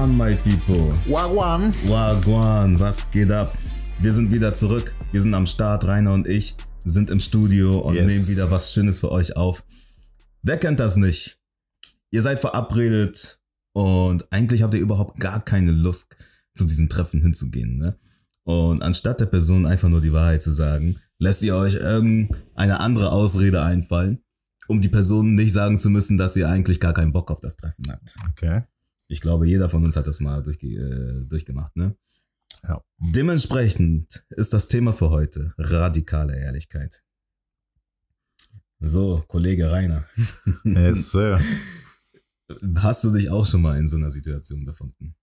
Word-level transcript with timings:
Wagwan, 0.00 0.16
my 0.16 0.34
people. 0.36 0.94
Wagwan. 1.06 1.74
Wagwan, 1.86 2.80
was 2.80 3.10
geht 3.10 3.30
ab? 3.30 3.52
Wir 3.98 4.14
sind 4.14 4.32
wieder 4.32 4.54
zurück. 4.54 4.94
Wir 5.12 5.20
sind 5.20 5.34
am 5.34 5.44
Start. 5.44 5.84
Rainer 5.84 6.14
und 6.14 6.26
ich 6.26 6.56
sind 6.84 7.10
im 7.10 7.20
Studio 7.20 7.80
und 7.80 7.96
Yes. 7.96 8.06
nehmen 8.06 8.28
wieder 8.28 8.50
was 8.50 8.72
Schönes 8.72 9.00
für 9.00 9.12
euch 9.12 9.36
auf. 9.36 9.62
Wer 10.40 10.56
kennt 10.56 10.80
das 10.80 10.96
nicht? 10.96 11.38
Ihr 12.10 12.22
seid 12.22 12.40
verabredet 12.40 13.42
und 13.74 14.32
eigentlich 14.32 14.62
habt 14.62 14.72
ihr 14.72 14.80
überhaupt 14.80 15.20
gar 15.20 15.44
keine 15.44 15.72
Lust, 15.72 16.16
zu 16.54 16.64
diesen 16.64 16.88
Treffen 16.88 17.20
hinzugehen. 17.20 17.76
Ne? 17.76 17.98
Und 18.44 18.80
anstatt 18.80 19.20
der 19.20 19.26
Person 19.26 19.66
einfach 19.66 19.90
nur 19.90 20.00
die 20.00 20.14
Wahrheit 20.14 20.40
zu 20.40 20.50
sagen, 20.50 20.96
lässt 21.18 21.42
ihr 21.42 21.54
euch 21.56 21.74
irgendeine 21.74 22.80
andere 22.80 23.12
Ausrede 23.12 23.62
einfallen, 23.62 24.20
um 24.66 24.80
die 24.80 24.88
Person 24.88 25.34
nicht 25.34 25.52
sagen 25.52 25.76
zu 25.76 25.90
müssen, 25.90 26.16
dass 26.16 26.38
ihr 26.38 26.48
eigentlich 26.48 26.80
gar 26.80 26.94
keinen 26.94 27.12
Bock 27.12 27.30
auf 27.30 27.40
das 27.40 27.58
Treffen 27.58 27.84
habt. 27.90 28.14
Okay. 28.30 28.62
Ich 29.10 29.20
glaube, 29.20 29.48
jeder 29.48 29.68
von 29.68 29.84
uns 29.84 29.96
hat 29.96 30.06
das 30.06 30.20
mal 30.20 30.40
durchge 30.40 30.68
äh, 30.68 31.24
durchgemacht, 31.26 31.74
ne? 31.74 31.96
Ja. 32.62 32.80
Dementsprechend 32.98 34.24
ist 34.30 34.52
das 34.52 34.68
Thema 34.68 34.92
für 34.92 35.10
heute 35.10 35.52
radikale 35.58 36.38
Ehrlichkeit. 36.38 37.02
So, 38.78 39.24
Kollege 39.26 39.70
Rainer, 39.70 40.06
Yes, 40.64 41.10
sir. 41.10 41.40
hast 42.76 43.02
du 43.02 43.10
dich 43.10 43.30
auch 43.30 43.44
schon 43.44 43.62
mal 43.62 43.78
in 43.78 43.88
so 43.88 43.96
einer 43.96 44.12
Situation 44.12 44.64
befunden? 44.64 45.16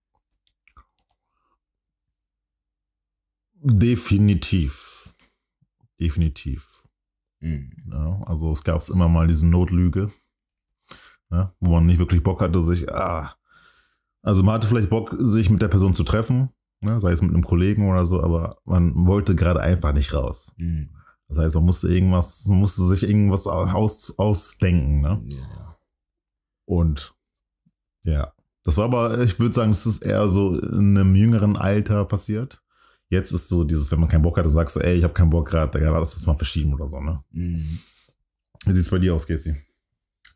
Definitiv. 3.54 5.14
Definitiv. 5.98 6.86
Hm. 7.40 7.72
Ja, 7.90 8.22
also 8.26 8.52
es 8.52 8.62
gab 8.62 8.86
immer 8.90 9.08
mal 9.08 9.26
diese 9.26 9.46
Notlüge, 9.46 10.12
ja, 11.30 11.54
wo 11.58 11.70
man 11.70 11.86
nicht 11.86 11.98
wirklich 11.98 12.22
Bock 12.22 12.42
hatte, 12.42 12.62
sich, 12.62 12.92
ah, 12.92 13.37
also 14.22 14.42
man 14.42 14.54
hatte 14.54 14.68
vielleicht 14.68 14.90
Bock, 14.90 15.14
sich 15.18 15.50
mit 15.50 15.62
der 15.62 15.68
Person 15.68 15.94
zu 15.94 16.04
treffen, 16.04 16.50
ne, 16.80 17.00
sei 17.00 17.12
es 17.12 17.22
mit 17.22 17.32
einem 17.32 17.44
Kollegen 17.44 17.90
oder 17.90 18.06
so, 18.06 18.22
aber 18.22 18.58
man 18.64 19.06
wollte 19.06 19.34
gerade 19.34 19.60
einfach 19.60 19.92
nicht 19.92 20.14
raus. 20.14 20.54
Hm. 20.58 20.90
Das 21.28 21.38
heißt, 21.38 21.54
man 21.56 21.64
musste 21.64 21.88
irgendwas, 21.88 22.46
man 22.48 22.58
musste 22.58 22.84
sich 22.84 23.02
irgendwas 23.02 23.46
aus, 23.46 24.18
ausdenken, 24.18 25.02
ne? 25.02 25.22
Ja. 25.30 25.76
Und 26.64 27.14
ja, 28.04 28.32
das 28.64 28.76
war 28.76 28.84
aber, 28.84 29.20
ich 29.20 29.38
würde 29.38 29.54
sagen, 29.54 29.70
es 29.70 29.86
ist 29.86 30.04
eher 30.04 30.28
so 30.28 30.58
in 30.58 30.96
einem 30.96 31.14
jüngeren 31.14 31.56
Alter 31.56 32.04
passiert. 32.04 32.62
Jetzt 33.10 33.32
ist 33.32 33.48
so 33.48 33.64
dieses, 33.64 33.90
wenn 33.90 34.00
man 34.00 34.08
keinen 34.08 34.22
Bock 34.22 34.36
hat, 34.36 34.44
dann 34.44 34.52
sagst 34.52 34.76
du, 34.76 34.80
ey, 34.80 34.96
ich 34.96 35.04
habe 35.04 35.14
keinen 35.14 35.30
Bock 35.30 35.48
gerade, 35.48 35.80
ja, 35.80 35.90
lass 35.90 36.14
das 36.14 36.26
mal 36.26 36.34
verschieben 36.34 36.74
oder 36.74 36.88
so, 36.88 37.00
ne? 37.00 37.22
Hm. 37.32 37.78
Wie 38.66 38.72
sieht's 38.72 38.90
bei 38.90 38.98
dir 38.98 39.14
aus, 39.14 39.26
Casey? 39.26 39.54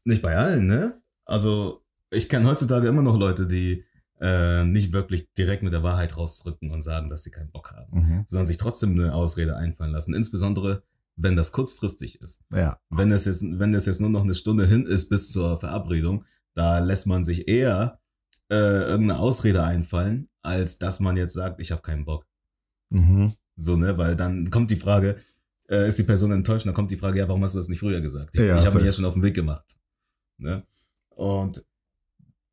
Nicht 0.04 0.22
bei 0.22 0.36
allen, 0.36 0.66
ne? 0.66 1.02
Also, 1.24 1.81
ich 2.12 2.28
kenne 2.28 2.46
heutzutage 2.46 2.88
immer 2.88 3.02
noch 3.02 3.18
Leute, 3.18 3.46
die 3.46 3.84
äh, 4.20 4.64
nicht 4.64 4.92
wirklich 4.92 5.32
direkt 5.34 5.62
mit 5.64 5.72
der 5.72 5.82
Wahrheit 5.82 6.16
rausrücken 6.16 6.70
und 6.70 6.82
sagen, 6.82 7.10
dass 7.10 7.24
sie 7.24 7.30
keinen 7.32 7.50
Bock 7.50 7.72
haben, 7.72 7.98
Mhm. 7.98 8.24
sondern 8.26 8.46
sich 8.46 8.56
trotzdem 8.58 8.92
eine 8.92 9.14
Ausrede 9.14 9.56
einfallen 9.56 9.90
lassen. 9.90 10.14
Insbesondere, 10.14 10.84
wenn 11.16 11.34
das 11.36 11.50
kurzfristig 11.52 12.20
ist. 12.22 12.44
Ja. 12.54 12.78
Wenn 12.88 13.10
es 13.10 13.24
jetzt, 13.24 13.42
wenn 13.42 13.74
es 13.74 13.86
jetzt 13.86 14.00
nur 14.00 14.10
noch 14.10 14.22
eine 14.22 14.34
Stunde 14.34 14.66
hin 14.66 14.86
ist 14.86 15.08
bis 15.08 15.32
zur 15.32 15.58
Verabredung, 15.58 16.24
da 16.54 16.78
lässt 16.78 17.06
man 17.08 17.24
sich 17.24 17.48
eher 17.48 17.98
äh, 18.50 18.54
irgendeine 18.54 19.18
Ausrede 19.18 19.64
einfallen, 19.64 20.28
als 20.42 20.78
dass 20.78 21.00
man 21.00 21.16
jetzt 21.16 21.32
sagt, 21.34 21.60
ich 21.60 21.72
habe 21.72 21.82
keinen 21.82 22.04
Bock. 22.04 22.26
Mhm. 22.90 23.32
So, 23.56 23.76
ne? 23.76 23.98
Weil 23.98 24.14
dann 24.16 24.50
kommt 24.50 24.70
die 24.70 24.76
Frage, 24.76 25.16
äh, 25.68 25.88
ist 25.88 25.98
die 25.98 26.02
Person 26.04 26.30
enttäuscht? 26.32 26.66
Dann 26.66 26.74
kommt 26.74 26.90
die 26.90 26.96
Frage, 26.96 27.18
ja, 27.18 27.28
warum 27.28 27.42
hast 27.42 27.54
du 27.54 27.58
das 27.58 27.68
nicht 27.68 27.80
früher 27.80 28.00
gesagt? 28.00 28.34
Ich, 28.34 28.40
Ja, 28.40 28.58
ich 28.58 28.66
habe 28.66 28.76
mich 28.76 28.84
ja 28.86 28.92
schon 28.92 29.04
auf 29.04 29.14
den 29.14 29.22
Weg 29.22 29.34
gemacht. 29.34 29.64
Ne? 30.38 30.64
Und 31.10 31.64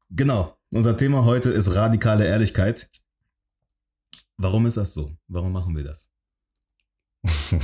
genau, 0.09 0.57
unser 0.71 0.97
Thema 0.97 1.25
heute 1.25 1.49
ist 1.49 1.73
radikale 1.75 2.25
Ehrlichkeit. 2.25 2.89
Warum 4.37 4.65
ist 4.65 4.77
das 4.77 4.93
so? 4.93 5.17
Warum 5.27 5.51
machen 5.51 5.75
wir 5.75 5.83
das? 5.83 6.09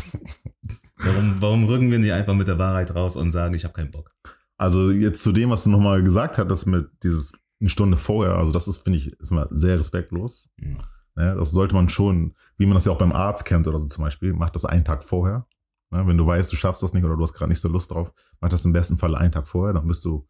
Warum, 0.98 1.42
warum 1.42 1.66
rücken 1.66 1.92
wir 1.92 2.00
nicht 2.00 2.14
einfach 2.14 2.34
mit 2.34 2.48
der 2.48 2.58
Wahrheit 2.58 2.96
raus 2.96 3.16
und 3.16 3.30
sagen, 3.30 3.54
ich 3.54 3.64
habe 3.64 3.74
keinen 3.74 3.92
Bock? 3.92 4.12
Also 4.58 4.92
jetzt 4.92 5.22
zu 5.22 5.34
dem, 5.34 5.50
was 5.50 5.66
du 5.66 5.70
nochmal 5.70 6.02
gesagt 6.02 6.38
hattest 6.38 6.68
mit 6.68 6.90
dieses 7.04 7.34
eine 7.60 7.70
Stunde 7.70 7.98
vorher, 7.98 8.36
also 8.36 8.52
das 8.52 8.68
ist, 8.68 8.78
finde 8.80 9.00
ich, 9.00 9.12
ist 9.20 9.32
mal 9.32 9.48
sehr 9.52 9.78
respektlos. 9.78 10.50
Hm. 10.60 10.78
Ne? 11.16 11.36
Das 11.38 11.52
sollte 11.52 11.76
man 11.76 11.90
schon, 11.90 12.36
wie 12.58 12.66
man 12.66 12.76
das 12.76 12.86
ja 12.86 12.92
auch 12.92 12.98
beim 12.98 13.12
Arzt 13.12 13.46
kennt 13.46 13.68
oder 13.68 13.80
so 13.80 13.88
zum 13.88 14.04
Beispiel, 14.04 14.34
macht 14.34 14.56
das 14.56 14.66
einen 14.66 14.86
Tag 14.86 15.04
vorher. 15.04 15.46
Ne? 15.92 16.08
Wenn 16.08 16.18
du 16.18 16.26
weißt, 16.26 16.52
du 16.52 16.56
schaffst 16.56 16.82
das 16.82 16.94
nicht 16.94 17.04
oder 17.04 17.16
du 17.18 17.24
hast 17.24 17.34
gerade 17.34 17.50
nicht 17.50 17.62
so 17.62 17.70
Lust 17.70 17.92
drauf, 17.92 18.14
mach 18.40 18.50
das 18.50 18.66
im 18.66 18.74
besten 18.74 18.98
Fall 18.98 19.16
einen 19.16 19.32
Tag 19.32 19.48
vorher, 19.48 19.74
dann 19.74 19.88
bist 19.88 20.04
du 20.06 20.28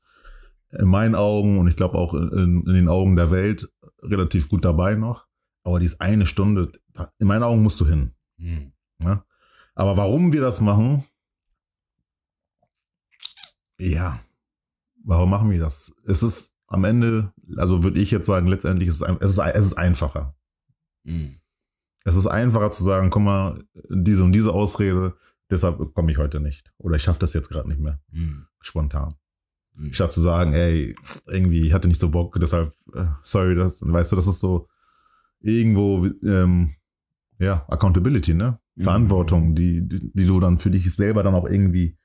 in 0.71 0.87
meinen 0.87 1.15
Augen 1.15 1.57
und 1.57 1.67
ich 1.67 1.75
glaube 1.75 1.97
auch 1.97 2.13
in, 2.13 2.63
in 2.65 2.73
den 2.73 2.89
Augen 2.89 3.15
der 3.15 3.31
Welt 3.31 3.71
relativ 4.01 4.49
gut 4.49 4.65
dabei 4.65 4.95
noch. 4.95 5.27
Aber 5.63 5.79
diese 5.79 5.99
eine 5.99 6.25
Stunde, 6.25 6.71
in 7.19 7.27
meinen 7.27 7.43
Augen 7.43 7.63
musst 7.63 7.79
du 7.81 7.87
hin. 7.87 8.13
Hm. 8.37 8.71
Ne? 8.99 9.23
Aber 9.73 9.97
warum 9.97 10.31
wir 10.31 10.41
das 10.41 10.61
machen, 10.61 11.03
ja, 13.77 14.19
warum 15.03 15.29
machen 15.29 15.49
wir 15.49 15.59
das? 15.59 15.93
Es 16.05 16.23
ist 16.23 16.55
am 16.67 16.83
Ende, 16.83 17.33
also 17.57 17.83
würde 17.83 17.99
ich 17.99 18.11
jetzt 18.11 18.25
sagen, 18.27 18.47
letztendlich 18.47 18.89
ist 18.89 19.01
es, 19.01 19.09
es 19.19 19.31
ist, 19.31 19.39
es 19.39 19.65
ist 19.67 19.77
einfacher. 19.77 20.35
Hm. 21.05 21.39
Es 22.03 22.15
ist 22.15 22.27
einfacher 22.27 22.71
zu 22.71 22.83
sagen, 22.83 23.09
guck 23.09 23.23
mal, 23.23 23.63
diese 23.89 24.23
und 24.23 24.31
diese 24.31 24.53
Ausrede, 24.53 25.17
deshalb 25.49 25.93
komme 25.93 26.11
ich 26.11 26.17
heute 26.17 26.39
nicht. 26.39 26.71
Oder 26.77 26.95
ich 26.97 27.03
schaffe 27.03 27.19
das 27.19 27.33
jetzt 27.33 27.49
gerade 27.49 27.67
nicht 27.67 27.81
mehr, 27.81 27.99
Hm. 28.11 28.45
spontan. 28.61 29.13
Hm. 29.75 29.93
Statt 29.93 30.11
zu 30.13 30.21
sagen, 30.21 30.53
ey, 30.53 30.95
irgendwie, 31.27 31.67
ich 31.67 31.73
hatte 31.73 31.87
nicht 31.87 31.99
so 31.99 32.09
Bock, 32.09 32.37
deshalb, 32.39 32.73
äh, 32.93 33.05
sorry, 33.21 33.55
das, 33.55 33.81
weißt 33.81 34.11
du, 34.11 34.15
das 34.15 34.27
ist 34.27 34.39
so 34.39 34.67
irgendwo, 35.41 36.05
ähm, 36.23 36.75
ja, 37.39 37.65
Accountability, 37.67 38.33
ne? 38.33 38.59
Mhm. 38.75 38.83
Verantwortung, 38.83 39.55
die, 39.55 39.87
die 39.87 40.11
die 40.13 40.25
du 40.25 40.39
dann 40.39 40.57
für 40.57 40.71
dich 40.71 40.93
selber 40.93 41.23
dann 41.23 41.35
auch 41.35 41.45
irgendwie 41.47 41.97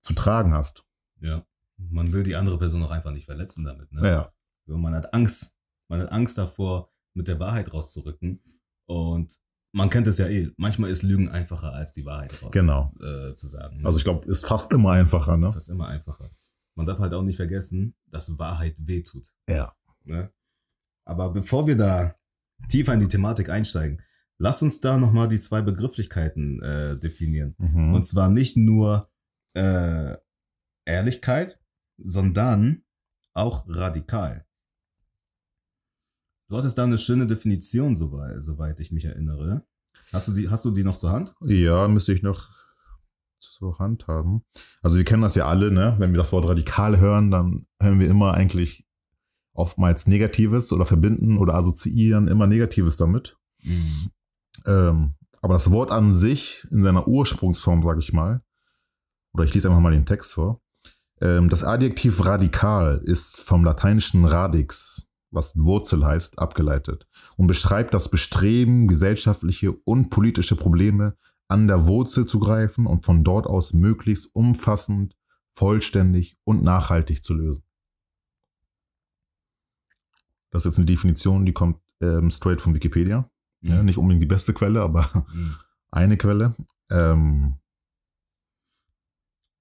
zu 0.00 0.14
tragen 0.14 0.52
hast. 0.54 0.84
Ja. 1.20 1.44
Man 1.78 2.12
will 2.12 2.22
die 2.22 2.36
andere 2.36 2.58
Person 2.58 2.82
auch 2.82 2.90
einfach 2.90 3.10
nicht 3.12 3.26
verletzen 3.26 3.64
damit. 3.64 3.92
Ne? 3.92 4.06
Ja. 4.08 4.32
So, 4.66 4.76
man 4.78 4.94
hat 4.94 5.12
Angst. 5.12 5.56
Man 5.88 6.00
hat 6.00 6.10
Angst 6.10 6.38
davor, 6.38 6.90
mit 7.14 7.28
der 7.28 7.38
Wahrheit 7.38 7.72
rauszurücken. 7.72 8.40
Und 8.86 9.32
man 9.72 9.90
kennt 9.90 10.06
es 10.06 10.16
ja 10.18 10.26
eh. 10.26 10.50
Manchmal 10.56 10.90
ist 10.90 11.02
Lügen 11.02 11.28
einfacher, 11.28 11.72
als 11.72 11.92
die 11.92 12.04
Wahrheit 12.06 12.42
raus 12.42 12.50
Genau. 12.52 12.94
äh, 13.00 13.34
zu 13.34 13.46
sagen. 13.46 13.78
ne? 13.80 13.86
Also 13.86 13.98
ich 13.98 14.04
glaube, 14.04 14.26
ist 14.26 14.46
fast 14.46 14.72
immer 14.72 14.92
einfacher, 14.92 15.36
ne? 15.36 15.46
Das 15.52 15.64
ist 15.64 15.68
immer 15.68 15.88
einfacher. 15.88 16.24
Man 16.76 16.86
darf 16.86 16.98
halt 16.98 17.14
auch 17.14 17.22
nicht 17.22 17.36
vergessen, 17.36 17.94
dass 18.06 18.38
Wahrheit 18.38 18.86
wehtut. 18.86 19.26
Ja. 19.48 19.74
Ne? 20.04 20.30
Aber 21.04 21.32
bevor 21.32 21.66
wir 21.66 21.76
da 21.76 22.14
tiefer 22.68 22.94
in 22.94 23.00
die 23.00 23.08
Thematik 23.08 23.48
einsteigen, 23.48 24.02
lass 24.38 24.62
uns 24.62 24.80
da 24.80 24.98
nochmal 24.98 25.26
die 25.26 25.40
zwei 25.40 25.62
Begrifflichkeiten 25.62 26.62
äh, 26.62 26.98
definieren. 26.98 27.54
Mhm. 27.58 27.94
Und 27.94 28.06
zwar 28.06 28.28
nicht 28.28 28.56
nur 28.56 29.10
äh, 29.54 30.16
Ehrlichkeit, 30.84 31.58
sondern 31.96 32.84
auch 33.32 33.64
radikal. 33.68 34.46
Du 36.48 36.56
hattest 36.56 36.78
da 36.78 36.84
eine 36.84 36.98
schöne 36.98 37.26
Definition, 37.26 37.96
soweit, 37.96 38.42
soweit 38.42 38.78
ich 38.80 38.92
mich 38.92 39.06
erinnere. 39.06 39.66
Hast 40.12 40.28
du 40.28 40.32
die, 40.32 40.48
hast 40.48 40.64
du 40.64 40.70
die 40.70 40.84
noch 40.84 40.96
zur 40.96 41.10
Hand? 41.10 41.34
Ja, 41.40 41.88
müsste 41.88 42.12
ich 42.12 42.22
noch 42.22 42.50
zur 43.52 43.78
Hand 43.78 44.06
haben. 44.06 44.42
Also 44.82 44.96
wir 44.96 45.04
kennen 45.04 45.22
das 45.22 45.34
ja 45.34 45.46
alle, 45.46 45.70
ne? 45.70 45.96
Wenn 45.98 46.12
wir 46.12 46.18
das 46.18 46.32
Wort 46.32 46.46
radikal 46.46 46.98
hören, 46.98 47.30
dann 47.30 47.66
hören 47.80 48.00
wir 48.00 48.08
immer 48.08 48.34
eigentlich 48.34 48.86
oftmals 49.52 50.06
Negatives 50.06 50.72
oder 50.72 50.84
verbinden 50.84 51.38
oder 51.38 51.54
assoziieren 51.54 52.28
immer 52.28 52.46
Negatives 52.46 52.96
damit. 52.96 53.36
Ähm, 54.66 55.14
aber 55.42 55.54
das 55.54 55.70
Wort 55.70 55.92
an 55.92 56.12
sich 56.12 56.66
in 56.70 56.82
seiner 56.82 57.08
Ursprungsform, 57.08 57.82
sage 57.82 58.00
ich 58.00 58.12
mal, 58.12 58.42
oder 59.32 59.44
ich 59.44 59.54
lese 59.54 59.68
einfach 59.68 59.80
mal 59.80 59.92
den 59.92 60.06
Text 60.06 60.32
vor. 60.34 60.60
Ähm, 61.20 61.48
das 61.48 61.64
Adjektiv 61.64 62.24
radikal 62.24 63.00
ist 63.04 63.40
vom 63.40 63.64
lateinischen 63.64 64.24
radix, 64.24 65.06
was 65.30 65.56
Wurzel 65.56 66.04
heißt, 66.04 66.38
abgeleitet 66.38 67.06
und 67.36 67.46
beschreibt 67.46 67.94
das 67.94 68.10
Bestreben, 68.10 68.88
gesellschaftliche 68.88 69.72
und 69.72 70.10
politische 70.10 70.56
Probleme 70.56 71.16
an 71.48 71.68
der 71.68 71.86
Wurzel 71.86 72.26
zu 72.26 72.38
greifen 72.40 72.86
und 72.86 73.04
von 73.04 73.22
dort 73.24 73.46
aus 73.46 73.72
möglichst 73.72 74.34
umfassend, 74.34 75.16
vollständig 75.52 76.38
und 76.44 76.62
nachhaltig 76.62 77.22
zu 77.22 77.34
lösen. 77.34 77.62
Das 80.50 80.62
ist 80.62 80.66
jetzt 80.70 80.78
eine 80.78 80.86
Definition, 80.86 81.44
die 81.44 81.52
kommt 81.52 81.80
ähm, 82.00 82.30
straight 82.30 82.60
von 82.60 82.74
Wikipedia. 82.74 83.30
Ja, 83.62 83.82
nicht 83.82 83.98
unbedingt 83.98 84.22
die 84.22 84.26
beste 84.28 84.52
Quelle, 84.54 84.80
aber 84.82 85.26
Mhm. 85.32 85.56
eine 85.90 86.16
Quelle. 86.16 86.54
Ähm, 86.90 87.58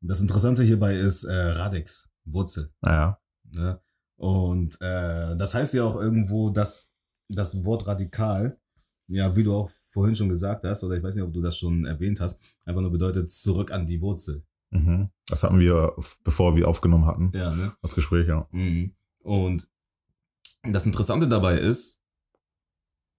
Das 0.02 0.22
Interessante 0.22 0.64
hierbei 0.64 0.96
ist 0.96 1.24
äh, 1.24 1.34
Radix, 1.34 2.10
Wurzel. 2.26 2.74
naja, 2.82 3.20
Ne? 3.56 3.80
Und 4.18 4.76
äh, 4.82 5.36
das 5.38 5.54
heißt 5.54 5.74
ja 5.76 5.84
auch 5.84 5.96
irgendwo, 5.96 6.50
dass 6.50 6.92
das 7.30 7.64
Wort 7.66 7.88
radikal, 7.88 8.60
ja, 9.08 9.36
wie 9.36 9.44
du 9.44 9.54
auch 9.56 9.70
vorhin 9.96 10.16
schon 10.16 10.28
gesagt 10.28 10.66
hast, 10.66 10.84
oder 10.84 10.98
ich 10.98 11.04
weiß 11.04 11.16
nicht, 11.16 11.24
ob 11.24 11.32
du 11.32 11.42
das 11.42 11.58
schon 11.58 11.86
erwähnt 11.86 12.20
hast, 12.20 12.42
einfach 12.66 12.82
nur 12.82 12.92
bedeutet 12.92 13.32
zurück 13.32 13.72
an 13.72 13.88
die 13.88 14.02
Wurzel. 14.02 14.44
mhm. 14.72 15.10
das 15.28 15.42
hatten 15.42 15.58
wir, 15.58 15.96
bevor 16.24 16.58
wir 16.58 16.68
aufgenommen 16.68 17.06
hatten, 17.06 17.32
Ja, 17.34 17.56
ne? 17.56 17.74
das 17.82 17.96
Gespräch, 17.96 18.28
ja. 18.28 18.46
Mhm. 18.52 18.94
Und 19.24 19.70
das 20.64 20.86
Interessante 20.86 21.30
dabei 21.30 21.58
ist, 21.58 22.02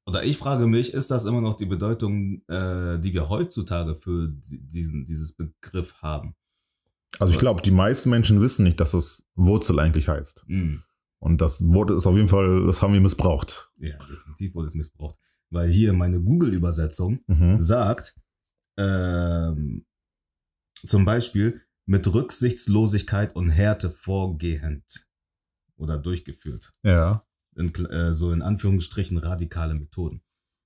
oder 0.06 0.22
ich 0.22 0.36
frage 0.36 0.66
mich, 0.66 0.92
ist 0.92 1.10
das 1.10 1.24
immer 1.24 1.40
noch 1.40 1.54
die 1.54 1.66
Bedeutung, 1.66 2.42
äh, 2.46 2.98
die 2.98 3.14
wir 3.14 3.30
heutzutage 3.30 3.96
für 3.96 4.28
diesen, 4.28 5.06
dieses 5.06 5.34
Begriff 5.34 5.94
haben? 5.94 6.36
Also 7.18 7.32
ich 7.32 7.38
glaube, 7.38 7.62
die 7.62 7.70
meisten 7.70 8.10
Menschen 8.10 8.42
wissen 8.42 8.64
nicht, 8.64 8.78
dass 8.78 8.92
es 8.92 9.26
Wurzel 9.34 9.80
eigentlich 9.80 10.08
heißt. 10.08 10.44
Mm. 10.46 10.76
Und 11.20 11.40
das 11.40 11.66
Wort 11.72 11.90
ist 11.90 12.06
auf 12.06 12.14
jeden 12.14 12.28
Fall, 12.28 12.66
das 12.66 12.82
haben 12.82 12.92
wir 12.92 13.00
missbraucht. 13.00 13.72
Ja, 13.78 13.96
definitiv 13.96 14.54
wurde 14.54 14.68
es 14.68 14.74
missbraucht. 14.74 15.16
Weil 15.50 15.68
hier 15.70 15.92
meine 15.92 16.20
Google-Übersetzung 16.20 17.20
Mhm. 17.26 17.60
sagt, 17.60 18.14
ähm, 18.78 19.86
zum 20.84 21.04
Beispiel 21.04 21.62
mit 21.86 22.12
Rücksichtslosigkeit 22.12 23.34
und 23.36 23.50
Härte 23.50 23.90
vorgehend 23.90 25.06
oder 25.76 25.98
durchgeführt. 25.98 26.72
Ja. 26.84 27.24
In, 27.56 27.72
äh, 27.86 28.12
so 28.12 28.32
in 28.32 28.42
Anführungsstrichen 28.42 29.16
radikale 29.18 29.74
Methoden. 29.74 30.20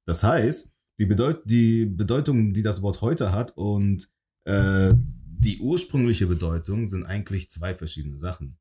Das 0.07 0.25
heißt, 0.25 0.73
die, 0.99 1.07
Bedeut 1.07 1.43
die 1.45 1.87
Bedeutung, 1.87 2.53
die 2.53 2.63
das 2.63 2.83
Wort 2.83 3.01
heute 3.01 3.33
hat 3.33 3.57
und 3.57 4.11
äh, 4.45 4.93
die 4.97 5.59
ursprüngliche 5.59 6.27
Bedeutung 6.27 6.87
sind 6.87 7.05
eigentlich 7.05 7.51
zwei 7.51 7.75
verschiedene 7.75 8.19
Sachen. 8.19 8.59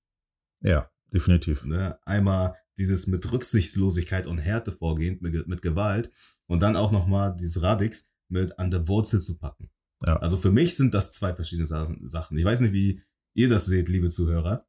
Ja, 0.62 0.89
definitiv. 1.12 1.65
Ne? 1.65 1.98
Einmal 2.06 2.56
dieses 2.79 3.05
mit 3.07 3.31
Rücksichtslosigkeit 3.31 4.25
und 4.25 4.39
Härte 4.39 4.71
vorgehend, 4.71 5.21
mit, 5.21 5.47
mit 5.47 5.61
Gewalt 5.61 6.11
und 6.47 6.61
dann 6.61 6.75
auch 6.75 6.91
nochmal 6.91 7.35
dieses 7.35 7.61
Radix 7.61 8.09
mit 8.29 8.57
an 8.57 8.71
der 8.71 8.87
Wurzel 8.87 9.21
zu 9.21 9.37
packen. 9.37 9.69
Ja. 10.05 10.15
Also 10.17 10.37
für 10.37 10.51
mich 10.51 10.75
sind 10.77 10.93
das 10.93 11.11
zwei 11.11 11.33
verschiedene 11.33 11.65
Sa- 11.65 11.93
Sachen. 12.05 12.37
Ich 12.37 12.45
weiß 12.45 12.61
nicht, 12.61 12.73
wie 12.73 13.01
ihr 13.35 13.49
das 13.49 13.65
seht, 13.65 13.89
liebe 13.89 14.09
Zuhörer, 14.09 14.65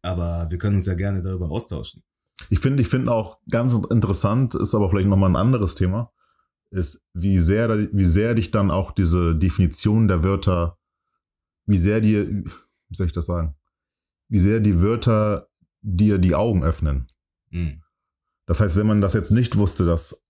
aber 0.00 0.48
wir 0.50 0.58
können 0.58 0.76
uns 0.76 0.86
ja 0.86 0.94
gerne 0.94 1.22
darüber 1.22 1.50
austauschen. 1.50 2.02
Ich 2.48 2.60
finde, 2.60 2.82
ich 2.82 2.88
finde 2.88 3.12
auch 3.12 3.40
ganz 3.50 3.78
interessant, 3.90 4.54
ist 4.54 4.74
aber 4.74 4.88
vielleicht 4.90 5.08
nochmal 5.08 5.30
ein 5.30 5.36
anderes 5.36 5.74
Thema, 5.74 6.12
ist, 6.70 7.04
wie 7.12 7.38
sehr, 7.38 7.68
wie 7.92 8.04
sehr 8.04 8.34
dich 8.34 8.50
dann 8.50 8.70
auch 8.70 8.92
diese 8.92 9.36
Definition 9.36 10.08
der 10.08 10.24
Wörter, 10.24 10.78
wie 11.66 11.76
sehr 11.76 12.00
dir, 12.00 12.26
wie 12.26 12.96
soll 12.96 13.06
ich 13.06 13.12
das 13.12 13.26
sagen, 13.26 13.54
wie 14.30 14.40
sehr 14.40 14.60
die 14.60 14.80
Wörter 14.80 15.50
dir 15.82 16.18
die 16.18 16.34
Augen 16.34 16.64
öffnen. 16.64 17.06
Mhm. 17.50 17.82
Das 18.46 18.60
heißt, 18.60 18.76
wenn 18.76 18.86
man 18.86 19.00
das 19.00 19.14
jetzt 19.14 19.30
nicht 19.30 19.56
wusste, 19.56 19.84
dass 19.84 20.22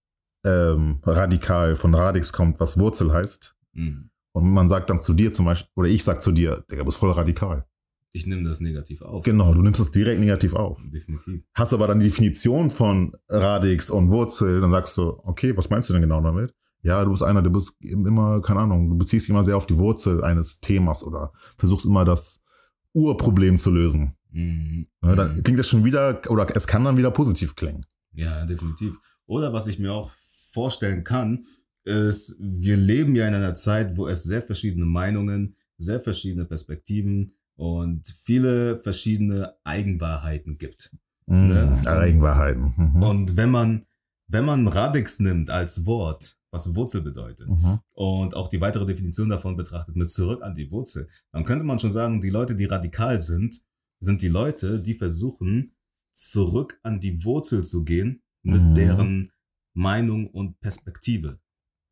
ähm, 0.44 0.98
radikal 1.04 1.76
von 1.76 1.94
Radix 1.94 2.32
kommt, 2.32 2.58
was 2.60 2.78
Wurzel 2.78 3.12
heißt, 3.12 3.54
Mhm. 3.74 4.10
und 4.32 4.50
man 4.52 4.68
sagt 4.68 4.90
dann 4.90 5.00
zu 5.00 5.14
dir 5.14 5.32
zum 5.32 5.46
Beispiel, 5.46 5.70
oder 5.76 5.88
ich 5.88 6.04
sag 6.04 6.20
zu 6.20 6.30
dir, 6.32 6.62
Digga, 6.70 6.80
du 6.82 6.86
bist 6.86 6.98
voll 6.98 7.10
radikal. 7.12 7.64
Ich 8.12 8.26
nehme 8.26 8.46
das 8.46 8.60
negativ 8.60 9.00
auf. 9.00 9.24
Genau, 9.24 9.54
du 9.54 9.62
nimmst 9.62 9.80
es 9.80 9.90
direkt 9.90 10.20
negativ 10.20 10.54
auf. 10.54 10.78
Definitiv. 10.92 11.42
Hast 11.54 11.72
aber 11.72 11.86
dann 11.86 11.98
die 12.00 12.08
Definition 12.08 12.68
von 12.68 13.16
Radix 13.30 13.88
und 13.88 14.10
Wurzel, 14.10 14.60
dann 14.60 14.70
sagst 14.70 14.98
du, 14.98 15.18
okay, 15.24 15.56
was 15.56 15.70
meinst 15.70 15.88
du 15.88 15.94
denn 15.94 16.02
genau 16.02 16.20
damit? 16.20 16.54
Ja, 16.82 17.02
du 17.04 17.12
bist 17.12 17.22
einer, 17.22 17.40
du 17.40 17.50
bist 17.50 17.74
immer, 17.80 18.42
keine 18.42 18.60
Ahnung, 18.60 18.90
du 18.90 18.98
beziehst 18.98 19.24
dich 19.26 19.30
immer 19.30 19.44
sehr 19.44 19.56
auf 19.56 19.66
die 19.66 19.78
Wurzel 19.78 20.22
eines 20.22 20.60
Themas 20.60 21.02
oder 21.02 21.32
versuchst 21.56 21.86
immer 21.86 22.04
das 22.04 22.44
Urproblem 22.92 23.56
zu 23.56 23.70
lösen. 23.70 24.14
Mhm. 24.32 24.86
Ne, 25.02 25.16
Dann 25.16 25.42
klingt 25.42 25.58
das 25.58 25.68
schon 25.68 25.84
wieder, 25.84 26.20
oder 26.30 26.46
es 26.56 26.66
kann 26.66 26.84
dann 26.84 26.96
wieder 26.96 27.10
positiv 27.10 27.54
klingen. 27.54 27.84
Ja, 28.12 28.44
definitiv. 28.46 28.96
Oder 29.26 29.52
was 29.52 29.66
ich 29.66 29.78
mir 29.78 29.92
auch 29.92 30.10
vorstellen 30.52 31.04
kann, 31.04 31.46
ist, 31.84 32.36
wir 32.40 32.76
leben 32.76 33.14
ja 33.16 33.26
in 33.26 33.34
einer 33.34 33.54
Zeit, 33.54 33.96
wo 33.96 34.06
es 34.06 34.22
sehr 34.24 34.42
verschiedene 34.42 34.84
Meinungen, 34.84 35.56
sehr 35.78 36.00
verschiedene 36.00 36.44
Perspektiven 36.44 37.34
und 37.56 38.06
viele 38.24 38.78
verschiedene 38.78 39.54
Eigenwahrheiten 39.64 40.58
gibt. 40.58 40.90
Mhm. 41.26 41.46
Ne? 41.46 41.82
Eigenwahrheiten. 41.86 42.74
Mhm. 42.76 43.02
Und 43.02 43.36
wenn 43.36 43.50
man, 43.50 43.86
wenn 44.28 44.44
man 44.44 44.68
Radix 44.68 45.18
nimmt 45.20 45.50
als 45.50 45.84
Wort, 45.86 46.36
was 46.50 46.74
Wurzel 46.76 47.00
bedeutet, 47.02 47.48
Mhm. 47.48 47.80
und 47.92 48.36
auch 48.36 48.48
die 48.48 48.60
weitere 48.60 48.84
Definition 48.86 49.28
davon 49.30 49.56
betrachtet 49.56 49.96
mit 49.96 50.08
zurück 50.10 50.42
an 50.42 50.54
die 50.54 50.70
Wurzel, 50.70 51.08
dann 51.32 51.44
könnte 51.44 51.64
man 51.64 51.78
schon 51.78 51.90
sagen, 51.90 52.20
die 52.20 52.30
Leute, 52.30 52.54
die 52.54 52.66
radikal 52.66 53.20
sind, 53.20 53.60
sind 54.02 54.22
die 54.22 54.28
Leute, 54.28 54.80
die 54.82 54.94
versuchen, 54.94 55.74
zurück 56.12 56.78
an 56.82 57.00
die 57.00 57.24
Wurzel 57.24 57.64
zu 57.64 57.84
gehen 57.84 58.22
mit 58.42 58.60
Mhm. 58.62 58.74
deren 58.74 59.32
Meinung 59.74 60.28
und 60.28 60.60
Perspektive. 60.60 61.40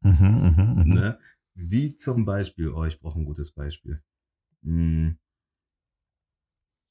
Mhm, 0.02 0.12
mhm, 0.56 0.74
mhm. 0.84 0.94
Ne? 0.94 1.18
Wie 1.54 1.94
zum 1.94 2.24
Beispiel, 2.24 2.68
oh, 2.70 2.84
ich 2.84 3.00
brauche 3.00 3.18
ein 3.18 3.24
gutes 3.24 3.52
Beispiel. 3.52 4.02
Hm. 4.62 5.18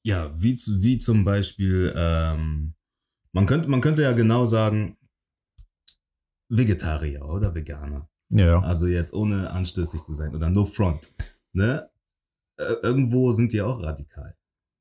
Ja, 0.04 0.30
wie, 0.40 0.54
wie 0.54 0.98
zum 0.98 1.24
Beispiel, 1.24 1.92
ähm, 1.94 2.74
man 3.32 3.46
könnte, 3.46 3.68
man 3.68 3.80
könnte 3.80 4.02
ja 4.02 4.12
genau 4.12 4.46
sagen, 4.46 4.96
Vegetarier 6.48 7.26
oder 7.26 7.54
Veganer. 7.54 8.08
Ja. 8.30 8.60
Also 8.60 8.86
jetzt 8.86 9.12
ohne 9.12 9.50
anstößig 9.50 10.00
zu 10.02 10.14
sein 10.14 10.34
oder 10.34 10.50
no 10.50 10.64
front. 10.64 11.12
Ne? 11.52 11.90
Äh, 12.58 12.74
Irgendwo 12.82 13.32
sind 13.32 13.52
die 13.52 13.60
auch 13.62 13.82
radikal, 13.82 14.36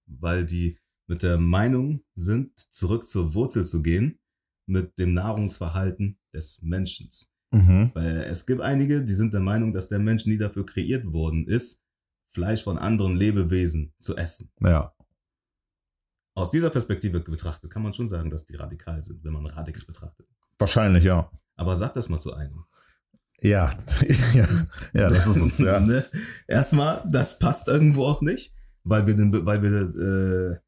weil 0.09 0.45
die 0.45 0.77
mit 1.07 1.23
der 1.23 1.37
Meinung 1.37 2.03
sind, 2.13 2.57
zurück 2.71 3.05
zur 3.05 3.33
Wurzel 3.33 3.65
zu 3.65 3.81
gehen, 3.81 4.19
mit 4.65 4.97
dem 4.99 5.13
Nahrungsverhalten 5.13 6.19
des 6.33 6.61
Menschen. 6.61 7.09
Mhm. 7.51 7.91
Weil 7.93 8.21
es 8.21 8.45
gibt 8.45 8.61
einige, 8.61 9.03
die 9.03 9.13
sind 9.13 9.33
der 9.33 9.41
Meinung, 9.41 9.73
dass 9.73 9.87
der 9.87 9.99
Mensch 9.99 10.25
nie 10.25 10.37
dafür 10.37 10.65
kreiert 10.65 11.11
worden 11.11 11.47
ist, 11.47 11.83
Fleisch 12.31 12.63
von 12.63 12.77
anderen 12.77 13.15
Lebewesen 13.15 13.93
zu 13.97 14.15
essen. 14.15 14.51
Ja. 14.61 14.93
Aus 16.35 16.51
dieser 16.51 16.69
Perspektive 16.69 17.19
betrachtet 17.19 17.71
kann 17.71 17.81
man 17.81 17.93
schon 17.93 18.07
sagen, 18.07 18.29
dass 18.29 18.45
die 18.45 18.55
radikal 18.55 19.01
sind, 19.01 19.23
wenn 19.23 19.33
man 19.33 19.47
Radix 19.47 19.85
betrachtet. 19.85 20.27
Wahrscheinlich, 20.59 21.03
ja. 21.03 21.31
Aber 21.55 21.75
sag 21.75 21.93
das 21.93 22.07
mal 22.09 22.19
zu 22.19 22.33
einem. 22.33 22.65
Ja. 23.41 23.75
ja. 24.33 24.47
Ja, 24.93 25.09
das 25.09 25.27
ist 25.27 25.37
es, 25.37 25.57
ja. 25.57 25.79
ne? 25.79 26.05
Erstmal, 26.47 27.03
das 27.09 27.39
passt 27.39 27.67
irgendwo 27.67 28.05
auch 28.05 28.21
nicht, 28.21 28.53
weil 28.83 29.07
wir 29.07 29.15
den, 29.15 29.45
weil 29.45 29.61
wir 29.61 29.71
äh, 29.71 30.59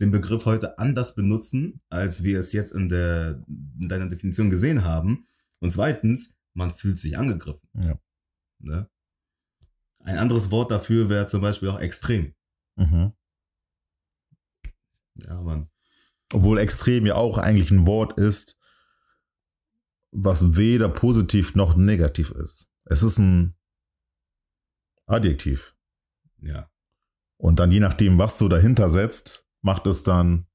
den 0.00 0.10
Begriff 0.10 0.46
heute 0.46 0.78
anders 0.78 1.14
benutzen, 1.14 1.80
als 1.90 2.24
wir 2.24 2.38
es 2.38 2.52
jetzt 2.52 2.72
in 2.72 2.88
der 2.88 3.42
in 3.48 3.88
deiner 3.88 4.08
Definition 4.08 4.50
gesehen 4.50 4.84
haben. 4.84 5.26
Und 5.60 5.70
zweitens, 5.70 6.34
man 6.54 6.70
fühlt 6.70 6.98
sich 6.98 7.18
angegriffen. 7.18 7.68
Ja. 7.74 7.98
Ne? 8.58 8.88
Ein 9.98 10.18
anderes 10.18 10.50
Wort 10.50 10.70
dafür 10.70 11.08
wäre 11.08 11.26
zum 11.26 11.42
Beispiel 11.42 11.68
auch 11.68 11.80
extrem. 11.80 12.34
Mhm. 12.76 13.12
Ja, 15.16 15.40
man. 15.42 15.68
Obwohl 16.32 16.58
extrem 16.58 17.06
ja 17.06 17.16
auch 17.16 17.38
eigentlich 17.38 17.70
ein 17.70 17.86
Wort 17.86 18.18
ist, 18.18 18.56
was 20.12 20.56
weder 20.56 20.88
positiv 20.88 21.54
noch 21.54 21.76
negativ 21.76 22.30
ist. 22.30 22.68
Es 22.84 23.02
ist 23.02 23.18
ein 23.18 23.54
Adjektiv. 25.06 25.76
Ja. 26.40 26.70
Und 27.40 27.58
dann 27.58 27.72
je 27.72 27.80
nachdem, 27.80 28.18
was 28.18 28.38
du 28.38 28.48
dahinter 28.48 28.90
setzt, 28.90 29.48
macht 29.62 29.86
es 29.86 30.02
dann 30.02 30.46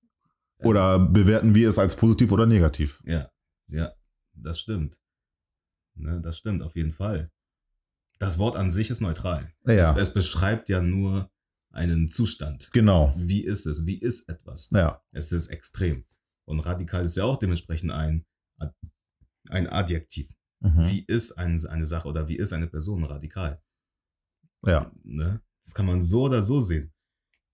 oder 0.59 0.99
bewerten 0.99 1.55
wir 1.55 1.67
es 1.67 1.79
als 1.79 1.95
positiv 1.95 2.31
oder 2.31 2.45
negativ. 2.45 3.01
Ja, 3.05 3.31
ja, 3.67 3.91
das 4.33 4.59
stimmt. 4.59 4.99
Ne, 5.95 6.21
das 6.21 6.37
stimmt 6.37 6.61
auf 6.61 6.75
jeden 6.75 6.91
Fall. 6.91 7.31
Das 8.19 8.37
Wort 8.37 8.55
an 8.55 8.69
sich 8.69 8.89
ist 8.91 9.01
neutral. 9.01 9.51
Ja. 9.65 9.91
Es, 9.91 10.09
es 10.09 10.13
beschreibt 10.13 10.69
ja 10.69 10.81
nur 10.81 11.31
einen 11.71 12.07
Zustand. 12.07 12.69
Genau. 12.71 13.13
Wie 13.17 13.43
ist 13.43 13.65
es? 13.65 13.85
Wie 13.85 13.97
ist 13.97 14.29
etwas? 14.29 14.69
Ja. 14.71 15.01
Es 15.11 15.31
ist 15.31 15.47
extrem. 15.47 16.05
Und 16.45 16.59
radikal 16.59 17.03
ist 17.03 17.17
ja 17.17 17.23
auch 17.23 17.37
dementsprechend 17.37 17.91
ein, 17.91 18.25
Ad- 18.57 18.75
ein 19.49 19.67
Adjektiv. 19.67 20.31
Mhm. 20.59 20.87
Wie 20.87 21.03
ist 21.05 21.33
ein, 21.33 21.59
eine 21.65 21.85
Sache 21.85 22.07
oder 22.07 22.27
wie 22.27 22.37
ist 22.37 22.53
eine 22.53 22.67
Person 22.67 23.03
radikal? 23.03 23.61
Ja. 24.65 24.91
Ne? 25.03 25.41
Das 25.65 25.73
kann 25.73 25.85
man 25.85 26.01
so 26.01 26.23
oder 26.23 26.41
so 26.41 26.61
sehen. 26.61 26.93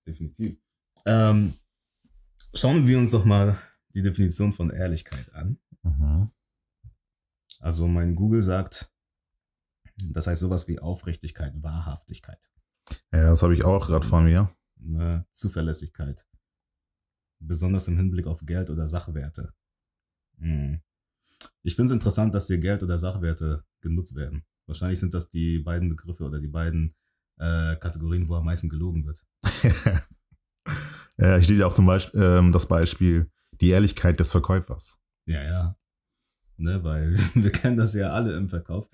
Definitiv. 0.05 0.57
Ähm, 1.05 1.53
schauen 2.53 2.85
wir 2.87 2.97
uns 2.99 3.11
doch 3.11 3.25
mal 3.25 3.57
die 3.93 4.01
Definition 4.01 4.53
von 4.53 4.69
Ehrlichkeit 4.69 5.33
an. 5.33 5.57
Mhm. 5.83 6.29
Also 7.59 7.87
mein 7.87 8.15
Google 8.15 8.43
sagt, 8.43 8.91
das 10.03 10.27
heißt 10.27 10.41
sowas 10.41 10.67
wie 10.67 10.79
Aufrichtigkeit, 10.79 11.53
Wahrhaftigkeit, 11.61 12.51
Ja, 13.11 13.29
das 13.29 13.43
habe 13.43 13.53
ich 13.55 13.63
auch 13.63 13.85
gerade 13.87 14.05
von 14.05 14.25
mir. 14.25 14.53
ne? 14.77 15.25
Zuverlässigkeit. 15.31 16.27
Besonders 17.39 17.87
im 17.87 17.97
Hinblick 17.97 18.27
auf 18.27 18.41
Geld 18.45 18.69
oder 18.69 18.87
Sachwerte. 18.87 19.53
Hm. 20.37 20.81
Ich 21.63 21.75
finde 21.75 21.91
es 21.91 21.93
interessant, 21.93 22.35
dass 22.35 22.47
hier 22.47 22.59
Geld 22.59 22.83
oder 22.83 22.99
Sachwerte 22.99 23.63
genutzt 23.79 24.15
werden. 24.15 24.45
Wahrscheinlich 24.67 24.99
sind 24.99 25.13
das 25.13 25.29
die 25.29 25.59
beiden 25.59 25.89
Begriffe 25.89 26.23
oder 26.23 26.39
die 26.39 26.47
beiden 26.47 26.93
äh, 27.41 27.75
Kategorien, 27.77 28.29
wo 28.29 28.35
am 28.35 28.45
meisten 28.45 28.69
gelogen 28.69 29.05
wird. 29.05 29.25
ja, 31.17 31.41
steht 31.41 31.59
ja 31.59 31.65
auch 31.65 31.73
zum 31.73 31.85
Beispiel 31.85 32.21
ähm, 32.21 32.51
das 32.51 32.67
Beispiel 32.67 33.29
die 33.59 33.69
Ehrlichkeit 33.69 34.19
des 34.19 34.31
Verkäufers. 34.31 34.99
Ja, 35.25 35.43
ja. 35.43 35.77
Ne, 36.57 36.83
weil 36.83 37.17
wir 37.33 37.51
kennen 37.51 37.77
das 37.77 37.93
ja 37.93 38.11
alle 38.11 38.37
im 38.37 38.47
Verkauf. 38.47 38.87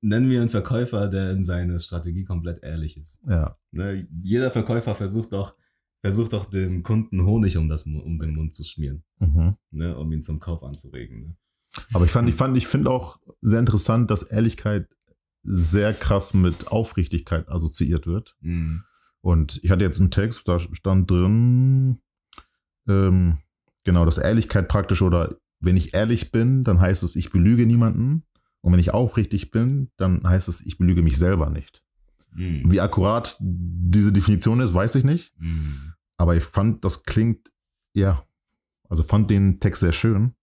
Nennen 0.00 0.28
wir 0.28 0.40
einen 0.40 0.50
Verkäufer, 0.50 1.06
der 1.08 1.30
in 1.30 1.44
seiner 1.44 1.78
Strategie 1.78 2.24
komplett 2.24 2.62
ehrlich 2.62 2.96
ist. 2.96 3.22
Ja. 3.28 3.56
Ne, 3.70 4.06
jeder 4.22 4.50
Verkäufer 4.50 4.94
versucht 4.94 5.32
doch 5.32 5.54
versucht 6.02 6.32
doch 6.34 6.44
dem 6.44 6.82
Kunden 6.84 7.24
Honig 7.24 7.56
um, 7.56 7.68
das, 7.68 7.84
um 7.84 8.18
den 8.18 8.34
Mund 8.34 8.54
zu 8.54 8.62
schmieren, 8.62 9.02
Mhm. 9.18 9.56
ne, 9.70 9.96
um 9.96 10.12
ihn 10.12 10.22
zum 10.22 10.38
Kauf 10.38 10.62
anzuregen. 10.62 11.20
Ne? 11.20 11.36
Aber 11.94 12.04
ich 12.04 12.10
fand, 12.12 12.28
ich 12.28 12.34
fand, 12.34 12.56
ich 12.56 12.66
finde 12.68 12.90
auch 12.90 13.18
sehr 13.40 13.58
interessant, 13.58 14.10
dass 14.10 14.22
Ehrlichkeit 14.22 14.88
sehr 15.46 15.94
krass 15.94 16.34
mit 16.34 16.68
Aufrichtigkeit 16.68 17.48
assoziiert 17.48 18.06
wird. 18.06 18.36
Mhm. 18.40 18.82
Und 19.20 19.60
ich 19.62 19.70
hatte 19.70 19.84
jetzt 19.84 20.00
einen 20.00 20.10
Text, 20.10 20.46
da 20.46 20.58
stand 20.58 21.10
drin, 21.10 22.00
ähm, 22.88 23.38
genau, 23.84 24.04
dass 24.04 24.18
Ehrlichkeit 24.18 24.68
praktisch 24.68 25.02
oder 25.02 25.36
wenn 25.60 25.76
ich 25.76 25.94
ehrlich 25.94 26.30
bin, 26.30 26.64
dann 26.64 26.80
heißt 26.80 27.02
es, 27.02 27.16
ich 27.16 27.30
belüge 27.30 27.66
niemanden. 27.66 28.24
Und 28.60 28.72
wenn 28.72 28.80
ich 28.80 28.92
aufrichtig 28.92 29.50
bin, 29.50 29.90
dann 29.96 30.28
heißt 30.28 30.48
es, 30.48 30.60
ich 30.64 30.78
belüge 30.78 31.02
mich 31.02 31.18
selber 31.18 31.50
nicht. 31.50 31.82
Mhm. 32.32 32.70
Wie 32.70 32.80
akkurat 32.80 33.36
diese 33.40 34.12
Definition 34.12 34.60
ist, 34.60 34.74
weiß 34.74 34.94
ich 34.96 35.04
nicht. 35.04 35.34
Mhm. 35.38 35.94
Aber 36.18 36.36
ich 36.36 36.44
fand, 36.44 36.84
das 36.84 37.04
klingt, 37.04 37.52
ja, 37.94 38.24
also 38.88 39.02
fand 39.02 39.30
den 39.30 39.60
Text 39.60 39.80
sehr 39.80 39.92
schön. 39.92 40.34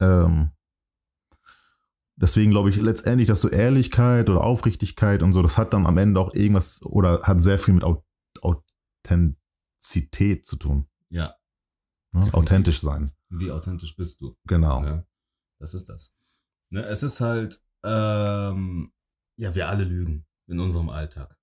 Ähm, 0.00 0.50
deswegen 2.20 2.50
glaube 2.50 2.70
ich 2.70 2.76
letztendlich, 2.80 3.28
dass 3.28 3.40
so 3.40 3.48
Ehrlichkeit 3.48 4.28
oder 4.30 4.42
Aufrichtigkeit 4.44 5.22
und 5.22 5.32
so, 5.32 5.42
das 5.42 5.56
hat 5.56 5.72
dann 5.72 5.86
am 5.86 5.98
Ende 5.98 6.20
auch 6.20 6.34
irgendwas 6.34 6.82
oder 6.82 7.22
hat 7.22 7.40
sehr 7.40 7.58
viel 7.58 7.74
mit 7.74 7.84
Au- 7.84 8.04
Authentizität 8.42 10.46
zu 10.46 10.56
tun. 10.56 10.86
Ja, 11.10 11.34
Ne? 12.12 12.28
Authentisch 12.34 12.80
sein. 12.80 13.12
wie 13.28 13.52
authentisch 13.52 13.94
bist 13.94 14.20
du? 14.20 14.36
Genau. 14.48 14.80
Ne? 14.82 15.06
Das 15.60 15.74
ist 15.74 15.88
das. 15.88 16.18
Ne? 16.70 16.82
Es 16.82 17.04
ist 17.04 17.20
halt, 17.20 17.62
ähm, 17.84 18.90
ja, 19.36 19.54
wir 19.54 19.68
alle 19.68 19.84
lügen 19.84 20.26
in 20.48 20.58
unserem 20.58 20.88
Alltag. 20.88 21.38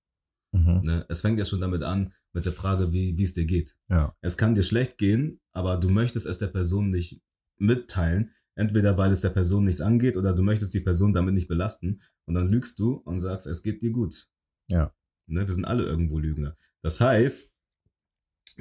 Mhm. 0.52 0.82
Ne? 0.84 1.06
Es 1.08 1.22
fängt 1.22 1.40
ja 1.40 1.46
schon 1.46 1.62
damit 1.62 1.84
an, 1.84 2.14
mit 2.34 2.46
der 2.46 2.52
Frage, 2.52 2.92
wie 2.92 3.18
wie 3.18 3.24
es 3.24 3.34
dir 3.34 3.46
geht. 3.46 3.78
Ja. 3.88 4.14
Es 4.20 4.36
kann 4.36 4.56
dir 4.56 4.64
schlecht 4.64 4.98
gehen, 4.98 5.40
aber 5.54 5.78
du 5.78 5.88
möchtest 5.90 6.26
es 6.26 6.38
der 6.38 6.48
Person 6.48 6.90
nicht 6.90 7.22
mitteilen. 7.58 8.34
Entweder 8.58 8.98
weil 8.98 9.12
es 9.12 9.22
der 9.22 9.30
Person 9.30 9.66
nichts 9.66 9.82
angeht 9.82 10.18
oder 10.18 10.34
du 10.34 10.42
möchtest 10.42 10.74
die 10.74 10.80
Person 10.80 11.14
damit 11.14 11.36
nicht 11.36 11.48
belasten. 11.48 12.02
Und 12.26 12.34
dann 12.34 12.50
lügst 12.50 12.80
du 12.80 12.96
und 12.96 13.20
sagst, 13.20 13.46
es 13.46 13.62
geht 13.62 13.84
dir 13.84 13.92
gut. 13.92 14.28
Ja. 14.68 14.94
Ne? 15.28 15.48
Wir 15.48 15.54
sind 15.54 15.66
alle 15.66 15.84
irgendwo 15.84 16.18
Lügner. 16.18 16.58
Das 16.82 17.00
heißt, 17.00 17.54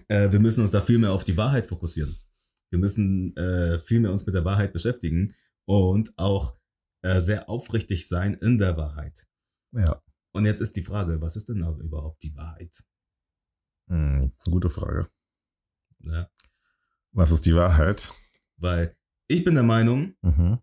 äh, 0.09 0.31
wir 0.31 0.39
müssen 0.39 0.61
uns 0.61 0.71
da 0.71 0.83
viel 0.83 0.99
mehr 0.99 1.13
auf 1.13 1.25
die 1.25 1.37
Wahrheit 1.37 1.67
fokussieren. 1.67 2.15
Wir 2.71 2.79
müssen 2.79 3.35
äh, 3.37 3.79
viel 3.81 4.01
mehr 4.01 4.11
uns 4.11 4.27
mit 4.27 4.35
der 4.35 4.45
Wahrheit 4.45 4.73
beschäftigen 4.73 5.35
und 5.65 6.13
auch 6.19 6.59
äh, 7.03 7.21
sehr 7.21 7.49
aufrichtig 7.49 8.07
sein 8.07 8.35
in 8.35 8.59
der 8.59 8.77
Wahrheit. 8.77 9.27
Ja. 9.73 10.03
Und 10.33 10.45
jetzt 10.45 10.61
ist 10.61 10.77
die 10.77 10.83
Frage, 10.83 11.21
was 11.23 11.37
ist 11.37 11.49
denn 11.49 11.63
aber 11.63 11.83
überhaupt 11.83 12.23
die 12.23 12.35
Wahrheit? 12.37 12.85
Mhm. 13.87 14.33
Das 14.33 14.41
ist 14.41 14.47
eine 14.47 14.53
gute 14.53 14.71
Frage. 14.71 15.09
Ne? 16.01 16.29
Was 17.13 17.31
ist 17.31 17.47
die 17.47 17.55
Wahrheit? 17.55 18.13
Weil 18.59 18.95
ich 19.29 19.45
bin 19.45 19.55
der 19.55 19.65
Meinung, 19.65 20.15
Mhm. 20.23 20.59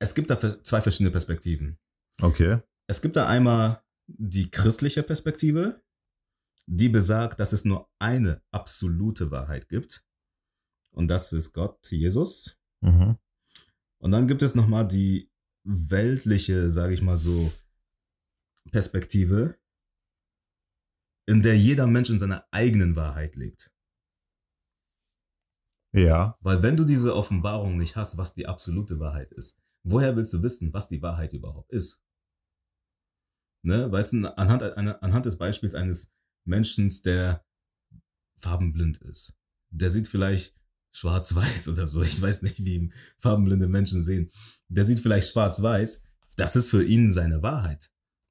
es 0.00 0.14
gibt 0.14 0.30
da 0.30 0.62
zwei 0.62 0.80
verschiedene 0.80 1.10
Perspektiven. 1.10 1.78
Okay. 2.20 2.60
Es 2.86 3.00
gibt 3.00 3.16
da 3.16 3.26
einmal 3.28 3.82
die 4.06 4.50
christliche 4.50 5.02
Perspektive, 5.02 5.82
die 6.66 6.88
besagt, 6.88 7.40
dass 7.40 7.52
es 7.52 7.64
nur 7.64 7.88
eine 7.98 8.42
absolute 8.50 9.30
Wahrheit 9.30 9.68
gibt. 9.68 10.04
Und 10.92 11.08
das 11.08 11.32
ist 11.32 11.52
Gott, 11.52 11.90
Jesus. 11.90 12.58
Mhm. 12.80 13.16
Und 13.98 14.10
dann 14.10 14.26
gibt 14.26 14.42
es 14.42 14.54
nochmal 14.54 14.86
die 14.86 15.30
weltliche, 15.64 16.70
sage 16.70 16.94
ich 16.94 17.02
mal 17.02 17.16
so, 17.16 17.52
Perspektive, 18.72 19.58
in 21.26 21.42
der 21.42 21.56
jeder 21.56 21.86
Mensch 21.86 22.10
in 22.10 22.18
seiner 22.18 22.46
eigenen 22.50 22.96
Wahrheit 22.96 23.36
lebt. 23.36 23.69
Ja. 25.92 26.36
Weil 26.40 26.62
wenn 26.62 26.76
du 26.76 26.84
diese 26.84 27.14
Offenbarung 27.16 27.76
nicht 27.76 27.96
hast, 27.96 28.16
was 28.16 28.34
die 28.34 28.46
absolute 28.46 29.00
Wahrheit 29.00 29.32
ist, 29.32 29.58
woher 29.82 30.14
willst 30.16 30.32
du 30.32 30.42
wissen, 30.42 30.72
was 30.72 30.88
die 30.88 31.02
Wahrheit 31.02 31.32
überhaupt 31.32 31.72
ist? 31.72 32.02
Ne? 33.62 33.90
Weißt 33.90 34.12
du, 34.14 34.36
anhand, 34.38 34.62
anhand 34.62 35.26
des 35.26 35.36
Beispiels 35.38 35.74
eines 35.74 36.14
Menschen, 36.44 36.90
der 37.04 37.44
farbenblind 38.38 38.98
ist. 39.02 39.36
Der 39.70 39.90
sieht 39.90 40.08
vielleicht 40.08 40.54
schwarz-weiß 40.92 41.68
oder 41.72 41.86
so. 41.86 42.02
Ich 42.02 42.20
weiß 42.20 42.42
nicht, 42.42 42.64
wie 42.64 42.92
farbenblinde 43.18 43.68
Menschen 43.68 44.02
sehen. 44.02 44.30
Der 44.68 44.84
sieht 44.84 45.00
vielleicht 45.00 45.30
schwarz-weiß. 45.32 46.02
Das 46.36 46.56
ist 46.56 46.70
für 46.70 46.82
ihn 46.84 47.12
seine 47.12 47.42
Wahrheit. 47.42 47.90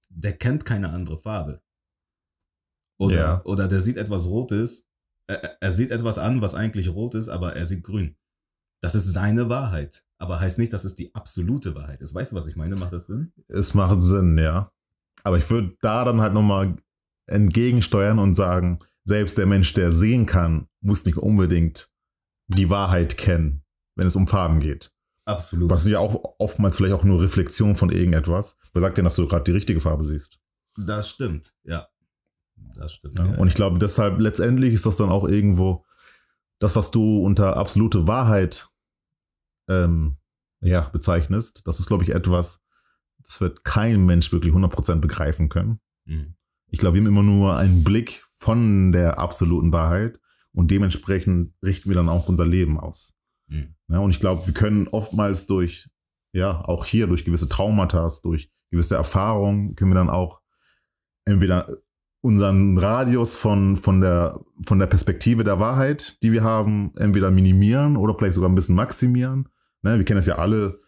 Der 0.10 0.36
kennt 0.36 0.66
keine 0.66 0.89
andere 0.89 1.18
Farbe. 1.20 1.62
Oder, 2.98 3.16
Ja. 3.16 3.46
oder 3.46 3.68
der 3.68 3.82
sieht 3.82 3.98
etwas 3.98 4.28
Rotes. 4.28 4.88
Er, 5.29 5.62
er 5.62 5.71
sieht 5.71 5.91
etwas 5.91 6.17
an, 6.17 6.41
was 6.41 6.55
eigentlich 6.55 6.89
rot 6.89 7.13
ist, 7.13 7.29
aber 7.29 7.55
er 7.55 7.67
sieht 7.67 7.83
grün. 7.83 8.15
Das 8.81 8.95
ist 8.95 9.13
seine 9.13 9.48
Wahrheit. 9.48 10.03
Aber 10.17 10.39
heißt 10.39 10.57
nicht, 10.57 10.74
dass 10.74 10.86
es 10.86 10.95
die 10.95 11.13
absolute 11.13 11.75
Wahrheit 11.75 12.01
ist. 12.01 12.15
Weißt 12.15 12.31
du, 12.31 12.36
was 12.36 12.48
ich 12.48 12.55
meine? 12.55 12.75
Macht 12.75 12.93
das 12.93 13.05
Sinn? 13.05 13.31
Es 13.48 13.75
macht 13.75 14.01
Sinn, 14.01 14.38
ja. 14.38 14.71
Aber 15.24 15.38
ich 15.38 15.50
würde 15.50 15.77
da 15.81 16.03
dann 16.03 16.19
halt 16.19 16.33
nochmal 16.33 16.75
entgegensteuern 17.27 18.17
und 18.17 18.33
sagen, 18.33 18.79
selbst 19.03 19.38
der 19.38 19.45
Mensch, 19.45 19.74
der 19.74 19.91
sehen 19.91 20.25
kann, 20.25 20.67
muss 20.81 21.05
nicht 21.05 21.17
unbedingt 21.17 21.91
die 22.48 22.71
Wahrheit 22.71 23.17
kennen, 23.17 23.63
wenn 23.95 24.07
es 24.07 24.15
um 24.15 24.27
Farben 24.27 24.59
geht. 24.59 24.95
Absolut. 25.25 25.69
Was 25.69 25.86
ja 25.86 26.00
auch 26.00 26.36
oftmals 26.39 26.77
vielleicht 26.77 26.95
auch 26.95 27.03
nur 27.03 27.21
Reflexion 27.21 27.75
von 27.75 27.91
irgendetwas. 27.91 28.57
Wer 28.74 28.81
sagt 28.81 28.98
denn, 28.98 29.05
dass 29.05 29.15
du 29.15 29.27
gerade 29.27 29.43
die 29.43 29.51
richtige 29.51 29.79
Farbe 29.79 30.05
siehst? 30.05 30.39
Das 30.75 31.09
stimmt, 31.09 31.53
ja. 31.63 31.88
Das 32.75 32.94
stimmt. 32.94 33.20
Ja? 33.20 33.25
Und 33.38 33.48
ich 33.48 33.54
glaube, 33.54 33.80
deshalb 33.80 34.20
letztendlich 34.20 34.74
ist 34.74 34.86
das 34.86 34.98
dann 34.98 35.10
auch 35.10 35.28
irgendwo 35.28 35.86
das, 36.60 36.75
was 36.75 36.92
du 36.92 37.24
unter 37.24 37.58
absolute 37.58 38.08
Wahrheit 38.08 38.70
ähm, 39.68 40.18
ja, 40.62 40.82
bezeichnest. 40.89 41.68
Das 41.68 41.80
ist, 41.80 41.88
glaube 41.88 42.04
ich, 42.04 42.10
etwas, 42.10 42.63
das 43.24 43.39
wird 43.42 43.63
kein 43.63 44.06
Mensch 44.06 44.32
wirklich 44.32 44.54
100% 44.54 44.96
begreifen 44.96 45.50
können. 45.50 45.80
Mhm. 46.06 46.36
Ich 46.68 46.80
glaube, 46.80 46.96
wir 46.96 47.01
haben 47.01 47.08
immer 47.08 47.24
nur 47.24 47.58
einen 47.58 47.84
Blick 47.84 48.24
von 48.36 48.92
der 48.92 49.20
absoluten 49.20 49.72
Wahrheit 49.72 50.20
und 50.54 50.72
dementsprechend 50.72 51.54
richten 51.63 51.89
wir 51.89 51.96
dann 51.96 52.10
auch 52.10 52.28
unser 52.28 52.46
Leben 52.46 52.80
aus. 52.80 53.13
Mhm. 53.48 53.75
Ja, 53.88 54.00
und 54.00 54.12
ich 54.12 54.20
glaube, 54.20 54.46
wir 54.46 54.54
können 54.54 54.88
oftmals 54.88 55.48
durch, 55.48 55.89
ja, 56.34 56.62
auch 56.66 56.86
hier 56.86 57.08
durch 57.08 57.25
gewisse 57.25 57.50
Traumata, 57.50 58.10
durch 58.24 58.51
gewisse 58.72 58.96
Erfahrungen, 58.96 59.75
können 59.75 59.92
wir 59.92 59.96
dann 59.96 60.10
auch 60.10 60.42
entweder 61.25 61.78
unseren 62.21 62.77
Radius 62.77 63.35
von, 63.35 63.77
von, 63.77 64.01
der, 64.01 64.39
von 64.65 64.79
der 64.79 64.88
Perspektive 64.88 65.43
der 65.43 65.59
Wahrheit, 65.59 66.21
die 66.21 66.31
wir 66.31 66.43
haben, 66.43 66.91
entweder 66.97 67.31
minimieren 67.31 67.95
oder 67.95 68.15
vielleicht 68.17 68.33
sogar 68.33 68.49
ein 68.49 68.55
bisschen 68.55 68.75
maximieren. 68.75 69.47
Ne, 69.81 69.97
wir 69.97 70.05
kennen 70.05 70.19
es 70.19 70.25
ja 70.25 70.38
alle, 70.38 70.81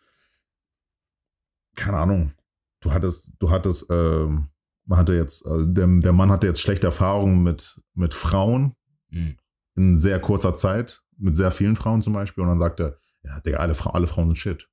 keine 1.75 1.97
Ahnung, 1.97 2.33
du 2.81 2.91
hattest, 2.91 3.35
du 3.39 3.49
hattest, 3.49 3.87
ähm, 3.89 4.49
man 4.85 4.99
hatte 4.99 5.13
jetzt, 5.13 5.45
äh, 5.45 5.65
der, 5.67 5.87
der 5.87 6.11
Mann 6.11 6.29
hatte 6.31 6.47
jetzt 6.47 6.61
schlechte 6.61 6.87
Erfahrungen 6.87 7.43
mit, 7.43 7.79
mit 7.93 8.13
Frauen 8.13 8.75
Mhm. 9.11 9.37
in 9.75 9.95
sehr 9.95 10.19
kurzer 10.19 10.55
Zeit, 10.55 11.03
mit 11.17 11.35
sehr 11.35 11.51
vielen 11.51 11.75
Frauen 11.75 12.01
zum 12.01 12.13
Beispiel, 12.13 12.43
und 12.43 12.49
dann 12.49 12.59
sagt 12.59 12.79
er, 12.79 12.97
ja, 13.23 13.39
Digga, 13.41 13.57
alle, 13.57 13.75
Fra 13.75 13.91
alle 13.91 14.07
Frauen 14.07 14.29
sind 14.29 14.37
shit. 14.37 14.69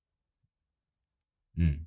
Mhm. 1.55 1.87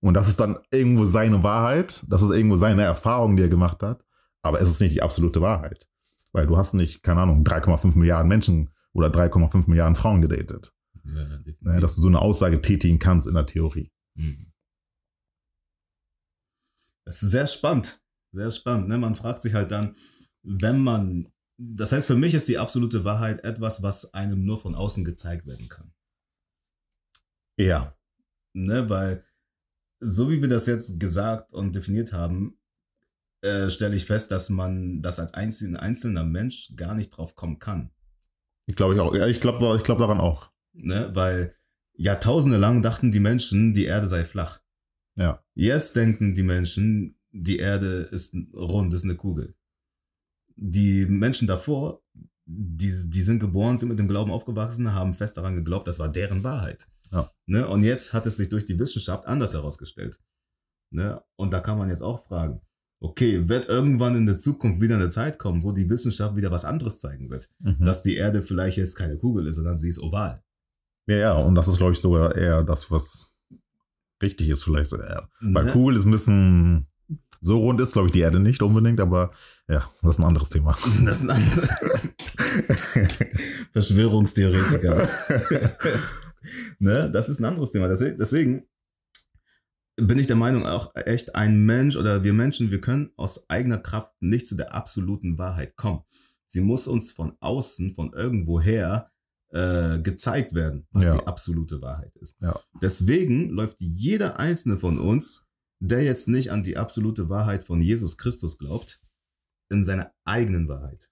Und 0.00 0.14
das 0.14 0.28
ist 0.28 0.38
dann 0.38 0.58
irgendwo 0.70 1.04
seine 1.04 1.42
Wahrheit, 1.42 2.04
das 2.08 2.22
ist 2.22 2.30
irgendwo 2.30 2.56
seine 2.56 2.82
Erfahrung, 2.82 3.36
die 3.36 3.42
er 3.42 3.48
gemacht 3.48 3.82
hat, 3.82 4.04
aber 4.42 4.60
es 4.60 4.68
ist 4.68 4.80
nicht 4.80 4.94
die 4.94 5.02
absolute 5.02 5.40
Wahrheit. 5.40 5.88
Weil 6.32 6.46
du 6.46 6.56
hast 6.56 6.74
nicht, 6.74 7.02
keine 7.02 7.22
Ahnung, 7.22 7.42
3,5 7.42 7.96
Milliarden 7.98 8.28
Menschen 8.28 8.70
oder 8.92 9.08
3,5 9.08 9.68
Milliarden 9.68 9.96
Frauen 9.96 10.20
gedatet. 10.20 10.74
Ja. 11.04 11.40
Ne, 11.60 11.80
dass 11.80 11.94
du 11.96 12.02
so 12.02 12.08
eine 12.08 12.20
Aussage 12.20 12.60
tätigen 12.60 12.98
kannst 12.98 13.26
in 13.26 13.34
der 13.34 13.46
Theorie. 13.46 13.90
Mhm. 14.14 14.52
Das 17.04 17.22
ist 17.22 17.30
sehr 17.30 17.46
spannend. 17.46 18.02
Sehr 18.32 18.50
spannend. 18.50 18.88
Ne? 18.88 18.98
Man 18.98 19.16
fragt 19.16 19.40
sich 19.40 19.54
halt 19.54 19.70
dann, 19.70 19.96
wenn 20.42 20.80
man. 20.80 21.32
Das 21.56 21.90
heißt, 21.90 22.06
für 22.06 22.14
mich 22.14 22.34
ist 22.34 22.46
die 22.46 22.58
absolute 22.58 23.04
Wahrheit 23.04 23.42
etwas, 23.42 23.82
was 23.82 24.14
einem 24.14 24.44
nur 24.44 24.60
von 24.60 24.74
außen 24.76 25.04
gezeigt 25.04 25.46
werden 25.46 25.68
kann. 25.68 25.92
Ja. 27.56 27.96
Ne? 28.52 28.88
Weil, 28.88 29.24
so 29.98 30.30
wie 30.30 30.40
wir 30.40 30.48
das 30.48 30.66
jetzt 30.66 31.00
gesagt 31.00 31.52
und 31.52 31.74
definiert 31.74 32.12
haben, 32.12 32.57
äh, 33.42 33.70
stelle 33.70 33.96
ich 33.96 34.04
fest, 34.04 34.30
dass 34.30 34.50
man 34.50 35.02
das 35.02 35.20
als 35.20 35.34
einzeln, 35.34 35.76
einzelner 35.76 36.24
Mensch 36.24 36.72
gar 36.76 36.94
nicht 36.94 37.10
drauf 37.10 37.34
kommen 37.34 37.58
kann. 37.58 37.90
Ich 38.66 38.76
glaube 38.76 38.94
ich 38.94 39.00
auch. 39.00 39.14
Ja, 39.14 39.26
ich 39.26 39.40
glaube 39.40 39.76
ich 39.76 39.82
glaub 39.82 39.98
daran 39.98 40.20
auch. 40.20 40.50
Ne? 40.72 41.10
Weil 41.14 41.54
Jahrtausende 41.94 42.58
lang 42.58 42.82
dachten 42.82 43.12
die 43.12 43.20
Menschen, 43.20 43.74
die 43.74 43.84
Erde 43.84 44.06
sei 44.06 44.24
flach. 44.24 44.60
Ja. 45.16 45.42
Jetzt 45.54 45.96
denken 45.96 46.34
die 46.34 46.42
Menschen, 46.42 47.18
die 47.32 47.58
Erde 47.58 48.08
ist 48.12 48.34
rund, 48.54 48.94
ist 48.94 49.04
eine 49.04 49.16
Kugel. 49.16 49.54
Die 50.56 51.06
Menschen 51.06 51.48
davor, 51.48 52.02
die, 52.44 52.92
die 53.10 53.22
sind 53.22 53.40
geboren, 53.40 53.76
sind 53.76 53.88
mit 53.88 53.98
dem 53.98 54.08
Glauben 54.08 54.30
aufgewachsen, 54.30 54.94
haben 54.94 55.12
fest 55.14 55.36
daran 55.36 55.54
geglaubt, 55.54 55.88
das 55.88 55.98
war 55.98 56.08
deren 56.08 56.44
Wahrheit. 56.44 56.88
Ja. 57.12 57.30
Ne? 57.46 57.66
Und 57.66 57.82
jetzt 57.82 58.12
hat 58.12 58.26
es 58.26 58.36
sich 58.36 58.48
durch 58.48 58.64
die 58.64 58.78
Wissenschaft 58.78 59.26
anders 59.26 59.54
herausgestellt. 59.54 60.20
Ne? 60.90 61.22
Und 61.36 61.52
da 61.52 61.60
kann 61.60 61.78
man 61.78 61.88
jetzt 61.88 62.02
auch 62.02 62.24
fragen, 62.24 62.60
okay, 63.00 63.48
wird 63.48 63.68
irgendwann 63.68 64.16
in 64.16 64.26
der 64.26 64.36
Zukunft 64.36 64.80
wieder 64.80 64.96
eine 64.96 65.08
Zeit 65.08 65.38
kommen, 65.38 65.62
wo 65.62 65.72
die 65.72 65.88
Wissenschaft 65.88 66.36
wieder 66.36 66.50
was 66.50 66.64
anderes 66.64 67.00
zeigen 67.00 67.30
wird. 67.30 67.48
Mhm. 67.60 67.84
Dass 67.84 68.02
die 68.02 68.16
Erde 68.16 68.42
vielleicht 68.42 68.76
jetzt 68.76 68.96
keine 68.96 69.18
Kugel 69.18 69.46
ist, 69.46 69.56
sondern 69.56 69.76
sie 69.76 69.88
ist 69.88 70.00
oval. 70.00 70.42
ja, 71.06 71.16
ja, 71.16 71.32
und 71.34 71.54
das 71.54 71.68
ist, 71.68 71.78
glaube 71.78 71.92
ich, 71.92 72.00
sogar 72.00 72.34
eher 72.36 72.64
das, 72.64 72.90
was 72.90 73.32
richtig 74.22 74.48
ist, 74.48 74.64
vielleicht. 74.64 74.92
Eher. 74.92 75.28
Weil 75.40 75.66
Ne? 75.66 75.70
Kugel 75.72 75.96
ist 75.96 76.04
ein 76.04 76.10
bisschen. 76.10 76.86
So 77.40 77.58
rund 77.58 77.80
ist, 77.80 77.92
glaube 77.92 78.08
ich, 78.08 78.12
die 78.12 78.18
Erde 78.20 78.40
nicht 78.40 78.62
unbedingt, 78.62 79.00
aber 79.00 79.30
ja, 79.68 79.88
das 80.02 80.14
ist 80.14 80.18
ein 80.18 80.24
anderes 80.24 80.48
Thema. 80.48 80.76
Das 81.04 81.20
sind 81.20 81.30
andere 81.30 81.68
Verschwörungstheoretiker. 83.72 85.08
ne? 86.80 87.10
Das 87.12 87.28
ist 87.28 87.38
ein 87.38 87.44
anderes 87.44 87.70
Thema. 87.70 87.86
Deswegen 87.86 88.64
bin 90.00 90.18
ich 90.18 90.26
der 90.26 90.36
Meinung, 90.36 90.64
auch 90.64 90.94
echt 90.94 91.34
ein 91.34 91.64
Mensch 91.66 91.96
oder 91.96 92.22
wir 92.24 92.32
Menschen, 92.32 92.70
wir 92.70 92.80
können 92.80 93.10
aus 93.16 93.48
eigener 93.50 93.78
Kraft 93.78 94.14
nicht 94.20 94.46
zu 94.46 94.54
der 94.54 94.74
absoluten 94.74 95.38
Wahrheit 95.38 95.76
kommen. 95.76 96.02
Sie 96.46 96.60
muss 96.60 96.86
uns 96.86 97.12
von 97.12 97.36
außen, 97.40 97.94
von 97.94 98.12
irgendwoher 98.12 99.10
äh, 99.50 99.98
gezeigt 100.00 100.54
werden, 100.54 100.86
was 100.92 101.06
Ja. 101.06 101.16
die 101.16 101.26
absolute 101.26 101.80
Wahrheit 101.82 102.14
ist. 102.16 102.40
Ja. 102.40 102.58
Deswegen 102.82 103.48
läuft 103.50 103.76
jeder 103.80 104.38
einzelne 104.38 104.76
von 104.76 104.98
uns, 104.98 105.46
der 105.80 106.02
jetzt 106.02 106.28
nicht 106.28 106.50
an 106.52 106.62
die 106.62 106.76
absolute 106.76 107.28
Wahrheit 107.28 107.64
von 107.64 107.80
Jesus 107.80 108.18
Christus 108.18 108.58
glaubt, 108.58 109.00
in 109.70 109.84
seiner 109.84 110.12
eigenen 110.24 110.68
Wahrheit. 110.68 111.10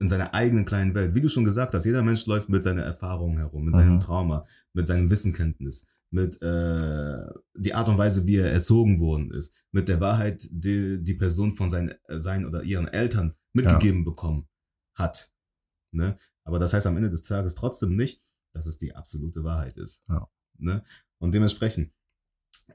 In 0.00 0.08
seiner 0.08 0.34
eigenen 0.34 0.64
kleinen 0.64 0.94
Welt. 0.94 1.14
Wie 1.14 1.20
du 1.20 1.28
schon 1.28 1.44
gesagt 1.44 1.72
hast, 1.72 1.84
jeder 1.84 2.02
Mensch 2.02 2.26
läuft 2.26 2.48
mit 2.48 2.64
seiner 2.64 2.82
Erfahrung 2.82 3.36
herum, 3.38 3.64
mit 3.64 3.74
seinem 3.74 3.94
Mhm. 3.94 4.00
Trauma, 4.00 4.46
mit 4.74 4.86
seinem 4.86 5.08
Wissenkenntnis, 5.08 5.86
mit 6.14 6.40
äh, 6.42 7.26
die 7.54 7.74
Art 7.74 7.88
und 7.88 7.98
Weise, 7.98 8.24
wie 8.26 8.36
er 8.36 8.52
erzogen 8.52 9.00
worden 9.00 9.32
ist, 9.32 9.52
mit 9.72 9.88
der 9.88 10.00
Wahrheit, 10.00 10.46
die 10.50 11.02
die 11.02 11.14
Person 11.14 11.56
von 11.56 11.68
seinen, 11.68 11.90
äh, 12.04 12.20
seinen 12.20 12.46
oder 12.46 12.62
ihren 12.62 12.86
Eltern 12.86 13.34
mitgegeben 13.52 14.04
bekommen 14.04 14.48
hat. 14.94 15.32
Ne? 15.92 16.16
Aber 16.44 16.60
das 16.60 16.72
heißt 16.72 16.86
am 16.86 16.96
Ende 16.96 17.10
des 17.10 17.22
Tages 17.22 17.56
trotzdem 17.56 17.96
nicht, 17.96 18.22
dass 18.52 18.66
es 18.66 18.78
die 18.78 18.94
absolute 18.94 19.42
Wahrheit 19.42 19.76
ist. 19.76 20.04
Ja. 20.08 20.30
Ne? 20.58 20.84
Und 21.18 21.34
dementsprechend, 21.34 21.92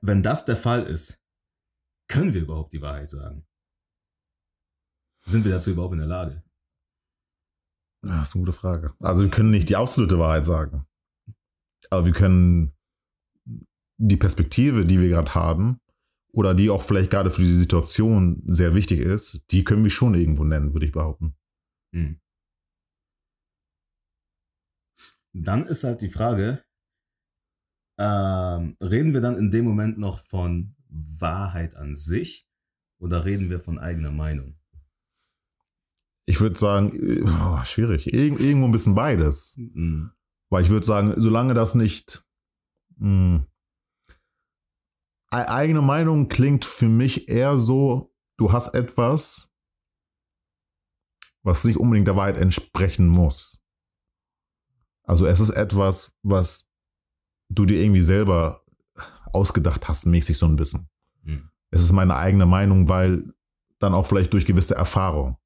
wenn 0.02 0.22
das 0.22 0.44
der 0.44 0.58
Fall 0.58 0.84
ist, 0.86 1.22
können 2.10 2.34
wir 2.34 2.42
überhaupt 2.42 2.74
die 2.74 2.82
Wahrheit 2.82 3.10
sagen? 3.10 3.48
Sind 5.26 5.46
wir 5.46 5.52
dazu 5.52 5.72
überhaupt 5.72 5.94
in 5.94 6.00
der 6.00 6.08
Lage? 6.08 6.44
Ja, 8.04 8.18
Das 8.18 8.30
ist 8.30 8.36
eine 8.36 8.46
gute 8.46 8.58
Frage. 8.58 8.96
Also 9.00 9.24
wir 9.24 9.30
können 9.30 9.52
nicht 9.52 9.70
die 9.70 9.78
absolute 9.78 10.20
Wahrheit 10.20 10.46
sagen. 10.46 10.86
Aber 11.90 12.06
wir 12.06 12.14
können 12.14 12.76
die 14.00 14.18
Perspektive, 14.18 14.86
die 14.86 15.00
wir 15.00 15.10
gerade 15.10 15.36
haben, 15.36 15.80
oder 16.32 16.54
die 16.54 16.70
auch 16.70 16.82
vielleicht 16.82 17.12
gerade 17.12 17.32
für 17.32 17.42
die 17.42 17.54
Situation 17.54 18.42
sehr 18.46 18.74
wichtig 18.74 19.00
ist, 19.00 19.42
die 19.52 19.64
können 19.64 19.84
wir 19.84 19.92
schon 19.92 20.14
irgendwo 20.14 20.44
nennen, 20.44 20.74
würde 20.74 20.86
ich 20.86 20.92
behaupten. 20.92 21.36
Hm. 21.94 22.20
Dann 25.34 25.66
ist 25.68 25.84
halt 25.84 26.02
die 26.02 26.10
Frage, 26.10 26.64
ähm, 28.00 28.76
reden 28.82 29.14
wir 29.14 29.22
dann 29.22 29.38
in 29.38 29.52
dem 29.52 29.66
Moment 29.66 29.98
noch 29.98 30.20
von 30.26 30.76
Wahrheit 30.88 31.76
an 31.76 31.96
sich 31.96 32.48
oder 33.00 33.26
reden 33.26 33.50
wir 33.50 33.60
von 33.60 33.78
eigener 33.78 34.12
Meinung? 34.12 34.56
Ich 36.26 36.40
würde 36.40 36.58
sagen, 36.58 36.96
äh, 36.96 37.24
oh, 37.24 37.64
schwierig. 37.64 38.14
Irg 38.14 38.40
irgendwo 38.40 38.68
ein 38.68 38.72
bisschen 38.72 38.96
beides. 38.96 39.56
Hm. 39.58 40.12
Weil 40.50 40.64
ich 40.64 40.70
würde 40.70 40.86
sagen, 40.86 41.14
solange 41.18 41.54
das 41.54 41.76
nicht 41.76 42.24
mh, 42.98 43.38
e- 43.38 43.46
eigene 45.32 45.82
Meinung 45.82 46.28
klingt 46.28 46.66
für 46.66 46.88
mich 46.88 47.30
eher 47.30 47.58
so, 47.60 48.14
du 48.38 48.52
hast 48.52 48.74
etwas, 48.74 49.52
was 51.44 51.64
nicht 51.64 51.78
unbedingt 51.78 52.08
der 52.08 52.16
Wahrheit 52.16 52.38
entsprechen 52.38 53.08
muss. 53.08 53.62
Also 55.04 55.26
es 55.26 55.40
ist 55.40 55.52
etwas, 55.52 56.14
was 56.24 56.70
du 57.50 57.66
dir 57.66 57.82
irgendwie 57.82 58.02
selber 58.02 58.64
ausgedacht 59.34 59.88
hast, 59.88 60.06
mäßig 60.06 60.38
so 60.38 60.46
ein 60.46 60.56
bisschen. 60.56 60.90
Hm. 61.24 61.50
Es 61.72 61.82
ist 61.82 61.92
meine 61.92 62.16
eigene 62.16 62.46
Meinung, 62.46 62.90
weil 62.90 63.34
dann 63.80 63.94
auch 63.94 64.06
vielleicht 64.06 64.34
durch 64.34 64.46
gewisse 64.46 64.76
Erfahrung 64.76 65.38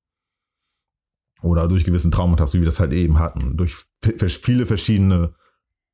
oder 1.41 1.67
durch 1.67 1.83
gewissen 1.83 2.11
Traumata, 2.11 2.51
wie 2.53 2.59
wir 2.59 2.65
das 2.65 2.79
halt 2.79 2.93
eben 2.93 3.19
hatten, 3.19 3.57
durch 3.57 3.85
viele 4.01 4.65
verschiedene 4.65 5.35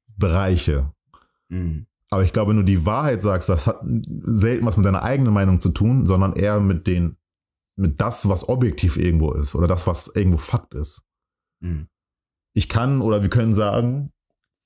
Bereiche. 0.08 0.94
Hm. 1.50 1.88
Aber 2.10 2.24
ich 2.24 2.34
glaube, 2.34 2.50
wenn 2.50 2.58
du 2.58 2.64
die 2.64 2.86
Wahrheit 2.86 3.22
sagst, 3.22 3.50
das 3.50 3.68
hat 3.68 3.82
selten 3.84 4.66
was 4.66 4.78
mit 4.78 4.86
deiner 4.86 5.04
eigenen 5.04 5.34
Meinung 5.34 5.60
zu 5.60 5.70
tun, 5.70 6.08
sondern 6.08 6.34
eher 6.34 6.60
mit 6.60 6.88
den, 6.88 7.18
mit 7.76 8.02
das, 8.02 8.28
was 8.28 8.50
objektiv 8.50 8.98
irgendwo 8.98 9.32
ist 9.34 9.56
oder 9.56 9.68
das, 9.68 9.86
was 9.86 10.08
irgendwo 10.16 10.38
Fakt 10.38 10.74
ist. 10.74 11.04
Hm. 11.62 11.88
Ich 12.54 12.68
kann 12.68 13.02
oder 13.02 13.22
wir 13.22 13.30
können 13.30 13.54
sagen, 13.54 14.12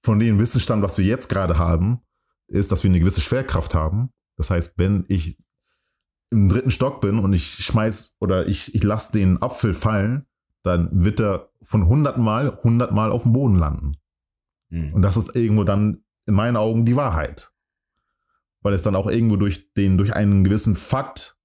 von 0.05 0.19
dem 0.19 0.39
Wissensstand, 0.39 0.83
was 0.83 0.97
wir 0.97 1.05
jetzt 1.05 1.29
gerade 1.29 1.57
haben, 1.57 2.01
ist, 2.47 2.71
dass 2.71 2.83
wir 2.83 2.89
eine 2.89 2.99
gewisse 2.99 3.21
Schwerkraft 3.21 3.73
haben. 3.73 4.09
Das 4.37 4.49
heißt, 4.49 4.73
wenn 4.77 5.05
ich 5.07 5.37
im 6.29 6.49
dritten 6.49 6.71
Stock 6.71 7.01
bin 7.01 7.19
und 7.19 7.33
ich 7.33 7.45
schmeiß 7.45 8.17
oder 8.19 8.47
ich, 8.47 8.73
ich 8.73 8.83
lasse 8.83 9.13
den 9.13 9.41
Apfel 9.41 9.73
fallen, 9.73 10.25
dann 10.63 10.89
wird 11.03 11.19
er 11.19 11.51
von 11.61 11.83
100 11.83 12.17
Mal 12.17 12.57
100 12.57 12.91
Mal 12.91 13.11
auf 13.11 13.23
dem 13.23 13.33
Boden 13.33 13.57
landen. 13.57 13.97
Hm. 14.69 14.93
Und 14.93 15.01
das 15.01 15.17
ist 15.17 15.35
irgendwo 15.35 15.63
dann 15.63 16.02
in 16.25 16.33
meinen 16.35 16.57
Augen 16.57 16.85
die 16.85 16.95
Wahrheit. 16.95 17.51
Weil 18.61 18.73
es 18.73 18.81
dann 18.81 18.95
auch 18.95 19.09
irgendwo 19.09 19.35
durch 19.35 19.73
den, 19.73 19.97
durch 19.97 20.13
einen 20.13 20.43
gewissen 20.43 20.75
Fakt 20.75 21.37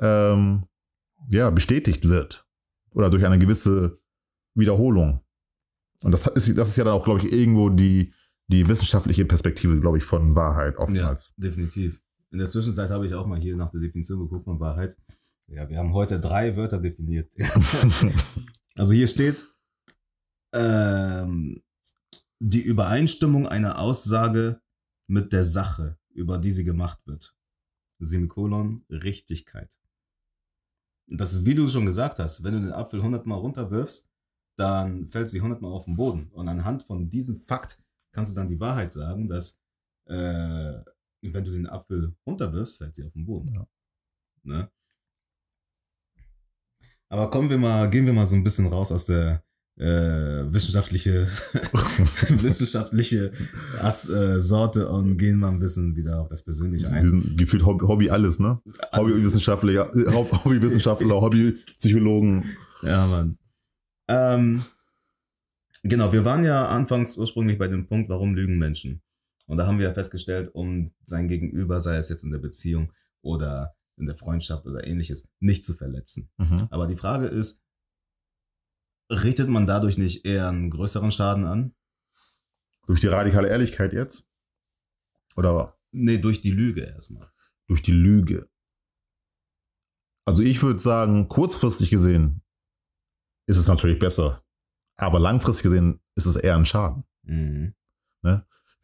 ähm, 0.00 0.64
ja, 1.28 1.50
bestätigt 1.50 2.08
wird. 2.08 2.46
Oder 2.94 3.08
durch 3.08 3.24
eine 3.24 3.38
gewisse 3.38 3.98
Wiederholung. 4.54 5.20
Und 6.02 6.12
das 6.12 6.26
ist, 6.26 6.58
das 6.58 6.68
ist 6.68 6.76
ja 6.76 6.84
dann 6.84 6.94
auch, 6.94 7.04
glaube 7.04 7.20
ich, 7.20 7.32
irgendwo 7.32 7.70
die, 7.70 8.12
die 8.48 8.66
wissenschaftliche 8.68 9.24
Perspektive, 9.24 9.78
glaube 9.80 9.98
ich, 9.98 10.04
von 10.04 10.34
Wahrheit 10.34 10.74
Ja, 10.74 10.80
oftmals. 10.80 11.32
definitiv. 11.36 12.02
In 12.30 12.38
der 12.38 12.48
Zwischenzeit 12.48 12.90
habe 12.90 13.06
ich 13.06 13.14
auch 13.14 13.26
mal 13.26 13.38
hier 13.38 13.56
nach 13.56 13.70
der 13.70 13.80
Definition 13.80 14.20
geguckt 14.20 14.44
von 14.44 14.58
Wahrheit. 14.60 14.96
Ja, 15.46 15.68
wir 15.68 15.78
haben 15.78 15.92
heute 15.92 16.18
drei 16.18 16.56
Wörter 16.56 16.78
definiert. 16.78 17.32
also 18.76 18.92
hier 18.92 19.06
steht 19.06 19.44
ähm, 20.52 21.62
die 22.44 22.62
Übereinstimmung 22.62 23.46
einer 23.46 23.78
Aussage 23.78 24.60
mit 25.06 25.32
der 25.32 25.44
Sache, 25.44 25.96
über 26.10 26.38
die 26.38 26.50
sie 26.50 26.64
gemacht 26.64 26.98
wird. 27.06 27.36
Semikolon, 28.00 28.84
Richtigkeit. 28.90 29.78
Das 31.06 31.34
ist, 31.34 31.46
wie 31.46 31.54
du 31.54 31.68
schon 31.68 31.86
gesagt 31.86 32.18
hast, 32.18 32.42
wenn 32.42 32.54
du 32.54 32.60
den 32.60 32.72
Apfel 32.72 32.98
100 32.98 33.26
Mal 33.26 33.36
runterwirfst, 33.36 34.10
dann 34.56 35.06
fällt 35.06 35.30
sie 35.30 35.38
100 35.38 35.62
Mal 35.62 35.70
auf 35.70 35.84
den 35.84 35.94
Boden. 35.94 36.32
Und 36.32 36.48
anhand 36.48 36.82
von 36.82 37.08
diesem 37.08 37.38
Fakt 37.38 37.80
kannst 38.10 38.32
du 38.32 38.34
dann 38.34 38.48
die 38.48 38.58
Wahrheit 38.58 38.92
sagen, 38.92 39.28
dass 39.28 39.60
äh, 40.06 40.82
wenn 41.20 41.44
du 41.44 41.52
den 41.52 41.68
Apfel 41.68 42.16
runterwirfst, 42.26 42.78
fällt 42.78 42.96
sie 42.96 43.04
auf 43.04 43.12
den 43.12 43.24
Boden. 43.24 43.54
Ja. 43.54 43.68
Ne? 44.42 44.72
Aber 47.08 47.30
kommen 47.30 47.50
wir 47.50 47.58
mal, 47.58 47.88
gehen 47.88 48.06
wir 48.06 48.12
mal 48.12 48.26
so 48.26 48.34
ein 48.34 48.42
bisschen 48.42 48.66
raus 48.66 48.90
aus 48.90 49.06
der 49.06 49.44
äh, 49.78 50.52
wissenschaftliche, 50.52 51.26
wissenschaftliche 52.42 53.32
As, 53.80 54.08
äh, 54.08 54.40
Sorte 54.40 54.88
und 54.88 55.16
gehen 55.16 55.38
mal 55.38 55.48
ein 55.50 55.58
bisschen 55.58 55.96
wieder 55.96 56.20
auf 56.20 56.28
das 56.28 56.44
Persönliche 56.44 56.86
Wir 56.88 56.92
ein. 56.92 57.06
sind 57.06 57.38
gefühlt 57.38 57.64
Hobby, 57.64 57.86
Hobby 57.86 58.10
alles, 58.10 58.38
ne? 58.38 58.60
Hobbywissenschaftler, 58.94 59.94
äh, 59.96 60.10
Hob- 60.12 60.44
Hobbywissenschaftler, 60.44 61.20
Hobbypsychologen. 61.20 62.44
Ja, 62.82 63.06
Mann. 63.06 63.38
Ähm, 64.08 64.62
genau, 65.82 66.12
wir 66.12 66.24
waren 66.24 66.44
ja 66.44 66.66
anfangs 66.68 67.16
ursprünglich 67.16 67.58
bei 67.58 67.68
dem 67.68 67.86
Punkt, 67.86 68.08
warum 68.10 68.34
lügen 68.34 68.58
Menschen? 68.58 69.02
Und 69.46 69.56
da 69.58 69.66
haben 69.66 69.78
wir 69.78 69.86
ja 69.88 69.94
festgestellt, 69.94 70.50
um 70.54 70.92
sein 71.04 71.28
Gegenüber, 71.28 71.80
sei 71.80 71.96
es 71.96 72.08
jetzt 72.08 72.24
in 72.24 72.30
der 72.30 72.38
Beziehung 72.38 72.92
oder 73.22 73.74
in 73.98 74.06
der 74.06 74.16
Freundschaft 74.16 74.66
oder 74.66 74.86
ähnliches, 74.86 75.28
nicht 75.40 75.64
zu 75.64 75.74
verletzen. 75.74 76.30
Mhm. 76.38 76.68
Aber 76.70 76.86
die 76.86 76.96
Frage 76.96 77.26
ist, 77.26 77.62
richtet 79.12 79.48
man 79.48 79.66
dadurch 79.66 79.98
nicht 79.98 80.24
eher 80.24 80.48
einen 80.48 80.70
größeren 80.70 81.12
Schaden 81.12 81.44
an? 81.44 81.74
Durch 82.86 83.00
die 83.00 83.08
radikale 83.08 83.48
Ehrlichkeit 83.48 83.92
jetzt? 83.92 84.26
Oder 85.36 85.76
Nee, 85.92 86.18
durch 86.18 86.40
die 86.40 86.50
Lüge 86.50 86.82
erstmal. 86.82 87.30
durch 87.68 87.82
die 87.82 87.92
Lüge? 87.92 88.48
Also 90.24 90.42
ich 90.42 90.62
würde 90.62 90.80
sagen, 90.80 91.28
kurzfristig 91.28 91.90
gesehen 91.90 92.42
ist 93.46 93.58
es 93.58 93.68
natürlich 93.68 93.98
besser. 93.98 94.42
Aber 94.96 95.18
langfristig 95.18 95.64
gesehen 95.64 96.00
ist 96.14 96.26
es 96.26 96.36
eher 96.36 96.56
ein 96.56 96.64
Schaden. 96.64 97.04
Mhm. 97.22 97.74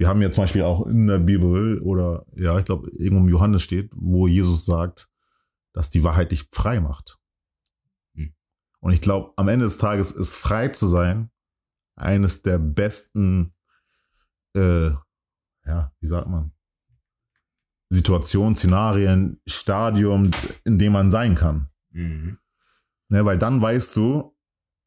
Wir 0.01 0.07
haben 0.07 0.23
ja 0.23 0.31
zum 0.31 0.45
Beispiel 0.45 0.63
auch 0.63 0.87
in 0.87 1.09
der 1.09 1.19
Bibel 1.19 1.81
oder 1.81 2.25
ja, 2.37 2.57
ich 2.59 2.65
glaube, 2.65 2.89
irgendwo 2.91 3.25
im 3.25 3.29
Johannes 3.29 3.63
steht, 3.63 3.91
wo 3.95 4.29
Jesus 4.29 4.65
sagt, 4.65 5.11
dass 5.73 5.91
die 5.91 6.05
Wahrheit 6.05 6.31
dich 6.31 6.47
frei 6.53 6.79
macht. 6.81 7.18
Und 8.81 8.93
ich 8.93 9.01
glaube, 9.01 9.33
am 9.37 9.49
Ende 9.49 9.65
des 9.65 9.79
Tages 9.79 10.11
ist 10.13 10.35
frei 10.35 10.69
zu 10.69 10.87
sein 10.87 11.31
eines 11.97 12.43
der 12.43 12.59
besten, 12.59 13.55
äh, 14.55 14.91
ja, 15.67 15.93
wie 16.01 16.07
sagt 16.07 16.29
man? 16.29 16.53
Situation, 17.91 18.55
Szenarien, 18.55 19.41
Stadium, 19.47 20.31
in 20.65 20.79
dem 20.79 20.93
man 20.93 21.11
sein 21.11 21.35
kann. 21.35 21.71
Mhm. 21.91 22.39
Ne, 23.11 23.25
weil 23.25 23.39
dann 23.39 23.61
weißt 23.61 23.97
du, 23.97 24.37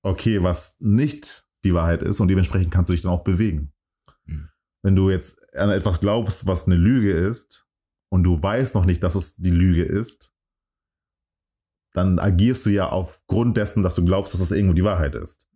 okay, 0.04 0.43
was 0.43 0.77
nicht 0.80 1.47
die 1.63 1.73
Wahrheit 1.73 2.04
ist 2.04 2.19
und 2.19 2.27
dementsprechend 2.27 2.71
kannst 2.71 2.89
du 2.89 2.93
dich 2.93 3.01
dann 3.01 3.12
auch 3.12 3.23
bewegen. 3.23 3.73
Mhm. 4.25 4.49
Wenn 4.84 4.95
du 4.95 5.10
jetzt 5.10 5.56
an 5.56 5.69
etwas 5.69 5.99
glaubst, 5.99 6.47
was 6.47 6.67
eine 6.67 6.75
Lüge 6.75 7.12
ist 7.12 7.67
und 8.10 8.23
du 8.23 8.41
weißt 8.41 8.75
noch 8.75 8.86
nicht, 8.86 9.01
dass 9.04 9.15
es 9.15 9.36
die 9.36 9.51
Lüge 9.51 9.84
ist, 9.84 10.31
dann 11.93 12.19
agierst 12.19 12.65
du 12.65 12.69
ja 12.69 12.89
aufgrund 12.89 13.58
dessen, 13.58 13.84
dass 13.84 13.95
du 13.95 14.06
glaubst, 14.06 14.34
dass 14.34 14.41
es 14.41 14.51
irgendwo 14.51 14.73
die 14.73 14.84
Wahrheit 14.84 15.15
ist. 15.15 15.47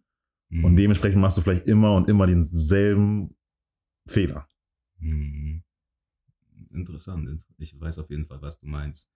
Mhm. 0.49 0.65
Und 0.65 0.75
dementsprechend 0.75 1.21
machst 1.21 1.37
du 1.37 1.41
vielleicht 1.41 1.67
immer 1.67 1.95
und 1.95 2.09
immer 2.09 2.27
denselben 2.27 3.35
Fehler. 4.07 4.47
Mhm. 4.99 5.63
Interessant. 6.73 7.45
Ich 7.57 7.79
weiß 7.79 7.99
auf 7.99 8.09
jeden 8.09 8.25
Fall, 8.25 8.41
was 8.41 8.59
du 8.59 8.67
meinst. 8.67 9.09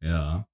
Ja. 0.00 0.48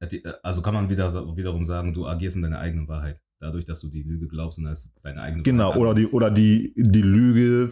Äh, 0.00 0.16
äh, 0.16 0.32
Also 0.42 0.62
kann 0.62 0.74
man 0.74 0.88
wieder, 0.88 1.12
wiederum 1.36 1.64
sagen, 1.64 1.92
du 1.92 2.06
agierst 2.06 2.36
in 2.36 2.42
deiner 2.42 2.58
eigenen 2.60 2.88
Wahrheit. 2.88 3.22
Dadurch, 3.38 3.66
dass 3.66 3.80
du 3.80 3.88
die 3.88 4.02
Lüge 4.02 4.28
glaubst 4.28 4.58
und 4.58 4.66
als 4.66 4.94
deine 5.02 5.20
eigene 5.20 5.42
Genau, 5.42 5.68
Wahrheit 5.68 5.80
oder 5.80 5.94
die, 5.94 6.06
oder 6.06 6.30
die, 6.30 6.72
die 6.76 7.02
Lüge 7.02 7.70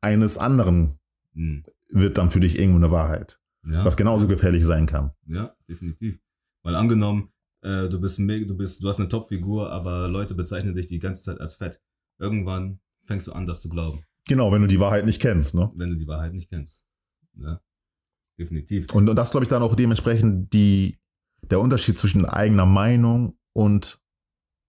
eines 0.00 0.38
anderen 0.38 0.98
Mhm. 1.34 1.64
wird 1.90 2.16
dann 2.16 2.30
für 2.30 2.40
dich 2.40 2.58
irgendwo 2.58 2.78
eine 2.78 2.90
Wahrheit. 2.90 3.40
Ja. 3.66 3.84
Was 3.84 3.96
genauso 3.96 4.28
gefährlich 4.28 4.64
sein 4.64 4.86
kann. 4.86 5.10
Ja, 5.26 5.54
definitiv. 5.68 6.20
Weil 6.64 6.74
angenommen, 6.74 7.30
äh, 7.62 7.88
du 7.88 8.00
bist 8.00 8.18
du 8.18 8.56
bist, 8.56 8.82
du 8.82 8.88
hast 8.88 8.98
eine 8.98 9.08
Top-Figur, 9.08 9.70
aber 9.70 10.08
Leute 10.08 10.34
bezeichnen 10.34 10.74
dich 10.74 10.88
die 10.88 10.98
ganze 10.98 11.22
Zeit 11.22 11.40
als 11.40 11.54
fett. 11.56 11.80
Irgendwann 12.18 12.80
fängst 13.06 13.26
du 13.28 13.32
an, 13.32 13.46
das 13.46 13.60
zu 13.60 13.68
glauben, 13.68 14.02
Genau, 14.26 14.50
wenn 14.50 14.62
du 14.62 14.66
die 14.68 14.80
Wahrheit 14.80 15.04
nicht 15.04 15.20
kennst. 15.20 15.54
Ne? 15.54 15.70
wenn 15.76 15.90
du 15.90 15.96
die 15.96 16.06
Wahrheit 16.08 16.32
nicht 16.32 16.48
kennst. 16.48 16.86
Ja. 17.36 17.60
Definitiv. 18.38 18.92
Und 18.94 19.06
das 19.14 19.30
glaube 19.30 19.44
ich 19.44 19.50
dann 19.50 19.62
auch 19.62 19.76
dementsprechend 19.76 20.52
die, 20.54 20.98
der 21.42 21.60
Unterschied 21.60 21.98
zwischen 21.98 22.24
eigener 22.24 22.66
Meinung 22.66 23.38
und 23.52 24.00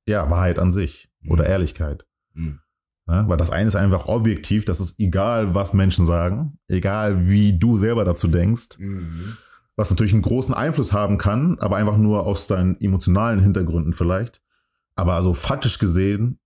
ja, 0.07 0.29
Wahrheit 0.29 0.59
an 0.59 0.71
sich 0.71 1.09
oder 1.29 1.45
Mhm. 1.45 1.49
Ehrlichkeit. 1.49 2.05
Mhm. 2.33 2.59
Ne? 3.07 3.23
Weil 3.27 3.37
das 3.37 3.51
eine 3.51 3.67
ist 3.69 3.75
einfach 3.75 4.07
objektiv, 4.07 4.65
das 4.65 4.81
ist 4.81 4.99
egal, 4.99 5.55
was 5.55 5.73
Menschen 5.73 6.05
sagen, 6.05 6.59
egal 6.67 7.27
wie 7.27 7.57
du 7.57 7.77
selber 7.77 8.03
dazu 8.03 8.27
denkst, 8.27 8.77
Mhm. 8.77 9.37
Was 9.75 9.89
natürlich 9.89 10.13
einen 10.13 10.21
großen 10.21 10.53
Einfluss 10.53 10.93
haben 10.93 11.17
kann, 11.17 11.57
aber 11.59 11.77
einfach 11.77 11.97
nur 11.97 12.25
aus 12.25 12.47
deinen 12.47 12.79
emotionalen 12.79 13.41
Hintergründen 13.41 13.93
vielleicht. 13.93 14.41
Aber 14.95 15.13
also 15.13 15.33
faktisch 15.33 15.79
gesehen, 15.79 16.39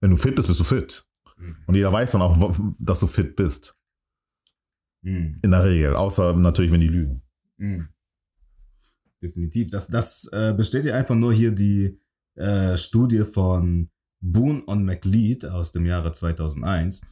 wenn 0.00 0.10
du 0.10 0.16
fit 0.16 0.36
bist, 0.36 0.48
bist 0.48 0.60
du 0.60 0.64
fit. 0.64 1.08
Mhm. 1.36 1.56
Und 1.66 1.74
jeder 1.74 1.92
weiß 1.92 2.12
dann 2.12 2.22
auch, 2.22 2.58
dass 2.78 3.00
du 3.00 3.06
fit 3.06 3.34
bist. 3.34 3.76
Mhm. 5.02 5.40
In 5.42 5.50
der 5.50 5.64
Regel. 5.64 5.96
Außer 5.96 6.34
natürlich, 6.34 6.72
wenn 6.72 6.80
die 6.80 6.88
lügen. 6.88 7.22
Mhm. 7.56 7.88
Definitiv. 9.22 9.70
Das, 9.70 9.88
das 9.88 10.30
äh, 10.32 10.54
bestätigt 10.56 10.94
einfach 10.94 11.14
nur 11.14 11.32
hier 11.32 11.52
die 11.52 11.98
äh, 12.34 12.76
Studie 12.76 13.24
von 13.24 13.90
Boone 14.20 14.62
und 14.64 14.84
McLeod 14.84 15.46
aus 15.46 15.72
dem 15.72 15.86
Jahre 15.86 16.12
2001. 16.12 17.02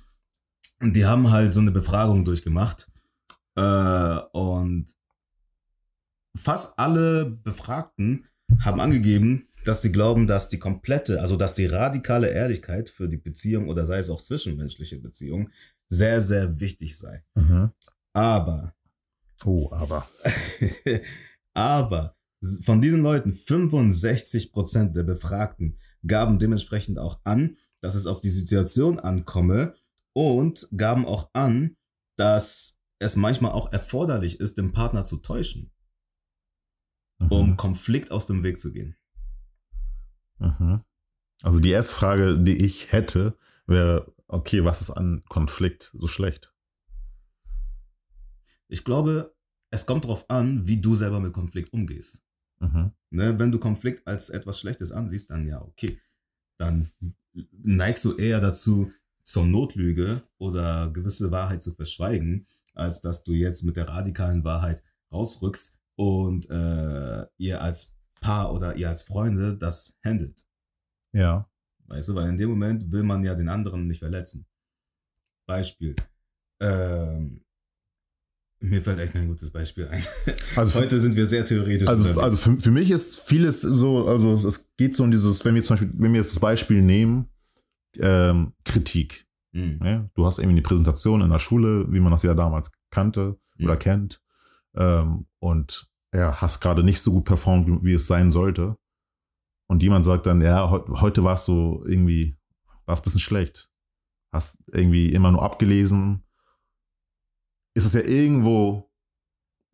Und 0.80 0.94
die 0.94 1.06
haben 1.06 1.30
halt 1.30 1.54
so 1.54 1.60
eine 1.60 1.70
Befragung 1.70 2.24
durchgemacht. 2.24 2.90
Äh, 3.56 4.20
und 4.32 4.86
fast 6.36 6.78
alle 6.78 7.26
Befragten 7.26 8.26
haben 8.60 8.80
angegeben, 8.80 9.48
dass 9.64 9.82
sie 9.82 9.92
glauben, 9.92 10.26
dass 10.26 10.48
die 10.48 10.58
komplette, 10.58 11.20
also 11.20 11.36
dass 11.36 11.54
die 11.54 11.66
radikale 11.66 12.28
Ehrlichkeit 12.28 12.90
für 12.90 13.08
die 13.08 13.16
Beziehung 13.16 13.68
oder 13.68 13.86
sei 13.86 13.98
es 13.98 14.10
auch 14.10 14.20
zwischenmenschliche 14.20 15.00
Beziehung 15.00 15.50
sehr, 15.88 16.20
sehr 16.20 16.60
wichtig 16.60 16.98
sei. 16.98 17.24
Aber 18.12 18.74
Oh, 19.44 19.70
aber. 19.72 20.08
Aber 21.54 22.16
von 22.64 22.80
diesen 22.80 23.02
Leuten, 23.02 23.32
65% 23.32 24.92
der 24.92 25.02
Befragten 25.02 25.78
gaben 26.06 26.38
dementsprechend 26.38 26.98
auch 26.98 27.20
an, 27.24 27.56
dass 27.80 27.94
es 27.94 28.06
auf 28.06 28.20
die 28.20 28.30
Situation 28.30 28.98
ankomme 28.98 29.74
und 30.12 30.68
gaben 30.76 31.06
auch 31.06 31.30
an, 31.32 31.76
dass 32.16 32.80
es 33.04 33.16
manchmal 33.16 33.52
auch 33.52 33.72
erforderlich 33.72 34.40
ist, 34.40 34.58
den 34.58 34.72
Partner 34.72 35.04
zu 35.04 35.18
täuschen, 35.18 35.70
um 37.30 37.50
Mhm. 37.50 37.56
Konflikt 37.56 38.10
aus 38.10 38.26
dem 38.26 38.42
Weg 38.42 38.58
zu 38.58 38.72
gehen. 38.72 38.96
Mhm. 40.38 40.82
Also 41.42 41.60
die 41.60 41.70
erste 41.70 41.94
Frage, 41.94 42.38
die 42.38 42.64
ich 42.64 42.92
hätte, 42.92 43.36
wäre, 43.66 44.12
okay, 44.26 44.64
was 44.64 44.80
ist 44.80 44.90
an 44.90 45.22
Konflikt 45.28 45.92
so 45.98 46.06
schlecht? 46.06 46.52
Ich 48.68 48.84
glaube, 48.84 49.34
es 49.70 49.86
kommt 49.86 50.04
darauf 50.04 50.28
an, 50.30 50.66
wie 50.66 50.80
du 50.80 50.94
selber 50.94 51.20
mit 51.20 51.32
Konflikt 51.32 51.72
umgehst. 51.72 52.24
Mhm. 52.60 52.92
Ne, 53.10 53.38
wenn 53.38 53.52
du 53.52 53.58
Konflikt 53.58 54.06
als 54.06 54.30
etwas 54.30 54.58
Schlechtes 54.58 54.90
ansiehst, 54.90 55.30
dann 55.30 55.46
ja, 55.46 55.60
okay. 55.60 56.00
Dann 56.56 56.90
neigst 57.52 58.04
du 58.04 58.16
eher 58.16 58.40
dazu, 58.40 58.92
zur 59.24 59.46
Notlüge 59.46 60.22
oder 60.38 60.90
gewisse 60.90 61.30
Wahrheit 61.30 61.62
zu 61.62 61.74
verschweigen, 61.74 62.46
als 62.74 63.00
dass 63.00 63.24
du 63.24 63.32
jetzt 63.32 63.64
mit 63.64 63.76
der 63.76 63.88
radikalen 63.88 64.44
Wahrheit 64.44 64.82
rausrückst 65.12 65.78
und 65.96 66.50
äh, 66.50 67.26
ihr 67.38 67.62
als 67.62 67.96
Paar 68.20 68.52
oder 68.52 68.76
ihr 68.76 68.88
als 68.88 69.02
Freunde 69.02 69.56
das 69.56 69.98
handelt. 70.04 70.44
Ja. 71.12 71.48
Weißt 71.86 72.08
du, 72.08 72.14
weil 72.14 72.28
in 72.28 72.36
dem 72.36 72.50
Moment 72.50 72.90
will 72.90 73.02
man 73.02 73.22
ja 73.22 73.34
den 73.34 73.48
anderen 73.48 73.86
nicht 73.86 73.98
verletzen. 73.98 74.46
Beispiel. 75.46 75.94
Ähm, 76.60 77.44
mir 78.60 78.80
fällt 78.80 78.98
echt 78.98 79.12
kein 79.12 79.28
gutes 79.28 79.50
Beispiel 79.50 79.88
ein. 79.88 80.02
Also, 80.56 80.80
Heute 80.80 80.98
sind 80.98 81.16
wir 81.16 81.26
sehr 81.26 81.44
theoretisch. 81.44 81.86
also, 81.88 82.04
unterwegs. 82.04 82.24
also 82.24 82.36
für, 82.36 82.60
für 82.60 82.70
mich 82.70 82.90
ist 82.90 83.20
vieles 83.20 83.60
so, 83.60 84.06
also 84.06 84.34
es 84.46 84.70
geht 84.76 84.96
so 84.96 85.04
um 85.04 85.10
dieses, 85.10 85.44
wenn 85.44 85.54
wir 85.54 85.62
zum 85.62 85.74
Beispiel, 85.74 85.92
wenn 85.98 86.12
wir 86.12 86.20
jetzt 86.20 86.32
das 86.32 86.40
Beispiel 86.40 86.80
nehmen, 86.80 87.28
ähm, 87.98 88.52
Kritik. 88.64 89.26
Mhm. 89.54 89.78
Ne? 89.80 90.10
Du 90.14 90.26
hast 90.26 90.38
irgendwie 90.38 90.56
eine 90.56 90.62
Präsentation 90.62 91.20
in 91.22 91.30
der 91.30 91.38
Schule, 91.38 91.90
wie 91.92 92.00
man 92.00 92.10
das 92.10 92.22
ja 92.24 92.34
damals 92.34 92.72
kannte 92.90 93.38
oder 93.62 93.74
Mhm. 93.74 93.78
kennt, 93.78 94.22
ähm, 94.74 95.26
und 95.38 95.88
ja, 96.12 96.40
hast 96.40 96.60
gerade 96.60 96.82
nicht 96.82 97.00
so 97.00 97.12
gut 97.12 97.24
performt, 97.24 97.66
wie, 97.66 97.82
wie 97.84 97.92
es 97.94 98.06
sein 98.06 98.30
sollte. 98.30 98.76
Und 99.68 99.82
jemand 99.82 100.04
sagt 100.04 100.26
dann, 100.26 100.40
ja, 100.42 100.70
heu- 100.70 101.00
heute 101.00 101.24
warst 101.24 101.48
du 101.48 101.82
irgendwie, 101.86 102.36
warst 102.86 103.02
ein 103.02 103.04
bisschen 103.04 103.20
schlecht. 103.20 103.70
Hast 104.32 104.58
irgendwie 104.72 105.12
immer 105.12 105.30
nur 105.32 105.42
abgelesen. 105.42 106.22
Ist 107.74 107.86
es 107.86 107.94
ja 107.94 108.00
irgendwo, 108.02 108.90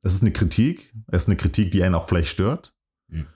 es 0.03 0.15
ist 0.15 0.23
eine 0.23 0.33
Kritik, 0.33 0.95
es 1.09 1.23
ist 1.23 1.29
eine 1.29 1.37
Kritik, 1.37 1.71
die 1.71 1.83
einen 1.83 1.95
auch 1.95 2.07
vielleicht 2.09 2.29
stört. 2.31 2.75
Mhm. 3.09 3.27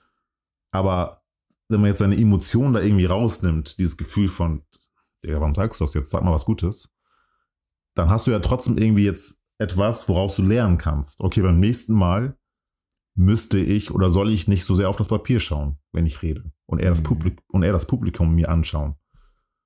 Aber 0.71 1.23
wenn 1.67 1.81
man 1.81 1.89
jetzt 1.89 1.99
seine 1.99 2.17
Emotionen 2.17 2.73
da 2.73 2.81
irgendwie 2.81 3.05
rausnimmt, 3.05 3.77
dieses 3.79 3.97
Gefühl 3.97 4.27
von, 4.27 4.63
Digga, 5.25 5.39
warum 5.39 5.55
sagst 5.55 5.79
du 5.79 5.85
das 5.85 5.93
jetzt? 5.93 6.09
Sag 6.09 6.23
mal 6.23 6.31
was 6.31 6.45
Gutes. 6.45 6.89
Dann 7.95 8.09
hast 8.09 8.27
du 8.27 8.31
ja 8.31 8.39
trotzdem 8.39 8.77
irgendwie 8.77 9.05
jetzt 9.05 9.41
etwas, 9.57 10.07
woraus 10.09 10.35
du 10.35 10.43
lernen 10.43 10.77
kannst. 10.77 11.19
Okay, 11.19 11.41
beim 11.41 11.59
nächsten 11.59 11.93
Mal 11.93 12.37
müsste 13.15 13.59
ich 13.59 13.91
oder 13.91 14.09
soll 14.09 14.29
ich 14.29 14.47
nicht 14.47 14.65
so 14.65 14.75
sehr 14.75 14.89
auf 14.89 14.97
das 14.97 15.07
Papier 15.07 15.39
schauen, 15.39 15.77
wenn 15.93 16.05
ich 16.05 16.21
rede. 16.21 16.51
Und 16.65 16.81
er 16.81 16.89
das, 16.89 16.99
Mhm. 16.99 17.05
Publik 17.05 17.39
und 17.47 17.63
er 17.63 17.71
das 17.71 17.85
Publikum 17.85 18.35
mir 18.35 18.49
anschauen. 18.49 18.95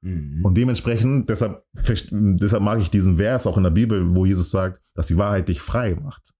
Mhm. 0.01 0.45
Und 0.45 0.55
dementsprechend, 0.55 1.29
deshalb, 1.29 1.65
deshalb 1.73 2.63
mag 2.63 2.79
ich 2.79 2.91
diesen 2.91 3.17
Vers 3.17 3.47
auch 3.47 3.57
in 3.57 3.63
der 3.63 3.71
Bibel, 3.71 4.15
wo 4.15 4.25
Jesus 4.25 4.51
sagt, 4.51 4.81
dass 4.93 5.07
die 5.07 5.17
Wahrheit 5.17 5.49
dich 5.49 5.61
frei 5.61 5.95
macht. 5.95 6.33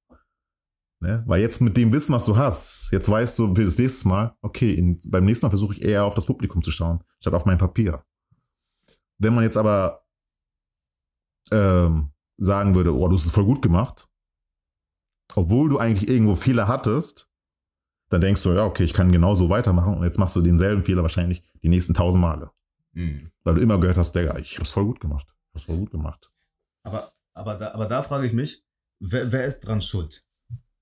Ne? 1.02 1.24
Weil 1.26 1.42
jetzt 1.42 1.62
mit 1.62 1.78
dem 1.78 1.94
Wissen, 1.94 2.14
was 2.14 2.26
du 2.26 2.38
hast, 2.38 2.90
jetzt 2.92 3.10
weißt 3.10 3.40
du 3.40 3.56
für 3.56 3.64
das 3.64 3.78
nächste 3.78 4.08
Mal, 4.08 4.36
okay, 4.42 4.74
in, 4.74 5.00
beim 5.08 5.26
nächsten 5.26 5.46
Mal 5.46 5.50
versuche 5.50 5.74
ich 5.74 5.82
eher 5.82 6.04
auf 6.06 6.14
das 6.14 6.26
Publikum 6.26 6.62
zu 6.62 6.72
schauen, 6.72 7.00
statt 7.20 7.34
auf 7.34 7.46
mein 7.46 7.58
Papier. 7.58 8.04
Wenn 9.20 9.36
man 9.36 9.44
jetzt 9.44 9.58
aber 9.58 10.06
ähm, 11.52 12.12
sagen 12.38 12.76
würde, 12.76 12.96
oh, 12.96 13.08
du 13.08 13.16
hast 13.16 13.26
es 13.26 13.32
voll 13.32 13.46
gut 13.46 13.62
gemacht, 13.62 14.10
obwohl 15.36 15.70
du 15.70 15.78
eigentlich 15.78 16.10
irgendwo 16.10 16.36
Fehler 16.36 16.68
hattest, 16.68 17.32
dann 18.10 18.22
denkst 18.22 18.42
du, 18.44 18.54
ja, 18.54 18.66
okay, 18.66 18.84
ich 18.84 18.94
kann 18.94 19.12
genauso 19.12 19.50
weitermachen 19.50 19.96
und 19.96 20.04
jetzt 20.04 20.18
machst 20.18 20.36
du 20.36 20.42
denselben 20.42 20.84
Fehler 20.84 21.04
wahrscheinlich 21.04 21.44
die 21.62 21.70
nächsten 21.70 21.94
tausend 21.94 22.22
Male. 22.22 22.52
Mhm. 22.94 23.32
Weil 23.44 23.56
du 23.56 23.62
immer 23.62 23.80
gehört 23.80 23.98
hast, 23.98 24.14
Digga, 24.14 24.38
ich 24.40 24.58
hab's 24.58 24.72
voll 24.72 24.86
gut 24.86 25.00
gemacht. 25.00 25.28
Ich 25.30 25.56
hab's 25.56 25.66
voll 25.66 25.78
gut 25.78 25.92
gemacht. 25.92 26.32
Aber, 26.84 27.12
aber, 27.34 27.56
da, 27.56 27.74
aber 27.74 27.86
da 27.88 28.02
frage 28.02 28.26
ich 28.26 28.34
mich, 28.34 28.64
wer, 29.00 29.32
wer 29.32 29.46
ist 29.46 29.60
dran 29.62 29.82
schuld? 29.82 30.26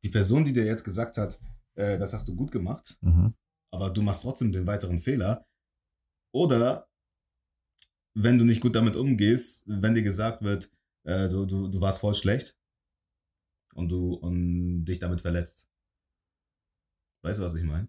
Die 0.03 0.09
Person, 0.09 0.45
die 0.45 0.53
dir 0.53 0.63
jetzt 0.65 0.85
gesagt 0.85 1.17
hat, 1.17 1.39
äh, 1.75 1.97
das 1.97 2.13
hast 2.13 2.27
du 2.27 2.35
gut 2.35 2.51
gemacht, 2.51 2.97
Mhm. 3.01 3.33
aber 3.73 3.89
du 3.89 4.01
machst 4.01 4.21
trotzdem 4.21 4.51
den 4.51 4.65
weiteren 4.67 4.99
Fehler. 4.99 5.45
Oder 6.33 6.86
wenn 8.19 8.37
du 8.37 8.45
nicht 8.45 8.61
gut 8.61 8.75
damit 8.75 8.95
umgehst, 8.95 9.65
wenn 9.67 9.93
dir 9.93 10.03
gesagt 10.03 10.41
wird, 10.41 10.71
äh, 11.03 11.29
du, 11.29 11.45
du, 11.45 11.67
du 11.67 11.81
warst 11.81 12.01
voll 12.01 12.13
schlecht 12.13 12.57
und 13.73 13.89
du 13.89 14.13
und 14.15 14.85
dich 14.85 14.99
damit 14.99 15.21
verletzt. 15.21 15.67
Weißt 17.23 17.39
du, 17.39 17.43
was 17.43 17.55
ich 17.55 17.63
meine? 17.63 17.87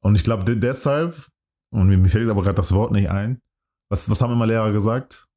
Und 0.00 0.14
ich 0.14 0.24
glaube, 0.24 0.44
de 0.44 0.56
deshalb, 0.56 1.28
und 1.70 1.88
mir, 1.88 2.08
fällt 2.08 2.28
aber 2.28 2.42
gerade 2.42 2.56
das 2.56 2.72
Wort 2.72 2.92
nicht 2.92 3.08
ein, 3.08 3.40
was, 3.88 4.08
was 4.08 4.20
haben 4.20 4.32
immer 4.32 4.46
Lehrer 4.46 4.72
gesagt? 4.72 5.28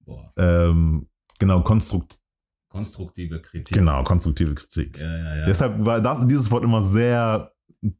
Boah. 0.00 0.32
Ähm, 0.36 1.08
Genau, 1.38 1.60
konstrukt, 1.60 2.20
Konstruktive 2.68 3.42
Kritik. 3.42 3.76
genau, 3.76 4.04
konstruktive 4.04 4.54
Kritik. 4.54 4.96
Ja, 4.96 5.18
ja, 5.18 5.36
ja. 5.38 5.46
Deshalb 5.46 5.84
war 5.84 6.00
das, 6.00 6.24
dieses 6.28 6.52
Wort 6.52 6.62
immer 6.62 6.80
sehr 6.80 7.52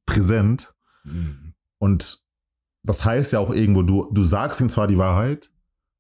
präsent. 0.07 0.73
Mhm. 1.03 1.53
Und 1.79 2.22
das 2.83 3.05
heißt 3.05 3.33
ja 3.33 3.39
auch 3.39 3.53
irgendwo, 3.53 3.83
du, 3.83 4.09
du 4.13 4.25
sagst 4.25 4.61
ihm 4.61 4.69
zwar 4.69 4.87
die 4.87 4.99
Wahrheit, 4.99 5.51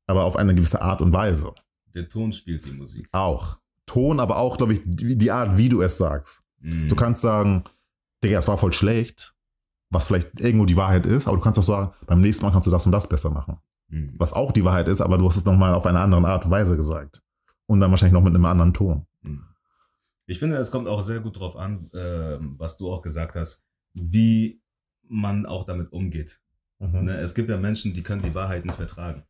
aber 0.06 0.24
auf 0.24 0.36
eine 0.36 0.54
gewisse 0.54 0.82
Art 0.82 1.00
und 1.00 1.12
Weise. 1.12 1.52
Der 1.94 2.08
Ton 2.08 2.32
spielt 2.32 2.64
die 2.64 2.72
Musik. 2.72 3.08
Auch. 3.12 3.58
Ton, 3.86 4.20
aber 4.20 4.38
auch, 4.38 4.56
glaube 4.56 4.74
ich, 4.74 4.80
die, 4.84 5.16
die 5.16 5.30
Art, 5.30 5.56
wie 5.56 5.68
du 5.68 5.82
es 5.82 5.98
sagst. 5.98 6.42
Mhm. 6.60 6.88
Du 6.88 6.96
kannst 6.96 7.22
sagen, 7.22 7.64
Digga, 8.22 8.38
es 8.38 8.48
war 8.48 8.58
voll 8.58 8.72
schlecht, 8.72 9.34
was 9.90 10.06
vielleicht 10.06 10.40
irgendwo 10.40 10.64
die 10.64 10.76
Wahrheit 10.76 11.06
ist, 11.06 11.26
aber 11.26 11.36
du 11.36 11.42
kannst 11.42 11.58
auch 11.58 11.64
sagen, 11.64 11.92
beim 12.06 12.20
nächsten 12.20 12.44
Mal 12.44 12.52
kannst 12.52 12.66
du 12.66 12.70
das 12.70 12.86
und 12.86 12.92
das 12.92 13.08
besser 13.08 13.30
machen. 13.30 13.58
Mhm. 13.88 14.14
Was 14.16 14.32
auch 14.32 14.52
die 14.52 14.64
Wahrheit 14.64 14.88
ist, 14.88 15.00
aber 15.00 15.18
du 15.18 15.28
hast 15.28 15.36
es 15.36 15.44
nochmal 15.44 15.74
auf 15.74 15.86
eine 15.86 16.00
andere 16.00 16.26
Art 16.26 16.44
und 16.44 16.50
Weise 16.50 16.76
gesagt. 16.76 17.22
Und 17.66 17.80
dann 17.80 17.90
wahrscheinlich 17.90 18.14
noch 18.14 18.22
mit 18.22 18.34
einem 18.34 18.44
anderen 18.44 18.74
Ton. 18.74 19.06
Mhm. 19.22 19.44
Ich 20.26 20.38
finde, 20.38 20.56
es 20.56 20.70
kommt 20.70 20.88
auch 20.88 21.00
sehr 21.00 21.20
gut 21.20 21.38
drauf 21.38 21.56
an, 21.56 21.90
ähm, 21.94 22.54
was 22.58 22.76
du 22.76 22.90
auch 22.90 23.02
gesagt 23.02 23.36
hast, 23.36 23.66
wie 23.92 24.62
man 25.08 25.46
auch 25.46 25.66
damit 25.66 25.92
umgeht. 25.92 26.40
Ne? 26.90 27.16
Es 27.18 27.34
gibt 27.34 27.48
ja 27.48 27.56
Menschen, 27.56 27.92
die 27.92 28.02
können 28.02 28.22
die 28.22 28.34
Wahrheit 28.34 28.64
nicht 28.64 28.74
vertragen. 28.74 29.24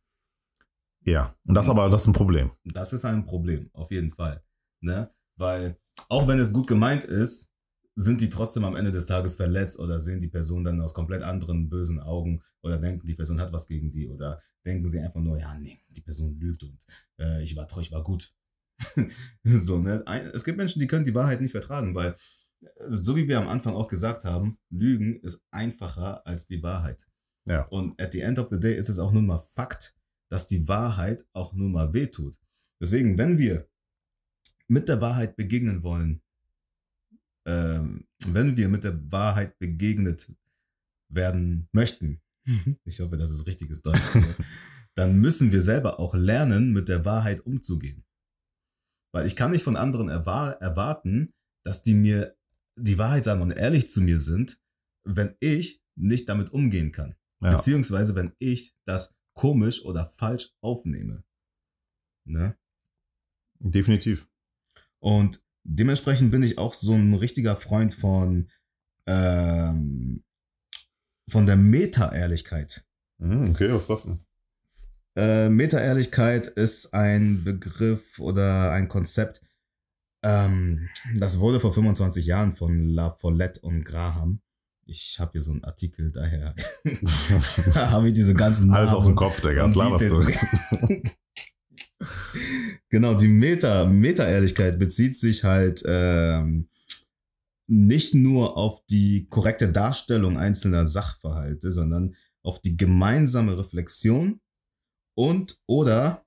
Ja, 1.05 1.35
und 1.45 1.55
das 1.55 1.69
aber, 1.69 1.89
das 1.89 2.03
ist 2.03 2.07
ein 2.07 2.13
Problem. 2.13 2.51
Das 2.63 2.93
ist 2.93 3.05
ein 3.05 3.25
Problem, 3.25 3.69
auf 3.73 3.91
jeden 3.91 4.11
Fall. 4.11 4.43
Ne? 4.81 5.11
Weil 5.35 5.77
auch 6.09 6.27
wenn 6.27 6.39
es 6.39 6.53
gut 6.53 6.67
gemeint 6.67 7.03
ist, 7.03 7.53
sind 7.95 8.21
die 8.21 8.29
trotzdem 8.29 8.65
am 8.65 8.75
Ende 8.75 8.91
des 8.91 9.05
Tages 9.05 9.35
verletzt 9.35 9.77
oder 9.77 9.99
sehen 9.99 10.19
die 10.19 10.29
Person 10.29 10.63
dann 10.63 10.81
aus 10.81 10.93
komplett 10.93 11.21
anderen 11.21 11.69
bösen 11.69 11.99
Augen 11.99 12.41
oder 12.63 12.79
denken, 12.79 13.05
die 13.05 13.13
Person 13.13 13.39
hat 13.39 13.53
was 13.53 13.67
gegen 13.67 13.91
die 13.91 14.07
oder 14.07 14.41
denken 14.65 14.89
sie 14.89 14.99
einfach 14.99 15.19
nur, 15.19 15.37
ja, 15.37 15.57
nee, 15.59 15.79
die 15.89 16.01
Person 16.01 16.39
lügt 16.39 16.63
und 16.63 16.83
äh, 17.19 17.43
ich 17.43 17.55
war 17.55 17.67
treu, 17.67 17.81
ich 17.81 17.91
war 17.91 18.03
gut. 18.03 18.33
so, 19.43 19.77
ne? 19.77 20.03
Es 20.33 20.43
gibt 20.43 20.57
Menschen, 20.57 20.79
die 20.79 20.87
können 20.87 21.05
die 21.05 21.13
Wahrheit 21.13 21.39
nicht 21.39 21.51
vertragen, 21.51 21.93
weil, 21.93 22.15
äh, 22.61 22.67
so 22.89 23.15
wie 23.15 23.27
wir 23.27 23.39
am 23.39 23.47
Anfang 23.47 23.75
auch 23.75 23.87
gesagt 23.87 24.25
haben, 24.25 24.57
Lügen 24.71 25.19
ist 25.21 25.43
einfacher 25.51 26.25
als 26.25 26.47
die 26.47 26.63
Wahrheit. 26.63 27.05
Ja. 27.45 27.63
Und 27.65 27.99
at 27.99 28.13
the 28.13 28.21
end 28.21 28.39
of 28.39 28.49
the 28.49 28.59
day 28.59 28.77
ist 28.77 28.89
es 28.89 28.99
auch 28.99 29.11
nun 29.11 29.25
mal 29.25 29.43
Fakt, 29.53 29.95
dass 30.29 30.47
die 30.47 30.67
Wahrheit 30.67 31.25
auch 31.33 31.53
nun 31.53 31.71
mal 31.71 31.93
wehtut. 31.93 32.39
Deswegen, 32.81 33.17
wenn 33.17 33.37
wir 33.37 33.69
mit 34.67 34.89
der 34.89 35.01
Wahrheit 35.01 35.35
begegnen 35.35 35.83
wollen, 35.83 36.21
ähm, 37.45 38.07
wenn 38.27 38.57
wir 38.57 38.69
mit 38.69 38.83
der 38.83 39.11
Wahrheit 39.11 39.59
begegnet 39.59 40.31
werden 41.09 41.67
möchten, 41.71 42.21
ich 42.85 42.99
hoffe, 42.99 43.17
das 43.17 43.31
ist 43.31 43.45
richtiges 43.45 43.81
Deutsch, 43.81 44.17
dann 44.95 45.19
müssen 45.19 45.51
wir 45.51 45.61
selber 45.61 45.99
auch 45.99 46.13
lernen, 46.13 46.73
mit 46.73 46.89
der 46.89 47.05
Wahrheit 47.05 47.41
umzugehen. 47.41 48.03
Weil 49.13 49.25
ich 49.25 49.35
kann 49.35 49.51
nicht 49.51 49.63
von 49.63 49.75
anderen 49.75 50.09
erwar 50.09 50.61
erwarten, 50.61 51.33
dass 51.63 51.83
die 51.83 51.93
mir 51.93 52.35
die 52.75 52.97
Wahrheit 52.97 53.23
sagen 53.23 53.41
und 53.41 53.51
ehrlich 53.51 53.89
zu 53.89 54.01
mir 54.01 54.19
sind, 54.19 54.59
wenn 55.05 55.35
ich 55.39 55.81
nicht 55.95 56.27
damit 56.27 56.51
umgehen 56.51 56.91
kann. 56.91 57.15
Ja. 57.43 57.55
Beziehungsweise 57.55 58.15
wenn 58.15 58.33
ich 58.39 58.75
das 58.85 59.13
komisch 59.33 59.83
oder 59.85 60.07
falsch 60.17 60.51
aufnehme. 60.61 61.23
Ne? 62.25 62.55
Definitiv. 63.59 64.27
Und 64.99 65.41
dementsprechend 65.63 66.31
bin 66.31 66.43
ich 66.43 66.57
auch 66.57 66.73
so 66.73 66.93
ein 66.93 67.13
richtiger 67.13 67.55
Freund 67.55 67.93
von, 67.93 68.49
ähm, 69.07 70.23
von 71.27 71.45
der 71.45 71.57
Meta-Ehrlichkeit. 71.57 72.85
Mhm, 73.17 73.49
Okay, 73.49 73.73
was 73.73 73.87
sagst 73.87 74.07
du? 74.07 74.19
Äh, 75.15 75.49
Meta-Ehrlichkeit 75.49 76.47
ist 76.47 76.93
ein 76.93 77.43
Begriff 77.43 78.19
oder 78.19 78.71
ein 78.71 78.87
Konzept, 78.87 79.41
ähm, 80.23 80.89
das 81.17 81.39
wurde 81.39 81.59
vor 81.59 81.73
25 81.73 82.25
Jahren 82.25 82.55
von 82.55 82.87
La 82.87 83.11
Follette 83.11 83.59
und 83.61 83.83
Graham. 83.83 84.41
Ich 84.85 85.17
habe 85.19 85.31
hier 85.33 85.41
so 85.41 85.51
einen 85.51 85.63
Artikel, 85.63 86.11
daher 86.11 86.53
habe 87.75 88.09
ich 88.09 88.15
diese 88.15 88.33
ganzen 88.33 88.71
Alles 88.71 88.91
aus 88.91 89.05
dem 89.05 89.15
Namen 89.15 89.17
Kopf, 89.17 89.41
Digga. 89.41 89.63
Was 89.63 89.75
und 89.75 89.77
laberst 89.77 90.09
du? 90.09 91.01
Genau, 92.89 93.15
die 93.15 93.27
Meta, 93.27 93.85
Meta-Ehrlichkeit 93.85 94.77
bezieht 94.77 95.15
sich 95.15 95.43
halt 95.43 95.81
ähm, 95.87 96.69
nicht 97.67 98.13
nur 98.13 98.55
auf 98.55 98.85
die 98.85 99.27
korrekte 99.29 99.71
Darstellung 99.71 100.37
einzelner 100.37 100.85
Sachverhalte, 100.85 101.71
sondern 101.71 102.15
auf 102.43 102.61
die 102.61 102.77
gemeinsame 102.77 103.57
Reflexion 103.57 104.41
und 105.17 105.57
oder 105.67 106.23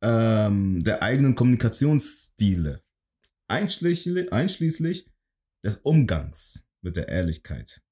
ähm, 0.00 0.78
der 0.84 1.02
eigenen 1.02 1.34
Kommunikationsstile, 1.34 2.84
einschließlich, 3.48 4.32
einschließlich 4.32 5.10
des 5.64 5.76
Umgangs 5.78 6.68
mit 6.82 6.94
der 6.94 7.08
Ehrlichkeit. 7.08 7.82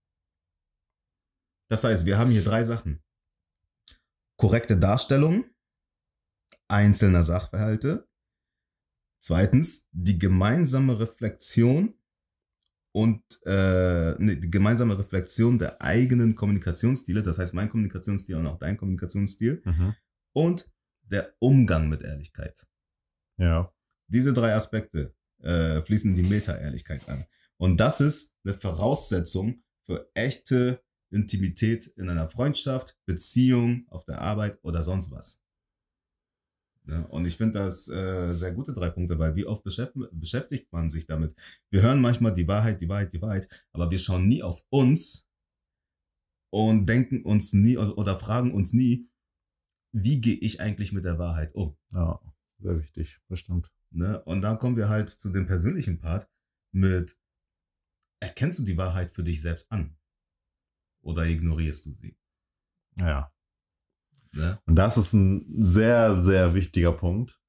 Das 1.75 1.83
heißt, 1.83 2.07
wir 2.07 2.19
haben 2.19 2.31
hier 2.31 2.45
drei 2.45 2.63
Sachen. 2.63 3.03
Korrekte 4.37 4.77
Darstellung 4.79 5.45
einzelner 6.69 7.25
Sachverhalte. 7.25 8.07
Zweitens, 9.19 9.89
die 9.91 10.17
gemeinsame 10.21 11.01
Reflexion 11.01 11.99
und 12.93 13.25
äh, 13.45 14.15
nee, 14.19 14.37
die 14.37 14.53
gemeinsame 14.53 14.97
Reflexion 14.97 15.59
der 15.59 15.83
eigenen 15.83 16.37
Kommunikationsstile, 16.37 17.25
das 17.25 17.39
heißt 17.41 17.55
mein 17.55 17.69
Kommunikationsstil 17.69 18.37
und 18.37 18.47
auch 18.47 18.59
dein 18.59 18.77
Kommunikationsstil 18.77 19.61
Mhm. 19.65 19.97
und 20.33 20.71
der 21.03 21.35
Umgang 21.41 21.89
mit 21.89 22.03
Ehrlichkeit. 22.03 22.69
Ja. 23.37 23.75
Diese 24.07 24.33
drei 24.33 24.55
Aspekte 24.55 25.13
äh, 25.43 25.83
fließen 25.83 26.11
in 26.11 26.23
die 26.23 26.29
Meta-Ehrlichkeit 26.29 27.09
an. 27.09 27.27
Und 27.57 27.81
das 27.81 28.01
ist 28.01 28.33
eine 28.45 28.55
Voraussetzung 28.55 29.65
für 29.87 30.09
echte 30.15 30.81
Intimität 31.15 31.87
in 31.97 32.09
einer 32.09 32.29
Freundschaft, 32.29 32.99
Beziehung, 33.07 33.87
auf 33.89 34.05
der 34.05 34.21
Arbeit 34.21 34.59
oder 34.63 34.83
sonst 34.83 35.11
was. 35.13 35.43
Ja, 36.87 37.01
und 37.05 37.25
ich 37.25 37.37
finde 37.37 37.61
das 37.61 37.89
äh, 37.89 38.35
sehr 38.35 38.53
gute 38.53 38.75
drei 38.75 38.91
Punkte, 38.91 39.19
weil 39.19 39.35
wie 39.37 39.47
oft 39.47 39.65
beschäftigt, 39.65 40.09
beschäftigt 40.13 40.71
man 40.71 40.91
sich 40.91 41.07
damit? 41.07 41.35
Wir 41.71 41.81
hören 41.81 42.01
manchmal 42.01 42.35
die 42.35 42.47
Wahrheit, 42.47 42.83
die 42.83 42.89
Wahrheit, 42.89 43.13
die 43.15 43.23
Wahrheit, 43.23 43.49
aber 43.73 43.91
wir 43.91 43.99
schauen 43.99 44.29
nie 44.29 44.43
auf 44.43 44.63
uns 44.69 45.27
und 46.53 46.87
denken 46.87 47.23
uns 47.23 47.55
nie 47.55 47.79
oder, 47.79 47.97
oder 47.97 48.19
fragen 48.19 48.53
uns 48.53 48.75
nie, 48.75 49.09
wie 49.93 50.21
gehe 50.21 50.37
ich 50.37 50.61
eigentlich 50.61 50.93
mit 50.93 51.05
der 51.05 51.19
Wahrheit 51.19 51.55
um? 51.55 51.77
Ja. 51.93 52.21
Sehr 52.59 52.79
wichtig, 52.79 53.21
bestimmt. 53.29 53.71
Ne? 53.91 54.23
Und 54.25 54.43
dann 54.43 54.59
kommen 54.59 54.77
wir 54.77 54.89
halt 54.89 55.11
zu 55.11 55.31
dem 55.31 55.47
persönlichen 55.47 56.01
Part 56.01 56.29
mit, 56.73 57.17
erkennst 58.21 58.59
du 58.59 58.65
die 58.65 58.77
Wahrheit 58.77 59.11
für 59.13 59.23
dich 59.23 59.41
selbst 59.41 59.71
an? 59.71 59.97
Oder 61.05 61.27
ignorierst 61.27 61.87
du 61.87 61.91
sie? 61.91 62.17
Ja. 62.97 63.31
Ne? 64.33 64.61
Und 64.67 64.77
das 64.77 64.97
ist 64.97 65.13
ein 65.13 65.47
sehr, 65.63 66.17
sehr 66.21 66.55
wichtiger 66.55 66.93
Punkt. 66.93 67.41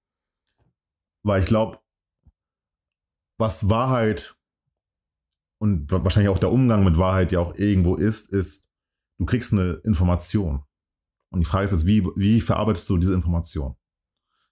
Weil 1.24 1.41
ich 1.41 1.48
glaube, 1.48 1.80
was 3.38 3.70
Wahrheit 3.70 4.38
und 5.58 5.91
wahrscheinlich 5.91 6.30
auch 6.30 6.39
der 6.39 6.52
Umgang 6.52 6.84
mit 6.84 6.98
Wahrheit 6.98 7.32
ja 7.32 7.39
auch 7.39 7.56
irgendwo 7.56 7.96
ist, 7.96 8.32
ist, 8.32 8.70
du 9.18 9.26
kriegst 9.26 9.54
eine 9.54 9.82
Information. 9.84 10.63
Und 11.32 11.39
die 11.39 11.46
Frage 11.46 11.65
ist 11.65 11.72
jetzt, 11.72 11.88
wie, 11.88 12.06
wie 12.15 12.41
verarbeitest 12.41 12.89
du 12.89 12.98
diese 12.98 13.13
Information? 13.13 13.76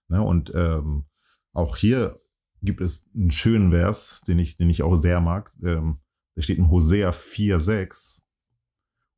Ne? 0.08 0.20
Und 0.22 0.52
ähm, 0.54 1.06
auch 1.52 1.76
hier 1.76 2.18
gibt 2.62 2.80
es 2.80 3.08
einen 3.14 3.30
schönen 3.30 3.70
Vers, 3.70 4.22
den 4.26 4.38
ich, 4.38 4.56
den 4.56 4.70
ich 4.70 4.82
auch 4.82 4.96
sehr 4.96 5.20
mag. 5.20 5.52
Ähm, 5.62 6.00
der 6.36 6.42
steht 6.42 6.58
in 6.58 6.70
Hosea 6.70 7.10
4,6. 7.10 8.23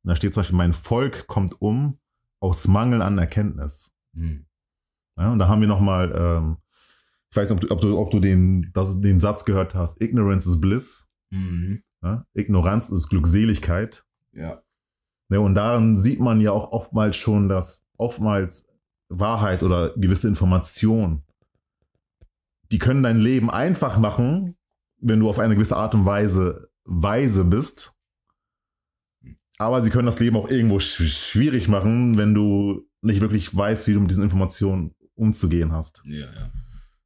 Und 0.07 0.11
da 0.11 0.15
steht 0.15 0.33
zum 0.33 0.39
Beispiel, 0.39 0.55
mein 0.55 0.71
Volk 0.71 1.27
kommt 1.27 1.61
um 1.61 1.99
aus 2.39 2.69
Mangel 2.69 3.01
an 3.01 3.17
Erkenntnis. 3.17 3.91
Hm. 4.15 4.45
Ja, 5.19 5.33
und 5.33 5.39
da 5.39 5.49
haben 5.49 5.59
wir 5.59 5.67
nochmal, 5.67 6.13
ähm, 6.15 6.57
ich 7.29 7.35
weiß 7.35 7.51
nicht, 7.51 7.61
ob 7.65 7.67
du, 7.67 7.73
ob 7.73 7.81
du, 7.81 7.99
ob 7.99 8.11
du 8.11 8.21
den, 8.21 8.71
das, 8.73 9.01
den 9.01 9.19
Satz 9.19 9.43
gehört 9.43 9.75
hast, 9.75 10.01
Ignorance 10.01 10.47
is 10.47 10.61
Bliss. 10.61 11.09
Mhm. 11.29 11.83
Ja? 12.01 12.25
Ignoranz 12.33 12.87
ist 12.87 13.09
Glückseligkeit. 13.09 14.05
Ja. 14.31 14.63
Ja, 15.27 15.39
und 15.39 15.55
daran 15.55 15.93
sieht 15.93 16.21
man 16.21 16.39
ja 16.39 16.53
auch 16.53 16.71
oftmals 16.71 17.17
schon, 17.17 17.49
dass 17.49 17.83
oftmals 17.97 18.69
Wahrheit 19.09 19.61
oder 19.61 19.89
gewisse 19.97 20.29
Informationen, 20.29 21.25
die 22.71 22.79
können 22.79 23.03
dein 23.03 23.19
Leben 23.19 23.49
einfach 23.49 23.97
machen, 23.97 24.55
wenn 25.01 25.19
du 25.19 25.29
auf 25.29 25.39
eine 25.39 25.55
gewisse 25.55 25.75
Art 25.75 25.93
und 25.95 26.05
Weise 26.05 26.69
weise 26.85 27.43
bist. 27.43 27.96
Aber 29.57 29.81
sie 29.81 29.89
können 29.89 30.05
das 30.05 30.19
Leben 30.19 30.37
auch 30.37 30.49
irgendwo 30.49 30.79
sch 30.79 31.01
schwierig 31.01 31.67
machen, 31.67 32.17
wenn 32.17 32.33
du 32.33 32.85
nicht 33.01 33.21
wirklich 33.21 33.55
weißt, 33.55 33.87
wie 33.87 33.93
du 33.93 33.99
mit 33.99 34.09
diesen 34.09 34.23
Informationen 34.23 34.91
umzugehen 35.15 35.71
hast. 35.71 36.01
Ja, 36.05 36.25
ja. 36.25 36.51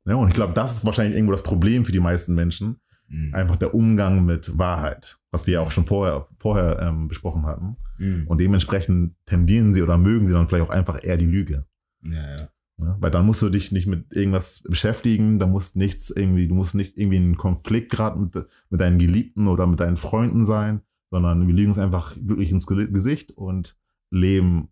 Ja, 0.06 0.16
und 0.16 0.30
ich 0.30 0.34
glaube, 0.34 0.54
das 0.54 0.78
ist 0.78 0.86
wahrscheinlich 0.86 1.16
irgendwo 1.16 1.32
das 1.32 1.44
Problem 1.44 1.86
für 1.86 1.92
die 1.92 2.00
meisten 2.00 2.34
Menschen. 2.34 2.78
Mhm. 3.08 3.34
Einfach 3.34 3.58
der 3.58 3.76
Umgang 3.76 4.26
mit 4.26 4.58
Wahrheit, 4.58 5.20
was 5.32 5.46
wir 5.46 5.56
ja 5.56 5.62
auch 5.62 5.72
schon 5.72 5.86
vorher, 5.86 6.28
vorher 6.38 6.80
ähm, 6.82 7.08
besprochen 7.08 7.46
hatten. 7.46 7.78
Mhm. 8.00 8.26
Und 8.28 8.40
dementsprechend 8.40 9.16
tendieren 9.26 9.74
sie 9.74 9.84
oder 9.84 9.98
mögen 9.98 10.28
sie 10.28 10.34
dann 10.34 10.48
vielleicht 10.48 10.68
auch 10.68 10.74
einfach 10.74 11.00
eher 11.04 11.18
die 11.18 11.28
Lüge. 11.28 11.66
ja, 12.04 12.38
ja. 12.38 12.50
Ja, 12.80 12.98
weil 13.00 13.12
dann 13.12 13.28
musst 13.28 13.44
du 13.44 13.50
dich 13.50 13.72
nicht 13.72 13.86
mit 13.86 14.12
irgendwas 14.12 14.64
beschäftigen, 14.68 15.38
da 15.38 15.46
musst 15.46 15.76
nichts 15.76 16.10
irgendwie, 16.10 16.48
du 16.48 16.56
musst 16.56 16.74
nicht 16.74 16.98
irgendwie 16.98 17.18
in 17.18 17.24
einen 17.24 17.38
Konflikt 17.38 17.92
gerade 17.92 18.20
mit, 18.20 18.34
mit 18.72 18.82
deinen 18.82 18.98
Geliebten 18.98 19.48
oder 19.48 19.68
mit 19.68 19.80
deinen 19.80 19.98
Freunden 19.98 20.44
sein, 20.44 20.82
sondern 21.12 21.48
wir 21.48 21.54
legen 21.54 21.70
uns 21.70 21.78
einfach 21.78 22.16
glücklich 22.16 22.52
ins 22.52 22.66
Ge- 22.66 22.92
Gesicht 22.92 23.32
und 23.32 23.78
leben 24.10 24.70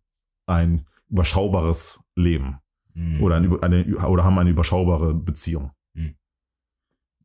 ein 0.48 0.88
überschaubares 1.10 2.00
Leben 2.16 2.60
Mhm. 2.96 3.22
oder, 3.22 3.36
ein, 3.36 3.64
eine, 3.64 3.86
oder 4.08 4.24
haben 4.24 4.40
eine 4.40 4.50
überschaubare 4.50 5.14
Beziehung. 5.14 5.72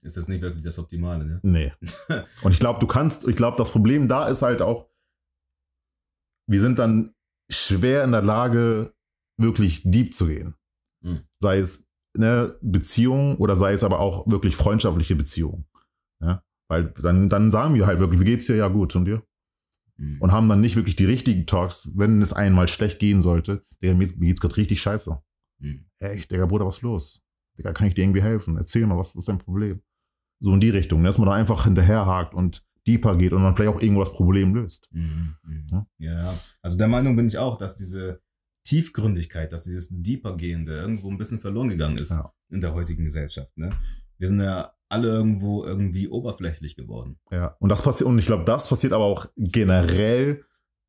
Ist 0.03 0.19
das 0.19 0.29
nicht 0.29 0.43
wirklich 0.43 0.63
das 0.63 0.79
Optimale, 0.79 1.25
ne? 1.25 1.41
Nee. 1.43 1.73
Und 2.43 2.53
ich 2.53 2.59
glaube, 2.59 2.79
du 2.79 2.87
kannst, 2.87 3.27
ich 3.27 3.37
glaube, 3.37 3.57
das 3.57 3.71
Problem 3.71 4.07
da 4.07 4.29
ist 4.29 4.43
halt 4.43 4.61
auch, 4.61 4.87
wir 6.47 6.61
sind 6.61 6.79
dann 6.79 7.15
schwer 7.51 8.05
in 8.05 8.13
der 8.13 8.21
Lage, 8.21 8.93
wirklich 9.39 9.81
deep 9.91 10.13
zu 10.13 10.27
gehen. 10.27 10.55
Mhm. 11.01 11.21
Sei 11.39 11.59
es 11.59 11.89
eine 12.15 12.55
Beziehung 12.61 13.39
oder 13.39 13.57
sei 13.57 13.73
es 13.73 13.83
aber 13.83 13.99
auch 14.01 14.27
wirklich 14.27 14.57
freundschaftliche 14.57 15.17
Beziehungen. 15.17 15.65
Ja? 16.21 16.45
Weil 16.75 16.93
dann, 17.01 17.29
dann 17.29 17.51
sagen 17.53 17.75
wir 17.75 17.87
halt 17.87 18.01
wirklich, 18.01 18.21
wie 18.21 18.25
geht's 18.25 18.47
dir? 18.47 18.57
Ja, 18.57 18.69
gut, 18.69 18.97
und 18.97 19.05
dir? 19.05 19.23
Mhm. 19.97 20.21
Und 20.21 20.33
haben 20.33 20.49
dann 20.49 20.61
nicht 20.61 20.75
wirklich 20.75 20.97
die 20.97 21.05
richtigen 21.05 21.47
Talks, 21.47 21.93
wenn 21.97 22.21
es 22.21 22.33
einmal 22.33 22.67
schlecht 22.67 22.99
gehen 22.99 23.21
sollte. 23.21 23.65
Digga, 23.81 23.95
mir, 23.95 24.07
geht's 24.09 24.41
gerade 24.41 24.57
richtig 24.57 24.83
scheiße. 24.83 25.17
Mhm. 25.61 25.87
Echt, 25.99 26.33
Digga, 26.33 26.47
Bruder, 26.47 26.67
was 26.67 26.79
ist 26.79 26.83
los? 26.83 27.23
Digga, 27.57 27.73
kann 27.73 27.87
ich 27.87 27.95
dir 27.95 28.03
irgendwie 28.03 28.23
helfen? 28.23 28.57
Erzähl 28.57 28.87
mal, 28.87 28.99
was, 28.99 29.15
was 29.15 29.23
ist 29.23 29.29
dein 29.29 29.39
Problem? 29.39 29.81
So 30.41 30.53
in 30.53 30.59
die 30.61 30.71
Richtung, 30.71 31.01
ne? 31.03 31.09
dass 31.09 31.19
man 31.19 31.29
da 31.29 31.35
einfach 31.35 31.65
hinterherhakt 31.65 32.35
und 32.35 32.67
deeper 32.89 33.17
geht 33.17 33.33
und 33.33 33.43
dann 33.43 33.55
vielleicht 33.55 33.75
auch 33.75 33.81
irgendwo 33.81 34.01
das 34.01 34.13
Problem 34.13 34.53
löst. 34.55 34.89
Mhm. 34.91 35.37
Mhm. 35.45 35.67
Ja. 35.71 35.87
Ja, 35.99 36.35
also 36.61 36.77
der 36.77 36.89
Meinung 36.89 37.15
bin 37.15 37.29
ich 37.29 37.39
auch, 37.39 37.57
dass 37.57 37.77
diese 37.77 38.21
Tiefgründigkeit, 38.67 39.53
dass 39.53 39.65
dieses 39.65 39.89
Deepergehende 39.91 40.77
irgendwo 40.77 41.11
ein 41.11 41.19
bisschen 41.19 41.39
verloren 41.39 41.69
gegangen 41.69 41.99
ist 41.99 42.11
Ja. 42.11 42.33
in 42.51 42.61
der 42.61 42.75
heutigen 42.75 43.05
Gesellschaft. 43.05 43.57
Ne? 43.57 43.77
Wir 44.19 44.29
sind 44.29 44.41
ja 44.41 44.74
alle 44.89 45.09
irgendwo 45.09 45.65
irgendwie 45.65 46.09
oberflächlich 46.09 46.77
geworden. 46.77 47.19
Ja. 47.31 47.57
Und 47.59 47.69
das 47.71 47.83
passiert, 47.83 48.09
und 48.09 48.19
ich 48.19 48.27
glaube, 48.27 48.45
das 48.45 48.69
passiert 48.69 48.93
aber 48.93 49.05
auch 49.05 49.27
generell 49.37 50.45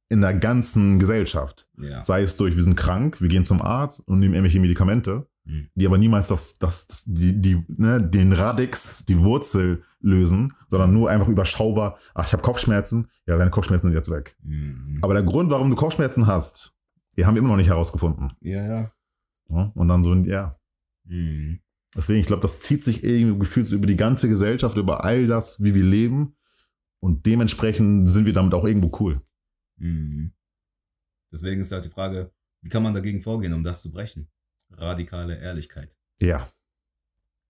in 0.09 0.21
der 0.21 0.33
ganzen 0.35 0.99
Gesellschaft. 0.99 1.67
Ja. 1.77 2.03
Sei 2.03 2.21
es 2.21 2.37
durch, 2.37 2.55
wir 2.55 2.63
sind 2.63 2.75
krank, 2.75 3.21
wir 3.21 3.29
gehen 3.29 3.45
zum 3.45 3.61
Arzt 3.61 4.01
und 4.07 4.19
nehmen 4.19 4.33
irgendwelche 4.33 4.59
Medikamente, 4.59 5.27
Mhm. 5.47 5.69
die 5.75 5.85
aber 5.85 5.97
niemals 5.99 6.27
das, 6.27 6.57
das, 6.57 6.87
das 6.87 7.03
die, 7.05 7.39
die, 7.39 7.63
ne, 7.67 8.01
den 8.01 8.33
Radix, 8.33 9.05
die 9.05 9.19
Wurzel 9.19 9.83
lösen, 9.99 10.53
sondern 10.67 10.91
nur 10.91 11.09
einfach 11.09 11.27
überschaubar, 11.27 11.99
ach, 12.15 12.25
ich 12.25 12.33
habe 12.33 12.41
Kopfschmerzen, 12.41 13.09
ja, 13.27 13.37
deine 13.37 13.51
Kopfschmerzen 13.51 13.87
sind 13.87 13.93
jetzt 13.95 14.09
weg. 14.09 14.35
Mhm. 14.43 14.99
Aber 15.03 15.13
der 15.13 15.21
Grund, 15.23 15.51
warum 15.51 15.69
du 15.69 15.75
Kopfschmerzen 15.75 16.25
hast, 16.25 16.75
den 17.15 17.25
haben 17.27 17.35
wir 17.35 17.39
immer 17.39 17.49
noch 17.49 17.57
nicht 17.57 17.69
herausgefunden. 17.69 18.31
ja, 18.41 18.65
ja. 18.65 18.91
Ja, 19.47 19.71
und 19.75 19.87
dann 19.87 20.03
so, 20.03 20.15
ja. 20.15 20.57
Mhm. 21.03 21.59
Deswegen, 21.95 22.19
ich 22.19 22.27
glaube, 22.27 22.41
das 22.41 22.59
zieht 22.59 22.83
sich 22.83 23.03
irgendwie 23.03 23.39
gefühlt 23.39 23.71
über 23.71 23.87
die 23.87 23.95
ganze 23.95 24.27
Gesellschaft, 24.27 24.75
über 24.75 25.05
all 25.05 25.27
das, 25.27 25.63
wie 25.63 25.73
wir 25.73 25.83
leben. 25.83 26.35
Und 26.99 27.25
dementsprechend 27.25 28.09
sind 28.09 28.25
wir 28.25 28.33
damit 28.33 28.53
auch 28.53 28.65
irgendwo 28.65 28.91
cool. 28.99 29.21
Mhm. 29.77 30.31
Deswegen 31.31 31.61
ist 31.61 31.71
halt 31.71 31.85
die 31.85 31.89
Frage, 31.89 32.31
wie 32.61 32.69
kann 32.69 32.83
man 32.83 32.93
dagegen 32.93 33.21
vorgehen, 33.21 33.53
um 33.53 33.63
das 33.63 33.81
zu 33.81 33.91
brechen? 33.91 34.27
Radikale 34.71 35.39
Ehrlichkeit. 35.39 35.95
Ja. 36.19 36.49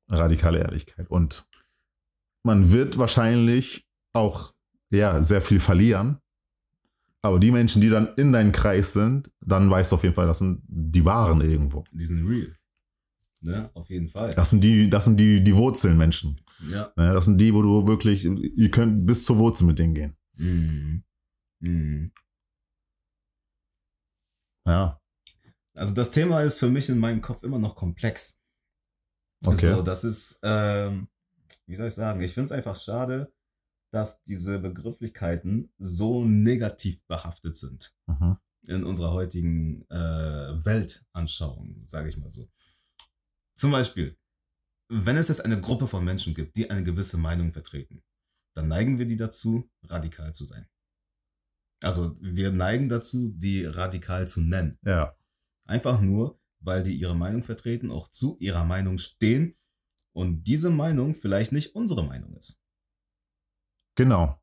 Radikale 0.10 0.60
Ehrlichkeit. 0.60 1.10
Und 1.10 1.48
man 2.44 2.72
wird 2.72 2.98
wahrscheinlich 2.98 3.88
auch, 4.14 4.54
ja, 4.92 5.24
sehr 5.24 5.42
viel 5.42 5.60
verlieren. 5.60 6.20
Aber 7.22 7.40
die 7.40 7.52
Menschen, 7.52 7.82
die 7.82 7.90
dann 7.90 8.14
in 8.18 8.32
deinem 8.32 8.52
Kreis 8.52 8.94
sind, 8.94 9.32
dann 9.40 9.70
weißt 9.70 9.92
du 9.92 9.96
auf 9.96 10.04
jeden 10.04 10.14
Fall, 10.14 10.28
das 10.28 10.40
sind 10.40 10.62
die 10.68 11.04
Wahren 11.06 11.42
irgendwo. 11.42 11.84
Die 11.92 12.06
sind 12.06 12.28
real. 12.28 12.56
Ne? 13.46 13.70
Auf 13.74 13.90
jeden 13.90 14.10
Fall. 14.10 14.32
Das 14.34 14.50
sind 14.50 14.64
die, 14.64 14.90
das 14.90 15.06
sind 15.06 15.18
die, 15.20 15.44
die 15.44 15.56
Wurzelmenschen. 15.56 16.42
Ja. 16.70 16.92
Ne? 16.96 17.14
Das 17.14 17.26
sind 17.26 17.40
die, 17.40 17.54
wo 17.54 17.62
du 17.62 17.88
wirklich, 17.88 18.26
ihr 18.26 18.72
könnt 18.72 19.06
bis 19.06 19.24
zur 19.26 19.38
Wurzel 19.38 19.66
mit 19.66 19.78
denen 19.80 19.94
gehen. 19.94 20.18
Mhm. 20.38 21.04
Mhm. 21.60 22.12
Ja. 24.68 25.00
Also 25.76 25.94
das 25.94 26.12
Thema 26.12 26.42
ist 26.42 26.60
für 26.60 26.70
mich 26.70 26.90
in 26.90 26.98
meinem 27.00 27.22
Kopf 27.22 27.44
immer 27.44 27.60
noch 27.60 27.76
komplex. 27.76 28.40
Okay. 29.46 29.68
Also 29.68 29.82
das 29.82 30.04
ist, 30.04 30.40
ähm, 30.44 31.08
wie 31.68 31.76
soll 31.76 31.88
ich 31.88 31.94
sagen, 31.94 32.22
ich 32.22 32.34
finde 32.34 32.46
es 32.46 32.52
einfach 32.52 32.76
schade, 32.78 33.32
dass 33.92 34.24
diese 34.24 34.60
Begrifflichkeiten 34.60 35.72
so 35.78 36.26
negativ 36.26 37.06
behaftet 37.08 37.56
sind 37.56 37.94
Mhm. 38.08 38.38
in 38.68 38.84
unserer 38.84 39.12
heutigen 39.12 39.84
äh, 39.90 40.66
Weltanschauung, 40.66 41.84
sage 41.86 42.10
ich 42.10 42.18
mal 42.18 42.30
so. 42.30 42.48
Zum 43.58 43.72
Beispiel, 43.72 44.18
wenn 44.90 45.18
es 45.18 45.30
jetzt 45.30 45.44
eine 45.44 45.60
Gruppe 45.60 45.88
von 45.88 46.04
Menschen 46.04 46.34
gibt, 46.34 46.58
die 46.58 46.70
eine 46.70 46.84
gewisse 46.84 47.18
Meinung 47.18 47.54
vertreten, 47.54 48.04
dann 48.56 48.68
neigen 48.68 49.00
wir 49.00 49.06
die 49.06 49.18
dazu, 49.18 49.70
radikal 49.84 50.34
zu 50.34 50.46
sein. 50.46 50.68
Also 51.84 52.16
wir 52.22 52.52
neigen 52.52 52.90
dazu, 52.90 53.32
die 53.36 53.66
radikal 53.66 54.28
zu 54.28 54.42
nennen. 54.42 54.80
Ja. 54.84 55.18
Einfach 55.68 56.02
nur, 56.02 56.40
weil 56.60 56.84
die 56.84 56.96
ihre 56.96 57.16
Meinung 57.16 57.44
vertreten, 57.44 57.92
auch 57.92 58.08
zu 58.08 58.38
ihrer 58.40 58.64
Meinung 58.64 58.98
stehen 58.98 59.58
und 60.14 60.44
diese 60.44 60.70
Meinung 60.70 61.14
vielleicht 61.14 61.52
nicht 61.52 61.76
unsere 61.76 62.04
Meinung 62.04 62.36
ist. 62.36 62.62
Genau. 63.96 64.42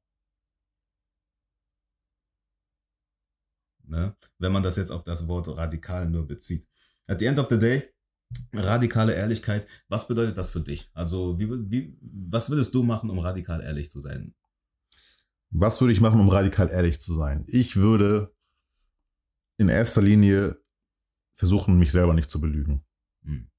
Ne? 3.85 4.17
Wenn 4.39 4.53
man 4.53 4.63
das 4.63 4.77
jetzt 4.77 4.91
auf 4.91 5.05
das 5.05 5.29
Wort 5.29 5.49
radikal 5.49 6.09
nur 6.09 6.27
bezieht. 6.27 6.69
At 7.07 7.21
the 7.21 7.27
end 7.27 7.39
of 7.39 7.49
the 7.51 7.59
day, 7.59 7.92
radikale 8.53 9.15
Ehrlichkeit, 9.15 9.67
was 9.89 10.09
bedeutet 10.09 10.37
das 10.37 10.51
für 10.51 10.61
dich? 10.61 10.91
Also, 10.95 11.39
wie, 11.39 11.49
wie, 11.71 11.99
was 12.01 12.51
würdest 12.51 12.75
du 12.75 12.83
machen, 12.83 13.11
um 13.11 13.19
radikal 13.19 13.63
ehrlich 13.63 13.91
zu 13.91 14.01
sein? 14.01 14.35
Was 15.51 15.81
würde 15.81 15.93
ich 15.93 16.01
machen, 16.01 16.21
um 16.21 16.29
radikal 16.29 16.71
ehrlich 16.71 16.99
zu 17.01 17.15
sein? 17.15 17.45
Ich 17.47 17.77
würde 17.77 18.35
in 19.59 19.69
erster 19.69 20.03
Linie 20.03 20.57
versuchen, 21.35 21.79
mich 21.79 21.93
selber 21.93 22.15
nicht 22.15 22.31
zu 22.31 22.41
belügen. 22.41 22.85
Hm. 23.25 23.51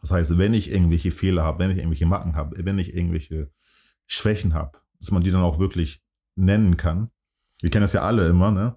Das 0.00 0.10
heißt, 0.10 0.38
wenn 0.38 0.54
ich 0.54 0.70
irgendwelche 0.70 1.10
Fehler 1.10 1.42
habe, 1.42 1.60
wenn 1.60 1.70
ich 1.70 1.78
irgendwelche 1.78 2.06
Macken 2.06 2.36
habe, 2.36 2.64
wenn 2.64 2.78
ich 2.78 2.94
irgendwelche 2.94 3.50
Schwächen 4.06 4.54
habe, 4.54 4.78
dass 4.98 5.10
man 5.10 5.22
die 5.22 5.30
dann 5.30 5.42
auch 5.42 5.58
wirklich 5.58 6.02
nennen 6.36 6.76
kann. 6.76 7.10
Wir 7.60 7.70
kennen 7.70 7.82
das 7.82 7.92
ja 7.92 8.02
alle 8.02 8.28
immer, 8.28 8.50
ne? 8.50 8.76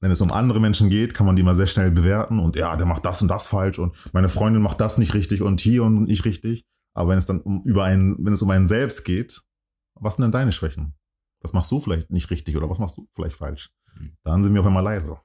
Wenn 0.00 0.10
es 0.10 0.20
um 0.22 0.32
andere 0.32 0.60
Menschen 0.60 0.88
geht, 0.88 1.12
kann 1.12 1.26
man 1.26 1.36
die 1.36 1.42
mal 1.42 1.54
sehr 1.54 1.66
schnell 1.66 1.90
bewerten 1.90 2.38
und 2.38 2.56
ja, 2.56 2.76
der 2.76 2.86
macht 2.86 3.04
das 3.04 3.20
und 3.20 3.28
das 3.28 3.46
falsch 3.46 3.78
und 3.78 3.94
meine 4.12 4.30
Freundin 4.30 4.62
macht 4.62 4.80
das 4.80 4.96
nicht 4.96 5.14
richtig 5.14 5.42
und 5.42 5.60
hier 5.60 5.84
und 5.84 6.04
nicht 6.04 6.24
richtig. 6.24 6.64
Aber 6.94 7.10
wenn 7.10 7.18
es 7.18 7.26
dann 7.26 7.40
um 7.40 7.62
über 7.64 7.84
einen, 7.84 8.16
wenn 8.24 8.32
es 8.32 8.42
um 8.42 8.50
einen 8.50 8.66
selbst 8.66 9.04
geht, 9.04 9.42
was 9.94 10.16
sind 10.16 10.22
denn 10.22 10.32
deine 10.32 10.52
Schwächen? 10.52 10.94
Was 11.42 11.52
machst 11.52 11.70
du 11.70 11.80
vielleicht 11.80 12.10
nicht 12.10 12.30
richtig 12.30 12.56
oder 12.56 12.68
was 12.68 12.78
machst 12.78 12.96
du 12.96 13.06
vielleicht 13.12 13.36
falsch? 13.36 13.70
Hm. 13.96 14.16
Dann 14.24 14.42
sind 14.42 14.54
wir 14.54 14.60
auf 14.60 14.66
einmal 14.66 14.82
leise. 14.82 15.18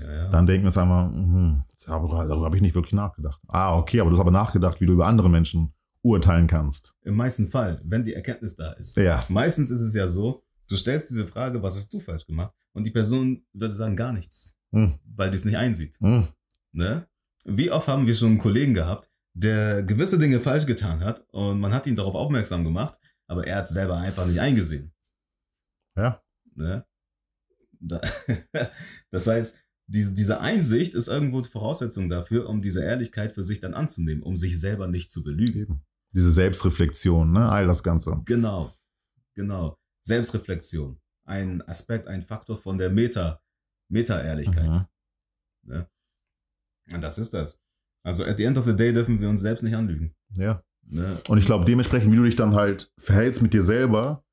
Ja, 0.00 0.12
ja. 0.12 0.28
Dann 0.30 0.46
denken 0.46 0.64
wir 0.64 0.68
uns 0.68 0.78
einmal, 0.78 1.08
mhm, 1.10 1.64
darüber, 1.86 2.26
darüber 2.26 2.46
habe 2.46 2.56
ich 2.56 2.62
nicht 2.62 2.74
wirklich 2.74 2.92
nachgedacht. 2.92 3.40
Ah, 3.48 3.76
okay, 3.76 4.00
aber 4.00 4.10
du 4.10 4.16
hast 4.16 4.20
aber 4.20 4.30
nachgedacht, 4.30 4.80
wie 4.80 4.86
du 4.86 4.92
über 4.92 5.06
andere 5.06 5.28
Menschen 5.28 5.74
urteilen 6.02 6.46
kannst. 6.46 6.94
Im 7.02 7.16
meisten 7.16 7.48
Fall, 7.48 7.80
wenn 7.84 8.04
die 8.04 8.14
Erkenntnis 8.14 8.56
da 8.56 8.72
ist. 8.72 8.96
Ja, 8.96 9.24
Meistens 9.28 9.70
ist 9.70 9.80
es 9.80 9.94
ja 9.94 10.06
so, 10.06 10.42
du 10.68 10.76
stellst 10.76 11.10
diese 11.10 11.26
Frage, 11.26 11.62
was 11.62 11.76
hast 11.76 11.92
du 11.92 12.00
falsch 12.00 12.26
gemacht? 12.26 12.52
Und 12.72 12.86
die 12.86 12.90
Person 12.90 13.44
würde 13.52 13.74
sagen, 13.74 13.96
gar 13.96 14.12
nichts, 14.12 14.58
hm, 14.72 14.98
weil 15.04 15.30
die 15.30 15.36
es 15.36 15.44
nicht 15.44 15.56
einsieht. 15.56 15.96
hm, 16.00 16.28
Ne? 16.72 17.06
Wie 17.44 17.70
oft 17.70 17.88
haben 17.88 18.06
wir 18.06 18.14
schon 18.14 18.30
einen 18.30 18.38
Kollegen 18.38 18.72
gehabt, 18.74 19.10
der 19.34 19.82
gewisse 19.82 20.18
Dinge 20.18 20.40
falsch 20.40 20.66
getan 20.66 21.00
hat 21.04 21.26
und 21.30 21.60
man 21.60 21.72
hat 21.72 21.86
ihn 21.86 21.96
darauf 21.96 22.14
aufmerksam 22.14 22.64
gemacht, 22.64 22.98
aber 23.26 23.46
er 23.46 23.56
hat 23.56 23.64
es 23.64 23.70
selber 23.70 23.96
einfach 23.98 24.26
nicht 24.26 24.40
eingesehen. 24.40 24.92
ja, 25.96 26.22
Ne? 26.54 26.86
Da, 27.80 28.00
das 29.10 29.26
heißt, 29.26 29.58
diese, 29.86 30.14
diese 30.14 30.40
Einsicht 30.40 30.94
ist 30.94 31.08
irgendwo 31.08 31.40
die 31.40 31.48
Voraussetzung 31.48 32.08
dafür, 32.08 32.48
um 32.48 32.62
diese 32.62 32.82
Ehrlichkeit 32.82 33.32
für 33.32 33.42
sich 33.42 33.60
dann 33.60 33.74
anzunehmen, 33.74 34.22
um 34.22 34.36
sich 34.36 34.58
selber 34.60 34.86
nicht 34.86 35.10
zu 35.10 35.22
belügen. 35.22 35.82
Diese 36.14 36.30
Selbstreflexion, 36.30 37.32
ne, 37.32 37.48
all 37.48 37.66
das 37.66 37.82
Ganze. 37.82 38.22
Genau, 38.24 38.74
genau. 39.34 39.78
Selbstreflexion. 40.04 41.00
Ein 41.24 41.62
Aspekt, 41.68 42.08
ein 42.08 42.22
Faktor 42.22 42.56
von 42.56 42.78
der 42.78 42.90
Meta, 42.90 43.40
Meta-Ehrlichkeit. 43.88 44.68
Mhm. 44.68 44.86
Ne? 45.64 45.88
Und 46.92 47.00
das 47.00 47.18
ist 47.18 47.32
das. 47.32 47.60
Also 48.02 48.24
at 48.24 48.38
the 48.38 48.44
end 48.44 48.58
of 48.58 48.64
the 48.64 48.74
day 48.74 48.92
dürfen 48.92 49.20
wir 49.20 49.28
uns 49.28 49.40
selbst 49.40 49.62
nicht 49.62 49.74
anlügen. 49.74 50.14
Ja. 50.36 50.62
Ne? 50.88 51.20
Und 51.28 51.38
ich 51.38 51.44
glaube, 51.44 51.64
dementsprechend, 51.64 52.12
wie 52.12 52.16
du 52.16 52.24
dich 52.24 52.36
dann 52.36 52.54
halt 52.54 52.92
verhältst 52.98 53.42
mit 53.42 53.54
dir 53.54 53.62
selber, 53.62 54.24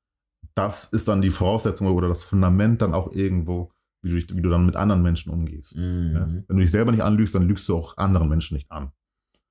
das 0.54 0.92
ist 0.92 1.06
dann 1.08 1.22
die 1.22 1.30
Voraussetzung 1.30 1.86
oder 1.86 2.08
das 2.08 2.24
Fundament 2.24 2.82
dann 2.82 2.94
auch 2.94 3.12
irgendwo, 3.12 3.70
wie 4.02 4.10
du, 4.10 4.16
dich, 4.16 4.36
wie 4.36 4.42
du 4.42 4.50
dann 4.50 4.66
mit 4.66 4.76
anderen 4.76 5.02
Menschen 5.02 5.32
umgehst. 5.32 5.76
Mhm. 5.76 6.12
Ne? 6.12 6.44
Wenn 6.48 6.56
du 6.56 6.62
dich 6.62 6.72
selber 6.72 6.90
nicht 6.90 7.02
anlügst, 7.02 7.34
dann 7.34 7.46
lügst 7.46 7.68
du 7.68 7.76
auch 7.76 7.96
anderen 7.96 8.28
Menschen 8.28 8.56
nicht 8.56 8.70
an. 8.70 8.90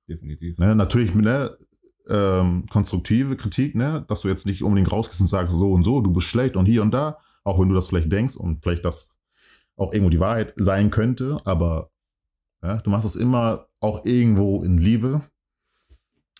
Definitiv. 0.08 0.58
Ne? 0.58 0.74
Natürlich 0.74 1.14
ne, 1.14 1.56
ähm, 2.08 2.66
konstruktive 2.68 3.36
Kritik, 3.36 3.74
ne? 3.74 4.04
dass 4.08 4.22
du 4.22 4.28
jetzt 4.28 4.44
nicht 4.44 4.62
unbedingt 4.62 4.92
rausgehst 4.92 5.20
und 5.20 5.28
sagst, 5.28 5.56
so 5.56 5.72
und 5.72 5.84
so, 5.84 6.00
du 6.00 6.12
bist 6.12 6.26
schlecht 6.26 6.56
und 6.56 6.66
hier 6.66 6.82
und 6.82 6.92
da, 6.92 7.18
auch 7.44 7.58
wenn 7.60 7.68
du 7.68 7.74
das 7.74 7.88
vielleicht 7.88 8.12
denkst 8.12 8.36
und 8.36 8.62
vielleicht 8.62 8.84
das 8.84 9.18
auch 9.76 9.92
irgendwo 9.92 10.10
die 10.10 10.20
Wahrheit 10.20 10.52
sein 10.56 10.90
könnte, 10.90 11.40
aber 11.44 11.90
Ja, 12.62 12.76
du 12.76 12.90
machst 12.90 13.06
es 13.06 13.16
immer 13.16 13.68
auch 13.80 14.04
irgendwo 14.04 14.62
in 14.62 14.76
Liebe. 14.76 15.22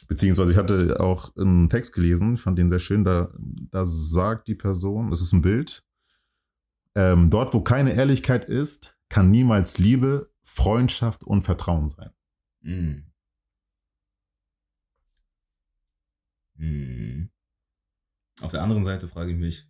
Beziehungsweise 0.09 0.53
ich 0.53 0.59
hatte 0.59 1.01
auch 1.01 1.35
einen 1.37 1.71
Text 1.71 1.95
gelesen, 1.95 2.37
fand 2.37 2.59
den 2.59 2.69
sehr 2.69 2.81
schön, 2.81 3.05
da, 3.05 3.33
da 3.39 3.87
sagt 3.87 4.49
die 4.49 4.57
Person, 4.57 5.13
es 5.13 5.21
ist 5.21 5.33
ein 5.33 5.41
Bild, 5.41 5.85
ähm, 6.97 7.31
dort 7.31 7.55
wo 7.55 7.63
keine 7.63 7.95
Ehrlichkeit 7.95 8.45
ist, 8.49 8.99
kann 9.09 9.31
niemals 9.31 9.79
Liebe, 9.79 10.31
Freundschaft 10.43 11.23
und 11.23 11.43
Vertrauen 11.43 11.89
sein. 11.89 12.11
Mm. 12.63 13.07
Mm. 16.57 17.31
Auf 18.43 18.51
der 18.51 18.63
anderen 18.63 18.83
Seite 18.83 19.07
frage 19.07 19.31
ich 19.31 19.39
mich, 19.39 19.70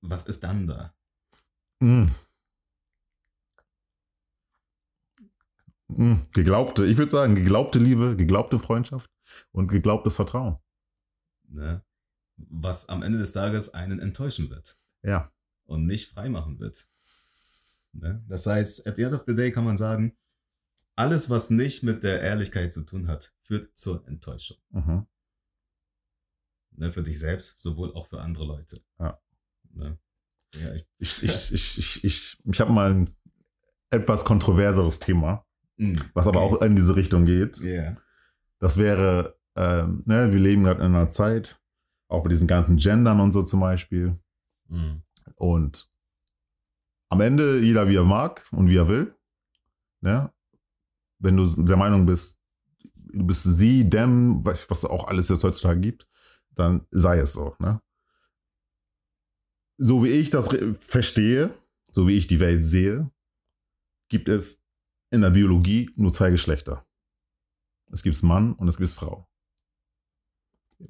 was 0.00 0.24
ist 0.24 0.44
dann 0.44 0.66
da? 0.66 0.94
Mm. 1.80 2.06
Mm, 5.88 6.14
Geglaubte, 6.32 6.86
ich 6.86 6.98
würde 6.98 7.10
sagen, 7.10 7.34
geglaubte 7.34 7.78
Liebe, 7.78 8.16
geglaubte 8.16 8.58
Freundschaft 8.58 9.10
und 9.52 9.68
geglaubtes 9.68 10.16
Vertrauen. 10.16 10.58
Ne? 11.48 11.82
Was 12.36 12.88
am 12.88 13.02
Ende 13.02 13.18
des 13.18 13.32
Tages 13.32 13.74
einen 13.74 13.98
enttäuschen 13.98 14.50
wird 14.50 14.78
Ja. 15.02 15.32
und 15.64 15.86
nicht 15.86 16.08
freimachen 16.10 16.58
wird. 16.60 16.86
Ne? 17.92 18.24
Das 18.28 18.46
heißt, 18.46 18.86
at 18.86 18.96
the 18.96 19.02
end 19.02 19.14
of 19.14 19.24
the 19.26 19.34
day 19.34 19.50
kann 19.50 19.64
man 19.64 19.76
sagen, 19.76 20.16
alles, 20.94 21.28
was 21.28 21.50
nicht 21.50 21.82
mit 21.82 22.04
der 22.04 22.20
Ehrlichkeit 22.20 22.72
zu 22.72 22.84
tun 22.84 23.08
hat, 23.08 23.32
führt 23.40 23.76
zur 23.76 24.06
Enttäuschung. 24.06 24.58
Mhm. 24.70 25.06
Ne? 26.72 26.92
Für 26.92 27.02
dich 27.02 27.18
selbst, 27.18 27.58
sowohl 27.60 27.92
auch 27.94 28.06
für 28.06 28.20
andere 28.20 28.44
Leute. 28.44 28.80
Ja. 28.98 29.20
Ne? 29.74 29.98
Ja, 30.54 30.74
ich, 30.74 30.86
Ich, 30.98 31.22
ich, 31.22 31.52
ich, 31.52 31.78
ich, 31.78 32.04
ich, 32.04 32.42
ich 32.44 32.60
habe 32.60 32.72
mal 32.72 32.90
ein 32.90 33.10
etwas 33.90 34.24
kontroverseres 34.24 34.98
Thema, 34.98 35.44
Mm, 35.80 35.96
was 36.12 36.26
aber 36.26 36.42
okay. 36.42 36.56
auch 36.56 36.62
in 36.62 36.76
diese 36.76 36.94
Richtung 36.94 37.24
geht. 37.24 37.58
Ja. 37.58 37.96
Das 38.58 38.76
wäre, 38.76 39.38
ähm, 39.56 40.02
ne, 40.04 40.30
wir 40.30 40.38
leben 40.38 40.64
gerade 40.64 40.80
in 40.84 40.94
einer 40.94 41.08
Zeit, 41.08 41.58
auch 42.08 42.22
bei 42.22 42.28
diesen 42.28 42.46
ganzen 42.46 42.76
Gendern 42.76 43.18
und 43.18 43.32
so 43.32 43.42
zum 43.42 43.60
Beispiel. 43.60 44.18
Mm. 44.68 44.96
Und 45.36 45.90
am 47.08 47.22
Ende 47.22 47.60
jeder 47.60 47.88
wie 47.88 47.96
er 47.96 48.04
mag 48.04 48.46
und 48.52 48.68
wie 48.68 48.76
er 48.76 48.88
will. 48.88 49.16
Ne? 50.02 50.30
Wenn 51.18 51.38
du 51.38 51.46
der 51.62 51.78
Meinung 51.78 52.04
bist, 52.04 52.38
du 52.94 53.26
bist 53.26 53.44
sie, 53.44 53.88
dem, 53.88 54.44
was 54.44 54.68
was 54.70 54.84
auch 54.84 55.08
alles 55.08 55.30
jetzt 55.30 55.44
heutzutage 55.44 55.80
gibt, 55.80 56.06
dann 56.50 56.86
sei 56.90 57.18
es 57.20 57.32
so. 57.32 57.56
Ne? 57.58 57.80
So 59.82 60.04
wie 60.04 60.10
ich 60.10 60.28
das 60.28 60.54
verstehe, 60.78 61.54
so 61.90 62.06
wie 62.06 62.18
ich 62.18 62.26
die 62.26 62.38
Welt 62.38 62.66
sehe, 62.66 63.10
gibt 64.10 64.28
es 64.28 64.62
in 65.10 65.22
der 65.22 65.30
Biologie 65.30 65.90
nur 65.96 66.12
zwei 66.12 66.30
Geschlechter. 66.30 66.86
Es 67.90 68.02
gibt 68.02 68.22
Mann 68.22 68.52
und 68.52 68.68
es 68.68 68.76
gibt 68.76 68.90
Frau. 68.90 69.26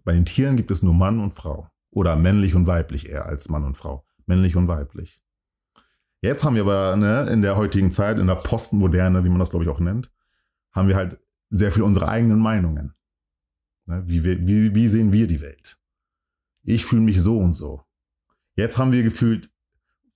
Bei 0.03 0.13
den 0.13 0.25
Tieren 0.25 0.57
gibt 0.57 0.73
es 0.73 0.83
nur 0.83 0.93
Mann 0.93 1.21
und 1.21 1.35
Frau. 1.35 1.71
Oder 1.93 2.17
männlich 2.17 2.57
und 2.57 2.67
weiblich 2.67 3.09
eher 3.09 3.27
als 3.27 3.49
Mann 3.49 3.63
und 3.63 3.77
Frau. 3.77 4.05
Männlich 4.27 4.57
und 4.57 4.67
weiblich. 4.67 5.23
Jetzt 6.21 6.43
haben 6.43 6.57
wir 6.57 6.63
aber 6.63 6.97
ne, 6.97 7.31
in 7.31 7.43
der 7.43 7.57
heutigen 7.57 7.93
Zeit, 7.93 8.19
in 8.19 8.27
der 8.27 8.35
Postmoderne, 8.35 9.23
wie 9.23 9.29
man 9.29 9.39
das 9.39 9.51
glaube 9.51 9.65
ich 9.65 9.71
auch 9.71 9.79
nennt, 9.79 10.13
haben 10.73 10.89
wir 10.89 10.97
halt 10.97 11.21
sehr 11.49 11.71
viel 11.71 11.83
unsere 11.83 12.09
eigenen 12.09 12.41
Meinungen. 12.41 12.95
Ne, 13.87 14.03
wie, 14.05 14.25
wir, 14.25 14.45
wie, 14.45 14.75
wie 14.75 14.89
sehen 14.89 15.13
wir 15.13 15.29
die 15.29 15.41
Welt? 15.41 15.79
Ich 16.65 16.85
fühle 16.85 17.03
mich 17.03 17.23
so 17.23 17.39
und 17.39 17.53
so. 17.53 17.85
Jetzt 18.61 18.77
haben 18.77 18.93
wir 18.93 19.03
gefühlt, 19.03 19.51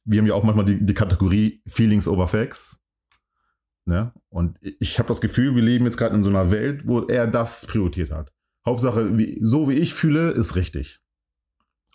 wir 0.05 0.20
haben 0.20 0.26
ja 0.26 0.34
auch 0.34 0.42
manchmal 0.42 0.66
die, 0.66 0.84
die 0.84 0.95
Kategorie 0.95 1.62
Feelings 1.66 2.07
over 2.07 2.28
Facts. 2.28 2.78
Ne? 3.86 4.12
Und 4.28 4.59
ich 4.80 4.99
habe 4.99 5.09
das 5.09 5.22
Gefühl, 5.22 5.55
wir 5.55 5.62
leben 5.62 5.86
jetzt 5.86 5.97
gerade 5.97 6.14
in 6.14 6.22
so 6.22 6.28
einer 6.28 6.51
Welt, 6.51 6.86
wo 6.86 7.01
er 7.01 7.26
das 7.26 7.66
priorisiert 7.66 8.11
hat. 8.11 8.32
Hauptsache, 8.66 9.16
wie, 9.16 9.38
so 9.42 9.68
wie 9.68 9.74
ich 9.74 9.95
fühle, 9.95 10.30
ist 10.30 10.57
richtig. 10.57 11.01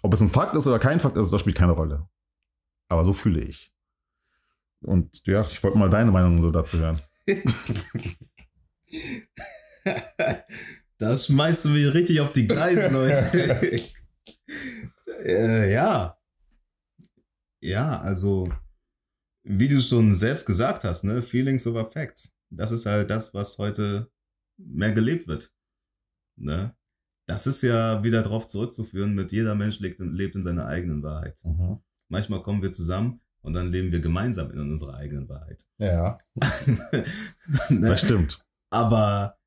Ob 0.02 0.14
es 0.14 0.22
ein 0.22 0.30
Fakt 0.30 0.56
ist 0.56 0.66
oder 0.66 0.80
kein 0.80 1.00
Fakt 1.00 1.18
ist, 1.18 1.32
das 1.32 1.42
spielt 1.42 1.58
keine 1.58 1.74
Rolle. 1.74 2.08
Aber 2.88 3.06
so 3.06 3.14
fühle 3.14 3.42
ich. 3.42 3.72
Und 4.82 5.28
ja, 5.28 5.42
ich 5.42 5.62
wollte 5.64 5.78
mal 5.78 5.90
deine 5.90 6.12
Meinung 6.12 6.42
so 6.42 6.52
dazu 6.52 6.80
hören. 6.80 7.00
Das 11.00 11.28
schmeißt 11.28 11.64
du 11.64 11.70
mich 11.70 11.94
richtig 11.94 12.20
auf 12.20 12.34
die 12.34 12.46
Gleise, 12.46 12.90
Leute. 12.90 13.82
äh, 15.24 15.72
ja. 15.72 16.19
Ja, 17.62 18.00
also, 18.00 18.52
wie 19.44 19.68
du 19.68 19.82
schon 19.82 20.14
selbst 20.14 20.46
gesagt 20.46 20.84
hast, 20.84 21.04
ne, 21.04 21.22
Feelings 21.22 21.68
over 21.68 21.86
Facts. 21.86 22.36
Das 22.50 22.72
ist 22.72 22.86
halt 22.86 23.10
das, 23.10 23.34
was 23.34 23.58
heute 23.58 24.12
mehr 24.58 24.92
gelebt 24.92 25.28
wird. 25.28 25.52
Ne? 26.38 26.76
Das 27.28 27.46
ist 27.48 27.62
ja 27.62 28.04
wieder 28.04 28.24
darauf 28.24 28.48
zurückzuführen, 28.48 29.14
mit 29.14 29.32
jeder 29.32 29.56
Mensch 29.56 29.80
lebt 29.80 30.00
in, 30.00 30.14
lebt 30.14 30.36
in 30.36 30.44
seiner 30.44 30.66
eigenen 30.66 31.04
Wahrheit. 31.04 31.40
Manchmal 32.10 32.42
kommen 32.42 32.62
wir 32.62 32.72
zusammen 32.72 33.22
und 33.42 33.54
dann 33.54 33.72
leben 33.72 33.92
wir 33.92 34.00
gemeinsam 34.00 34.52
in 34.52 34.60
unserer 34.60 34.96
eigenen 34.96 35.30
Wahrheit. 35.30 35.64
Ja, 35.78 36.18
ne? 37.70 37.88
das 37.90 38.02
stimmt. 38.02 38.40
Aber 38.72 39.38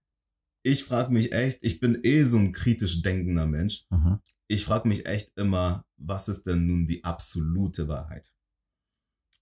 ich 0.63 0.85
frage 0.85 1.13
mich 1.13 1.33
echt, 1.33 1.59
ich 1.63 1.81
bin 1.81 1.99
eh 2.05 2.23
so 2.25 2.39
ein 2.39 2.53
kritisch 2.53 3.03
denkender 3.03 3.47
Mensch. 3.47 3.87
Mhm. 3.91 4.21
Ich 4.53 4.66
frage 4.66 4.86
mich 4.86 5.07
echt 5.07 5.32
immer, 5.38 5.86
was 5.96 6.28
ist 6.28 6.46
denn 6.46 6.66
nun 6.66 6.86
die 6.86 7.05
absolute 7.05 7.88
Wahrheit? 7.88 8.34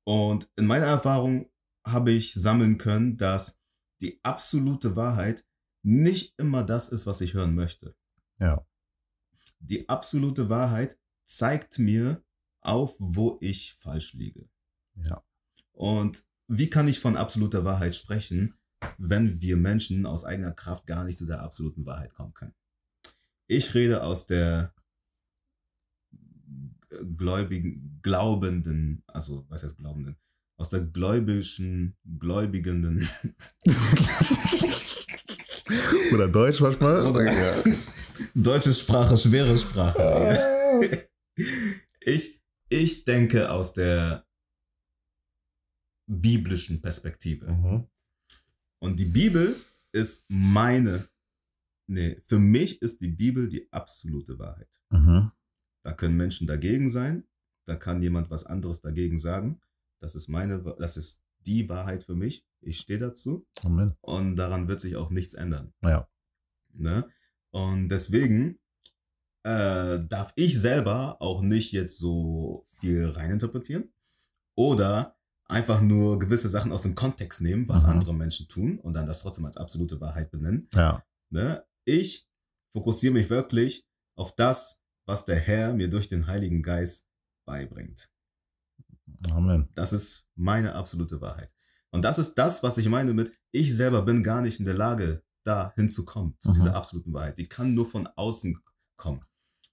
Und 0.05 0.49
in 0.55 0.67
meiner 0.67 0.87
Erfahrung 0.87 1.51
habe 1.85 2.13
ich 2.13 2.33
sammeln 2.33 2.79
können, 2.79 3.17
dass 3.17 3.61
die 4.01 4.21
absolute 4.23 4.95
Wahrheit 4.95 5.45
nicht 5.83 6.39
immer 6.39 6.63
das 6.63 6.91
ist, 6.91 7.09
was 7.09 7.23
ich 7.23 7.35
hören 7.35 7.57
möchte. 7.57 7.97
Ja. 8.39 8.65
Die 9.59 9.89
absolute 9.89 10.49
Wahrheit 10.49 10.97
zeigt 11.25 11.81
mir 11.81 12.23
auf, 12.61 12.95
wo 13.01 13.37
ich 13.41 13.75
falsch 13.81 14.13
liege. 14.13 14.49
Ja. 14.95 15.25
Und 15.73 16.25
wie 16.47 16.71
kann 16.71 16.87
ich 16.87 17.01
von 17.01 17.17
absoluter 17.17 17.65
Wahrheit 17.65 17.97
sprechen, 17.97 18.55
wenn 18.97 19.43
wir 19.43 19.57
Menschen 19.57 20.07
aus 20.07 20.25
eigener 20.25 20.53
Kraft 20.53 20.87
gar 20.87 21.03
nicht 21.03 21.19
zu 21.19 21.27
der 21.27 21.43
absoluten 21.43 21.85
Wahrheit 21.85 22.15
kommen 22.15 22.33
können? 22.33 22.55
Ich 23.49 23.75
rede 23.75 24.05
aus 24.05 24.29
der 24.29 24.73
gläubigen, 27.17 28.01
glaubenden, 28.03 29.03
also 29.07 29.47
was 29.49 29.63
heißt 29.63 29.77
glaubenden, 29.77 30.17
aus 30.57 30.71
der 30.71 30.81
gläubischen, 30.81 31.97
gläubigenden 32.19 33.09
Oder 36.13 36.29
Deutsch 36.29 36.61
manchmal. 36.61 37.07
Oder- 37.07 37.33
ja. 37.33 37.63
deutsche 38.35 38.73
Sprache, 38.73 39.17
schwere 39.17 39.57
Sprache. 39.57 41.09
Ich, 42.01 42.41
ich 42.69 43.05
denke 43.05 43.51
aus 43.51 43.75
der 43.75 44.27
biblischen 46.09 46.81
Perspektive. 46.83 47.47
Mhm. 47.53 47.87
Und 48.83 48.99
die 48.99 49.05
Bibel 49.05 49.55
ist 49.93 50.25
meine, 50.29 51.09
nee, 51.89 52.21
für 52.27 52.39
mich 52.39 52.81
ist 52.83 53.01
die 53.01 53.09
Bibel 53.09 53.49
die 53.49 53.71
absolute 53.73 54.39
Wahrheit. 54.39 54.81
Mhm. 54.91 55.31
Da 55.83 55.93
können 55.93 56.17
Menschen 56.17 56.47
dagegen 56.47 56.91
sein, 56.91 57.25
da 57.67 57.77
kann 57.77 58.03
jemand 58.03 58.31
was 58.31 58.45
anderes 58.47 58.81
dagegen 58.81 59.19
sagen. 59.19 59.61
Das 60.01 60.15
ist 60.15 60.29
meine, 60.29 60.63
das 60.79 60.97
ist 60.97 61.25
die 61.47 61.69
Wahrheit 61.69 62.05
für 62.05 62.15
mich. 62.15 62.47
Ich 62.61 62.79
stehe 62.81 62.99
dazu 62.99 63.47
Amen. 63.63 63.95
und 64.01 64.37
daran 64.37 64.69
wird 64.69 64.81
sich 64.81 64.97
auch 64.97 65.11
nichts 65.11 65.35
ändern. 65.35 65.73
Ja. 65.83 66.09
Ne? 66.73 67.09
Und 67.51 67.89
deswegen 67.89 68.59
äh, 69.45 70.01
darf 70.07 70.33
ich 70.37 70.59
selber 70.61 71.21
auch 71.23 71.41
nicht 71.43 71.73
jetzt 71.73 71.99
so 71.99 72.67
viel 72.81 73.07
reininterpretieren 73.07 73.93
oder 74.55 75.17
einfach 75.47 75.81
nur 75.81 76.19
gewisse 76.19 76.49
Sachen 76.49 76.73
aus 76.73 76.83
dem 76.83 76.95
Kontext 76.95 77.41
nehmen, 77.41 77.67
was 77.69 77.85
Mhm. 77.85 77.91
andere 77.91 78.15
Menschen 78.15 78.49
tun 78.49 78.79
und 78.79 78.93
dann 78.93 79.07
das 79.07 79.23
trotzdem 79.23 79.47
als 79.47 79.57
absolute 79.57 80.01
Wahrheit 80.01 80.31
benennen. 80.31 80.69
Ja. 80.75 81.03
Ne? 81.31 81.65
Ich 81.85 82.29
fokussiere 82.73 83.15
mich 83.15 83.31
wirklich 83.31 83.87
auf 84.17 84.35
das, 84.37 84.83
was 85.11 85.25
der 85.25 85.41
Herr 85.41 85.73
mir 85.73 85.91
durch 85.91 86.09
den 86.09 86.29
Heiligen 86.29 86.63
Geist 86.63 87.11
beibringt. 87.45 88.09
Amen. 89.33 89.69
Das 89.75 89.93
ist 89.93 90.29
meine 90.37 90.75
absolute 90.77 91.21
Wahrheit. 91.21 91.53
Und 91.91 92.03
das 92.03 92.19
ist 92.19 92.35
das, 92.35 92.63
was 92.63 92.79
ich 92.79 92.89
meine 92.89 93.13
mit, 93.13 93.33
ich 93.51 93.75
selber 93.75 94.03
bin 94.03 94.23
gar 94.23 94.41
nicht 94.41 94.61
in 94.61 94.65
der 94.65 94.75
Lage, 94.75 95.25
da 95.45 95.73
hinzukommen, 95.75 96.37
zu 96.39 96.51
Mhm. 96.51 96.55
dieser 96.55 96.77
absoluten 96.77 97.13
Wahrheit. 97.13 97.39
Die 97.39 97.49
kann 97.49 97.75
nur 97.75 97.91
von 97.91 98.07
außen 98.07 98.57
kommen. 98.97 99.25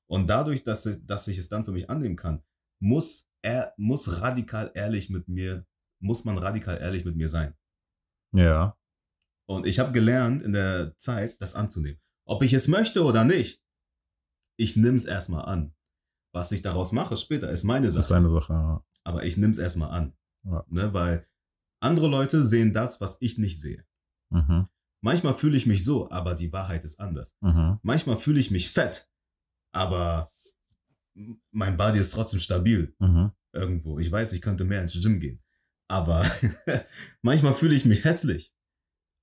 Und 0.08 0.28
dadurch, 0.28 0.64
dass 0.64 0.86
ich, 0.88 1.06
dass 1.06 1.28
ich 1.28 1.38
es 1.38 1.50
dann 1.50 1.66
für 1.66 1.72
mich 1.72 1.88
annehmen 1.90 2.16
kann, 2.16 2.42
muss 2.80 3.30
er, 3.44 3.74
muss 3.78 4.20
radikal 4.22 4.72
ehrlich 4.74 5.10
mit 5.12 5.28
mir, 5.28 5.68
muss 6.00 6.26
man 6.26 6.38
radikal 6.40 6.80
ehrlich 6.80 7.06
mit 7.06 7.16
mir 7.16 7.30
sein. 7.30 7.54
Ja. 8.34 8.76
Und 9.46 9.68
ich 9.68 9.78
habe 9.78 9.92
gelernt 9.92 10.42
in 10.42 10.54
der 10.54 10.98
Zeit, 10.98 11.40
das 11.40 11.54
anzunehmen. 11.54 12.02
Ob 12.26 12.42
ich 12.42 12.54
es 12.54 12.68
möchte 12.68 13.04
oder 13.04 13.24
nicht, 13.24 13.62
ich 14.58 14.76
nehme 14.76 14.98
es 14.98 15.06
erstmal 15.06 15.46
an. 15.46 15.74
Was 16.34 16.52
ich 16.52 16.62
daraus 16.62 16.92
mache 16.92 17.16
später, 17.18 17.50
ist 17.50 17.64
meine 17.64 17.86
Das 17.88 17.96
ist 17.96 18.04
Sache. 18.10 18.14
deine 18.16 18.30
Sache. 18.30 18.54
Ja. 18.54 18.86
Aber 19.04 19.24
ich 19.24 19.38
nehme 19.38 19.52
es 19.52 19.58
erstmal 19.58 19.92
an. 19.92 20.14
Ja. 20.44 20.64
Ne, 20.68 20.94
weil 20.94 21.28
Andere 21.80 22.08
Leute 22.08 22.44
sehen 22.44 22.74
das, 22.74 23.00
was 23.02 23.18
ich 23.22 23.38
nicht 23.38 23.62
sehe. 23.62 23.86
Mhm. 24.32 24.68
Manchmal 25.02 25.34
fühle 25.36 25.56
ich 25.58 25.68
mich 25.68 25.86
so, 25.86 26.10
aber 26.10 26.34
die 26.34 26.52
Wahrheit 26.52 26.84
ist 26.84 27.00
anders. 27.00 27.36
Mhm. 27.42 27.80
Manchmal 27.84 28.18
fühle 28.18 28.40
ich 28.40 28.50
mich 28.52 28.70
fett, 28.72 29.10
aber 29.72 30.34
mein 31.52 31.78
Body 31.78 32.00
ist 32.00 32.12
trotzdem 32.12 32.40
stabil 32.40 32.96
Mhm. 33.00 33.32
irgendwo. 33.54 34.00
Ich 34.00 34.12
weiß, 34.12 34.34
ich 34.34 34.42
könnte 34.42 34.66
mehr 34.66 34.82
ins 34.82 34.94
Gym 35.02 35.20
gehen. 35.20 35.44
Aber 35.88 36.24
manchmal 37.22 37.54
fühle 37.54 37.76
ich 37.76 37.86
mich 37.86 38.04
hässlich. 38.04 38.54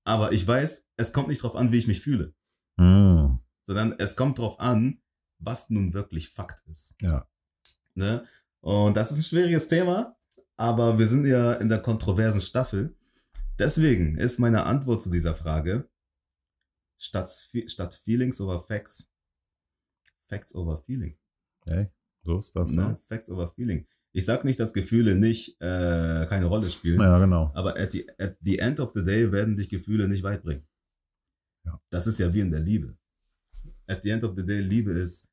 Aber 0.05 0.31
ich 0.31 0.45
weiß, 0.47 0.89
es 0.97 1.13
kommt 1.13 1.27
nicht 1.27 1.43
drauf 1.43 1.55
an, 1.55 1.71
wie 1.71 1.77
ich 1.77 1.87
mich 1.87 2.01
fühle, 2.01 2.33
Mhm. 2.77 3.39
sondern 3.63 3.93
es 3.99 4.15
kommt 4.15 4.39
drauf 4.39 4.59
an, 4.59 5.01
was 5.39 5.69
nun 5.69 5.93
wirklich 5.93 6.29
Fakt 6.29 6.63
ist. 6.67 6.95
Ja. 7.01 7.27
Ne? 7.93 8.25
Und 8.61 8.95
das 8.97 9.11
ist 9.11 9.17
ein 9.17 9.23
schwieriges 9.23 9.67
Thema, 9.67 10.17
aber 10.57 10.97
wir 10.97 11.07
sind 11.07 11.25
ja 11.25 11.53
in 11.53 11.69
der 11.69 11.79
kontroversen 11.79 12.41
Staffel. 12.41 12.95
Deswegen 13.59 14.17
ist 14.17 14.39
meine 14.39 14.65
Antwort 14.65 15.01
zu 15.01 15.09
dieser 15.09 15.35
Frage 15.35 15.89
statt, 16.97 17.29
statt 17.67 18.01
Feelings 18.03 18.41
over 18.41 18.59
Facts, 18.59 19.13
Facts 20.27 20.53
over 20.55 20.77
Feeling. 20.77 21.17
Hey, 21.67 21.87
so 22.23 22.39
ist 22.39 22.55
das. 22.55 22.71
Ne? 22.71 22.83
Ne? 22.83 22.99
Facts 23.07 23.29
over 23.29 23.47
Feeling. 23.49 23.87
Ich 24.11 24.25
sag 24.25 24.45
nicht, 24.45 24.59
dass 24.59 24.73
Gefühle 24.73 25.15
nicht 25.15 25.59
äh, 25.61 26.25
keine 26.29 26.45
Rolle 26.45 26.69
spielen, 26.69 27.01
Ja, 27.01 27.19
genau. 27.19 27.51
aber 27.53 27.77
at 27.77 27.91
the, 27.91 28.09
at 28.17 28.37
the 28.41 28.59
end 28.59 28.79
of 28.79 28.93
the 28.93 29.03
day 29.03 29.31
werden 29.31 29.57
dich 29.57 29.69
Gefühle 29.69 30.07
nicht 30.07 30.23
weit 30.23 30.41
bringen. 30.41 30.65
Ja. 31.65 31.81
Das 31.89 32.07
ist 32.07 32.19
ja 32.19 32.33
wie 32.33 32.39
in 32.39 32.51
der 32.51 32.61
Liebe. 32.61 32.97
At 33.87 34.03
the 34.03 34.09
end 34.09 34.23
of 34.23 34.33
the 34.37 34.45
day, 34.45 34.59
Liebe 34.61 34.91
ist 34.91 35.29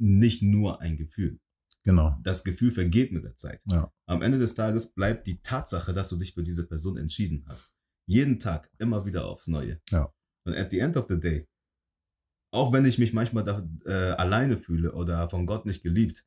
nicht 0.00 0.42
nur 0.42 0.80
ein 0.80 0.96
Gefühl. 0.96 1.38
Genau. 1.84 2.18
Das 2.22 2.44
Gefühl 2.44 2.70
vergeht 2.70 3.12
mit 3.12 3.24
der 3.24 3.36
Zeit. 3.36 3.62
Ja. 3.70 3.92
Am 4.06 4.22
Ende 4.22 4.38
des 4.38 4.54
Tages 4.54 4.92
bleibt 4.94 5.26
die 5.26 5.40
Tatsache, 5.40 5.92
dass 5.92 6.08
du 6.08 6.16
dich 6.16 6.32
für 6.32 6.42
diese 6.42 6.66
Person 6.66 6.96
entschieden 6.96 7.44
hast. 7.46 7.70
Jeden 8.06 8.40
Tag, 8.40 8.70
immer 8.78 9.04
wieder 9.04 9.26
aufs 9.26 9.48
Neue. 9.48 9.80
Ja. 9.90 10.12
Und 10.46 10.54
at 10.54 10.70
the 10.70 10.78
end 10.78 10.96
of 10.96 11.06
the 11.08 11.20
day, 11.20 11.46
auch 12.52 12.72
wenn 12.72 12.84
ich 12.84 12.98
mich 12.98 13.12
manchmal 13.12 13.44
da, 13.44 13.66
äh, 13.84 14.12
alleine 14.12 14.56
fühle 14.56 14.92
oder 14.94 15.28
von 15.28 15.46
Gott 15.46 15.66
nicht 15.66 15.82
geliebt, 15.82 16.26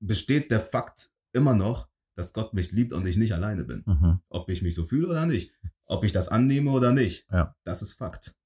besteht 0.00 0.50
der 0.50 0.60
Fakt 0.60 1.10
immer 1.32 1.54
noch, 1.54 1.88
dass 2.16 2.32
Gott 2.32 2.54
mich 2.54 2.72
liebt 2.72 2.92
und 2.92 3.06
ich 3.06 3.16
nicht 3.16 3.32
alleine 3.32 3.64
bin. 3.64 3.82
Mhm. 3.86 4.20
Ob 4.28 4.48
ich 4.50 4.62
mich 4.62 4.74
so 4.74 4.84
fühle 4.84 5.08
oder 5.08 5.26
nicht. 5.26 5.52
Ob 5.86 6.04
ich 6.04 6.12
das 6.12 6.28
annehme 6.28 6.70
oder 6.70 6.92
nicht. 6.92 7.26
Ja. 7.30 7.56
Das 7.64 7.82
ist 7.82 7.94
Fakt. 7.94 8.36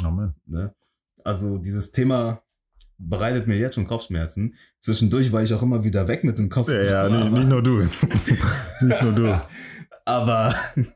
Amen. 0.00 0.34
Ne? 0.46 0.74
Also 1.24 1.58
dieses 1.58 1.92
Thema 1.92 2.42
bereitet 2.98 3.46
mir 3.46 3.56
jetzt 3.58 3.74
schon 3.76 3.86
Kopfschmerzen. 3.86 4.54
Zwischendurch 4.78 5.32
war 5.32 5.42
ich 5.42 5.54
auch 5.54 5.62
immer 5.62 5.84
wieder 5.84 6.06
weg 6.08 6.24
mit 6.24 6.38
dem 6.38 6.48
Kopf. 6.50 6.68
Ja, 6.68 6.82
ja 6.82 7.02
Aber- 7.04 7.30
nicht, 7.30 7.48
nur 7.48 7.62
du. 7.62 7.78
nicht 8.80 9.02
nur 9.02 9.12
du. 9.12 9.40
Aber 10.04 10.54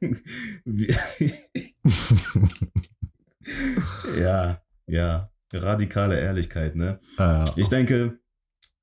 ja, 4.19 4.63
ja, 4.87 5.31
radikale 5.53 6.19
Ehrlichkeit, 6.19 6.75
ne? 6.77 6.99
Äh, 7.19 7.45
Ich 7.57 7.69
denke, 7.69 8.19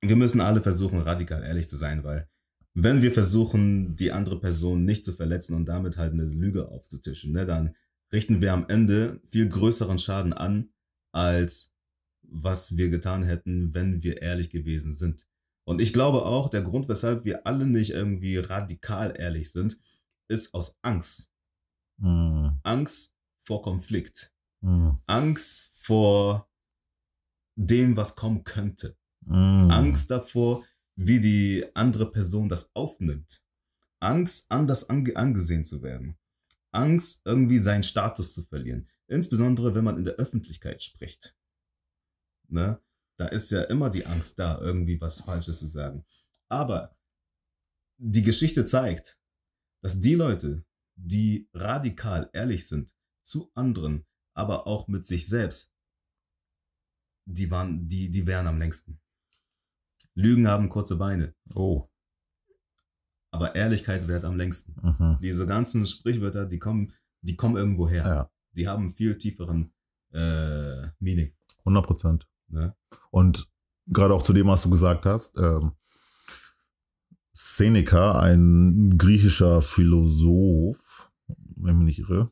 wir 0.01 0.15
müssen 0.15 0.41
alle 0.41 0.61
versuchen, 0.61 0.99
radikal 1.01 1.43
ehrlich 1.43 1.67
zu 1.69 1.75
sein, 1.77 2.03
weil 2.03 2.27
wenn 2.73 3.01
wir 3.01 3.11
versuchen, 3.11 3.95
die 3.97 4.11
andere 4.11 4.39
Person 4.39 4.83
nicht 4.85 5.03
zu 5.03 5.13
verletzen 5.13 5.55
und 5.55 5.65
damit 5.65 5.97
halt 5.97 6.13
eine 6.13 6.23
Lüge 6.23 6.69
aufzutischen, 6.69 7.33
ne, 7.33 7.45
dann 7.45 7.75
richten 8.13 8.41
wir 8.41 8.53
am 8.53 8.65
Ende 8.69 9.19
viel 9.29 9.47
größeren 9.49 9.99
Schaden 9.99 10.33
an, 10.33 10.69
als 11.11 11.73
was 12.21 12.77
wir 12.77 12.89
getan 12.89 13.23
hätten, 13.23 13.73
wenn 13.73 14.03
wir 14.03 14.21
ehrlich 14.21 14.49
gewesen 14.49 14.93
sind. 14.93 15.27
Und 15.65 15.81
ich 15.81 15.93
glaube 15.93 16.23
auch, 16.25 16.49
der 16.49 16.61
Grund, 16.61 16.87
weshalb 16.87 17.25
wir 17.25 17.45
alle 17.45 17.65
nicht 17.65 17.91
irgendwie 17.91 18.37
radikal 18.37 19.13
ehrlich 19.17 19.51
sind, 19.51 19.77
ist 20.29 20.53
aus 20.53 20.77
Angst. 20.81 21.31
mh, 21.97 22.59
Angst 22.63 23.13
vor 23.43 23.61
Konflikt. 23.61 24.33
mh, 24.61 25.01
Angst 25.07 25.73
vor 25.75 26.49
dem, 27.55 27.97
was 27.97 28.15
kommen 28.15 28.43
könnte. 28.43 28.97
mh. 29.25 29.67
Angst 29.75 30.09
davor, 30.09 30.65
wie 30.95 31.19
die 31.19 31.65
andere 31.73 32.11
Person 32.11 32.49
das 32.49 32.71
aufnimmt. 32.75 33.41
Angst, 33.99 34.51
anders 34.51 34.89
ange 34.89 35.15
angesehen 35.15 35.63
zu 35.63 35.83
werden. 35.83 36.17
Angst, 36.71 37.21
irgendwie 37.25 37.59
seinen 37.59 37.83
Status 37.83 38.33
zu 38.33 38.43
verlieren. 38.43 38.87
Insbesondere, 39.11 39.75
wenn 39.75 39.83
man 39.83 39.97
in 39.97 40.05
der 40.05 40.13
Öffentlichkeit 40.15 40.81
spricht. 40.81 41.35
Ne? 42.47 42.81
Da 43.19 43.27
ist 43.27 43.51
ja 43.51 43.63
immer 43.63 43.89
die 43.89 44.05
Angst 44.05 44.39
da, 44.39 44.57
irgendwie 44.59 45.01
was 45.01 45.19
Falsches 45.21 45.59
zu 45.59 45.67
sagen. 45.67 46.05
Aber 46.49 46.97
die 47.97 48.23
Geschichte 48.23 48.65
zeigt, 48.65 49.19
dass 49.83 49.99
die 49.99 50.15
Leute, 50.15 50.65
die 50.95 51.49
radikal 51.53 52.29
ehrlich 52.31 52.67
sind 52.67 52.93
zu 53.21 53.51
anderen, 53.53 54.05
aber 54.33 54.65
auch 54.65 54.87
mit 54.87 55.05
sich 55.05 55.27
selbst, 55.27 55.75
die 57.27 57.51
waren, 57.51 57.87
die, 57.87 58.09
die 58.11 58.25
wären 58.25 58.47
am 58.47 58.59
längsten. 58.59 59.01
Lügen 60.15 60.47
haben 60.47 60.69
kurze 60.69 60.97
Beine, 60.97 61.35
Oh. 61.53 61.89
aber 63.33 63.55
Ehrlichkeit 63.55 64.07
währt 64.07 64.23
am 64.23 64.37
längsten. 64.37 64.73
Mhm. 64.81 65.19
Diese 65.21 65.45
ganzen 65.47 65.85
Sprichwörter, 65.85 66.45
die 66.45 66.59
kommen, 66.59 66.93
die 67.21 67.35
kommen 67.35 67.57
irgendwo 67.57 67.87
her. 67.89 68.03
Ja, 68.05 68.30
Die 68.55 68.67
haben 68.67 68.89
viel 68.89 69.17
tieferen 69.17 69.73
äh, 70.13 70.87
Meaning. 70.99 71.33
100 71.59 71.85
Prozent. 71.85 72.27
Ne? 72.49 72.75
Und 73.11 73.49
gerade 73.87 74.13
auch 74.13 74.23
zu 74.23 74.33
dem, 74.33 74.47
was 74.47 74.63
du 74.63 74.69
gesagt 74.69 75.05
hast, 75.05 75.37
ähm, 75.39 75.73
Seneca, 77.33 78.19
ein 78.19 78.97
griechischer 78.97 79.61
Philosoph, 79.61 81.11
wenn 81.55 81.73
ich 81.73 81.77
mich 81.77 81.97
nicht 81.97 82.09
irre, 82.09 82.31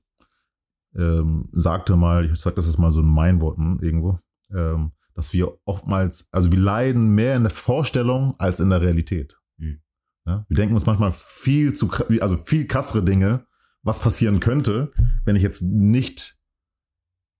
ähm, 0.95 1.49
sagte 1.53 1.95
mal, 1.95 2.31
ich 2.31 2.39
sag 2.39 2.55
das 2.55 2.65
jetzt 2.65 2.79
mal 2.79 2.91
so 2.91 3.01
in 3.01 3.07
meinen 3.07 3.41
Worten 3.41 3.79
irgendwo, 3.81 4.19
ähm, 4.53 4.91
dass 5.13 5.33
wir 5.33 5.57
oftmals, 5.65 6.29
also 6.31 6.51
wir 6.51 6.59
leiden 6.59 7.09
mehr 7.09 7.35
in 7.35 7.43
der 7.43 7.51
Vorstellung 7.51 8.35
als 8.39 8.59
in 8.59 8.69
der 8.69 8.81
Realität. 8.81 9.39
Mhm. 9.57 9.81
Ja? 10.25 10.45
Wir 10.47 10.55
denken 10.55 10.73
uns 10.73 10.85
manchmal 10.85 11.11
viel 11.11 11.73
zu, 11.73 11.89
also 12.19 12.37
viel 12.37 12.67
krassere 12.67 13.03
Dinge, 13.03 13.45
was 13.83 13.99
passieren 13.99 14.39
könnte, 14.39 14.91
wenn 15.25 15.35
ich 15.35 15.43
jetzt 15.43 15.61
nicht, 15.61 16.37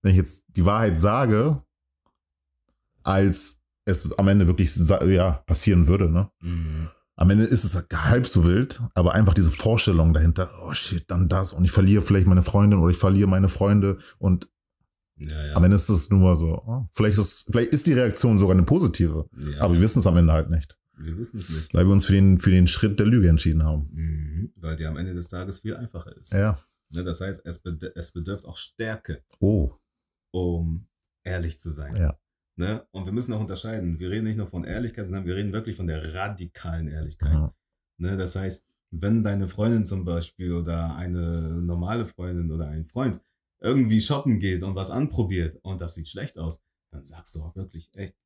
wenn 0.02 0.12
ich 0.12 0.16
jetzt 0.16 0.44
die 0.48 0.64
Wahrheit 0.64 1.00
sage, 1.00 1.62
als 3.02 3.62
es 3.84 4.18
am 4.18 4.28
Ende 4.28 4.46
wirklich 4.46 4.74
ja, 4.76 5.32
passieren 5.46 5.88
würde. 5.88 6.10
Ne? 6.10 6.30
Mhm. 6.40 6.88
Am 7.16 7.30
Ende 7.30 7.44
ist 7.44 7.64
es 7.64 7.86
halb 7.92 8.26
so 8.26 8.44
wild, 8.44 8.80
aber 8.94 9.14
einfach 9.14 9.34
diese 9.34 9.50
Vorstellung 9.50 10.14
dahinter, 10.14 10.50
oh 10.64 10.72
shit, 10.72 11.04
dann 11.10 11.28
das 11.28 11.52
und 11.52 11.64
ich 11.64 11.70
verliere 11.70 12.02
vielleicht 12.02 12.26
meine 12.26 12.42
Freundin 12.42 12.78
oder 12.78 12.90
ich 12.90 12.98
verliere 12.98 13.28
meine 13.28 13.48
Freunde 13.50 13.98
und 14.18 14.48
Ja, 15.16 15.46
ja. 15.46 15.54
am 15.54 15.64
Ende 15.64 15.76
ist 15.76 15.90
es 15.90 16.08
nur 16.08 16.36
so, 16.38 16.62
oh, 16.66 16.86
vielleicht, 16.92 17.18
ist, 17.18 17.46
vielleicht 17.50 17.74
ist 17.74 17.86
die 17.86 17.92
Reaktion 17.92 18.38
sogar 18.38 18.54
eine 18.54 18.64
positive, 18.64 19.28
aber 19.58 19.74
wir 19.74 19.82
wissen 19.82 19.98
es 19.98 20.06
am 20.06 20.16
Ende 20.16 20.32
halt 20.32 20.48
nicht, 20.48 20.78
wir 21.02 21.18
wissen 21.18 21.40
es 21.40 21.48
nicht. 21.48 21.74
weil 21.74 21.86
wir 21.86 21.92
uns 21.92 22.04
für 22.04 22.12
den, 22.12 22.38
für 22.38 22.50
den 22.50 22.66
Schritt 22.68 22.98
der 22.98 23.06
Lüge 23.06 23.28
entschieden 23.28 23.64
haben. 23.64 23.88
Mhm. 23.92 24.52
Weil 24.56 24.76
die 24.76 24.86
am 24.86 24.96
Ende 24.96 25.14
des 25.14 25.28
Tages 25.28 25.60
viel 25.60 25.76
einfacher 25.76 26.16
ist. 26.16 26.32
Ja. 26.32 26.58
Ne? 26.94 27.04
Das 27.04 27.20
heißt, 27.20 27.42
es, 27.44 27.62
bed 27.62 27.92
es 27.94 28.12
bedürft 28.12 28.44
auch 28.44 28.56
Stärke, 28.56 29.22
Oh, 29.38 29.72
um 30.32 30.86
ehrlich 31.24 31.58
zu 31.58 31.70
sein. 31.70 31.92
Ja. 31.96 32.18
Ne? 32.56 32.86
Und 32.90 33.06
wir 33.06 33.12
müssen 33.12 33.32
auch 33.32 33.40
unterscheiden. 33.40 33.98
Wir 33.98 34.10
reden 34.10 34.24
nicht 34.24 34.36
nur 34.36 34.46
von 34.46 34.64
Ehrlichkeit, 34.64 35.06
sondern 35.06 35.24
wir 35.24 35.36
reden 35.36 35.52
wirklich 35.52 35.76
von 35.76 35.86
der 35.86 36.14
radikalen 36.14 36.88
Ehrlichkeit. 36.88 37.32
mhm. 37.32 37.50
Ne, 37.98 38.16
das 38.16 38.34
heißt, 38.34 38.66
wenn 38.92 39.22
deine 39.22 39.46
Freundin 39.46 39.84
zum 39.84 40.04
Beispiel 40.04 40.52
oder 40.54 40.96
eine 40.96 41.60
normale 41.62 42.06
Freundin 42.06 42.50
oder 42.50 42.68
ein 42.68 42.84
Freund 42.86 43.20
irgendwie 43.60 44.00
shoppen 44.00 44.38
geht 44.40 44.62
und 44.62 44.74
was 44.74 44.90
anprobiert 44.90 45.56
und 45.62 45.80
das 45.80 45.94
sieht 45.94 46.08
schlecht 46.08 46.38
aus, 46.38 46.62
dann 46.90 47.04
sagst 47.04 47.34
du 47.34 47.40
auch 47.40 47.54
wirklich 47.54 47.90
echt, 47.94 48.16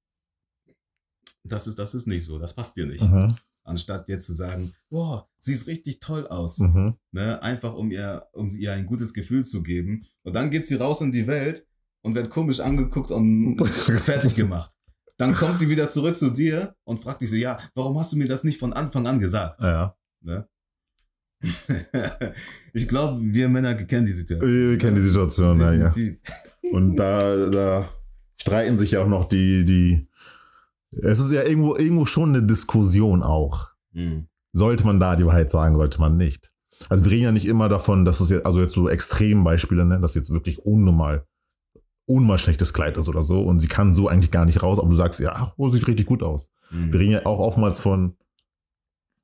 das 1.45 1.67
ist, 1.67 1.79
das 1.79 1.95
ist 1.95 2.07
nicht 2.07 2.25
so, 2.25 2.39
das 2.39 2.55
passt 2.55 2.77
dir 2.77 2.87
nicht. 2.87 3.05
Mhm. 3.05 3.29
Anstatt 3.63 4.09
jetzt 4.09 4.27
zu 4.27 4.35
sagen, 4.35 4.75
boah, 4.91 5.29
siehst 5.39 5.67
richtig 5.69 6.01
toll 6.01 6.27
aus. 6.27 6.59
Mhm. 6.59 6.95
Ne, 7.13 7.43
einfach 7.43 7.75
um 7.75 7.91
ihr, 7.91 8.27
um 8.33 8.49
ihr 8.49 8.73
ein 8.73 8.87
gutes 8.87 9.15
Gefühl 9.15 9.45
zu 9.45 9.63
geben. 9.63 10.05
Und 10.23 10.35
dann 10.35 10.51
geht 10.51 10.67
sie 10.67 10.75
raus 10.75 11.01
in 11.01 11.13
die 11.13 11.27
Welt 11.27 11.67
und 12.03 12.15
wird 12.15 12.31
komisch 12.31 12.61
angeguckt 12.61 13.11
und 13.11 13.57
fertig 13.67 14.35
gemacht. 14.35 14.71
Dann 15.17 15.35
kommt 15.35 15.59
sie 15.59 15.69
wieder 15.69 15.89
zurück 15.89 16.17
zu 16.17 16.31
dir 16.31 16.75
und 16.85 17.03
fragt 17.03 17.23
dich 17.23 17.31
so, 17.31 17.37
ja, 17.37 17.59
warum 17.75 17.99
hast 17.99 18.13
du 18.13 18.17
mir 18.17 18.29
das 18.29 18.45
nicht 18.45 18.59
von 18.59 18.73
Anfang 18.73 19.07
an 19.07 19.21
gesagt? 19.21 19.63
ja. 19.63 19.97
Ne? 20.21 20.49
ich 22.73 22.89
glaube, 22.89 23.21
wir 23.23 23.49
Männer 23.49 23.75
kennen 23.75 24.07
die 24.07 24.13
Situation. 24.13 24.71
Wir 24.71 24.79
kennen 24.79 24.97
die 24.97 25.03
Situation, 25.03 25.61
ja, 25.61 25.73
ja. 25.73 25.93
Und 26.73 26.97
da, 26.97 27.47
da 27.47 27.91
streiten 28.41 28.79
sich 28.79 28.93
ja 28.93 29.03
auch 29.03 29.09
noch 29.09 29.27
die, 29.27 29.65
die, 29.65 30.09
es 31.03 31.19
ist 31.19 31.33
ja 31.33 31.43
irgendwo, 31.43 31.77
irgendwo 31.77 32.07
schon 32.07 32.31
eine 32.31 32.43
Diskussion 32.43 33.23
auch. 33.23 33.71
Mhm. 33.93 34.29
Sollte 34.53 34.85
man 34.85 35.01
da 35.01 35.17
die 35.17 35.27
Wahrheit 35.27 35.51
sagen, 35.51 35.77
sollte 35.77 36.01
man 36.01 36.17
nicht. 36.17 36.53
Also 36.89 37.05
wir 37.05 37.13
reden 37.13 37.25
ja 37.25 37.33
nicht 37.33 37.47
immer 37.47 37.69
davon, 37.69 38.05
dass 38.05 38.21
es 38.21 38.31
jetzt, 38.31 38.47
also 38.47 38.61
jetzt 38.61 38.75
so 38.75 38.89
Extrembeispiele, 38.89 39.85
ne, 39.85 40.01
dass 40.01 40.15
jetzt 40.15 40.33
wirklich 40.33 40.59
unnormal, 40.65 41.27
unnormal 42.07 42.39
schlechtes 42.39 42.73
Kleid 42.73 42.97
ist 42.99 43.09
oder 43.09 43.23
so 43.23 43.43
und 43.43 43.61
sie 43.61 43.69
kann 43.69 43.93
so 43.93 44.09
eigentlich 44.09 44.31
gar 44.31 44.45
nicht 44.45 44.63
raus, 44.63 44.79
aber 44.79 44.89
du 44.89 44.95
sagst, 44.95 45.21
ja, 45.21 45.33
ach, 45.35 45.53
oh, 45.57 45.71
sieht 45.71 45.87
richtig 45.87 46.07
gut 46.07 46.23
aus. 46.23 46.49
Mhm. 46.71 46.93
Wir 46.93 47.01
reden 47.01 47.13
ja 47.13 47.27
auch 47.27 47.39
oftmals 47.39 47.79
von, 47.79 48.17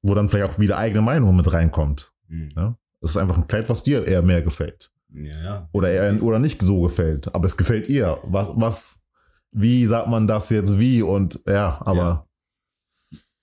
wo 0.03 0.15
dann 0.15 0.29
vielleicht 0.29 0.51
auch 0.51 0.59
wieder 0.59 0.79
eigene 0.79 1.03
Meinung 1.03 1.37
mit 1.37 1.53
reinkommt. 1.53 2.13
Mhm. 2.29 2.49
Ja? 2.57 2.77
Das 3.01 3.13
ist 3.13 3.17
einfach 3.17 3.37
ein 3.37 3.47
Kleid, 3.47 3.69
was 3.69 3.83
dir 3.83 4.07
eher 4.07 4.23
mehr 4.23 4.43
gefällt. 4.43 4.93
Ja, 5.13 5.43
ja. 5.43 5.67
Oder 5.73 5.91
eher 5.91 6.23
oder 6.23 6.39
nicht 6.39 6.63
so 6.63 6.83
gefällt. 6.83 7.35
Aber 7.35 7.47
es 7.47 7.57
gefällt 7.57 7.89
ihr. 7.89 8.19
Was, 8.25 8.53
was, 8.57 9.07
wie 9.53 9.87
sagt 9.87 10.09
man 10.09 10.27
das 10.27 10.51
jetzt 10.51 10.79
wie? 10.79 11.03
Und 11.03 11.41
ja, 11.47 11.75
aber 11.85 12.29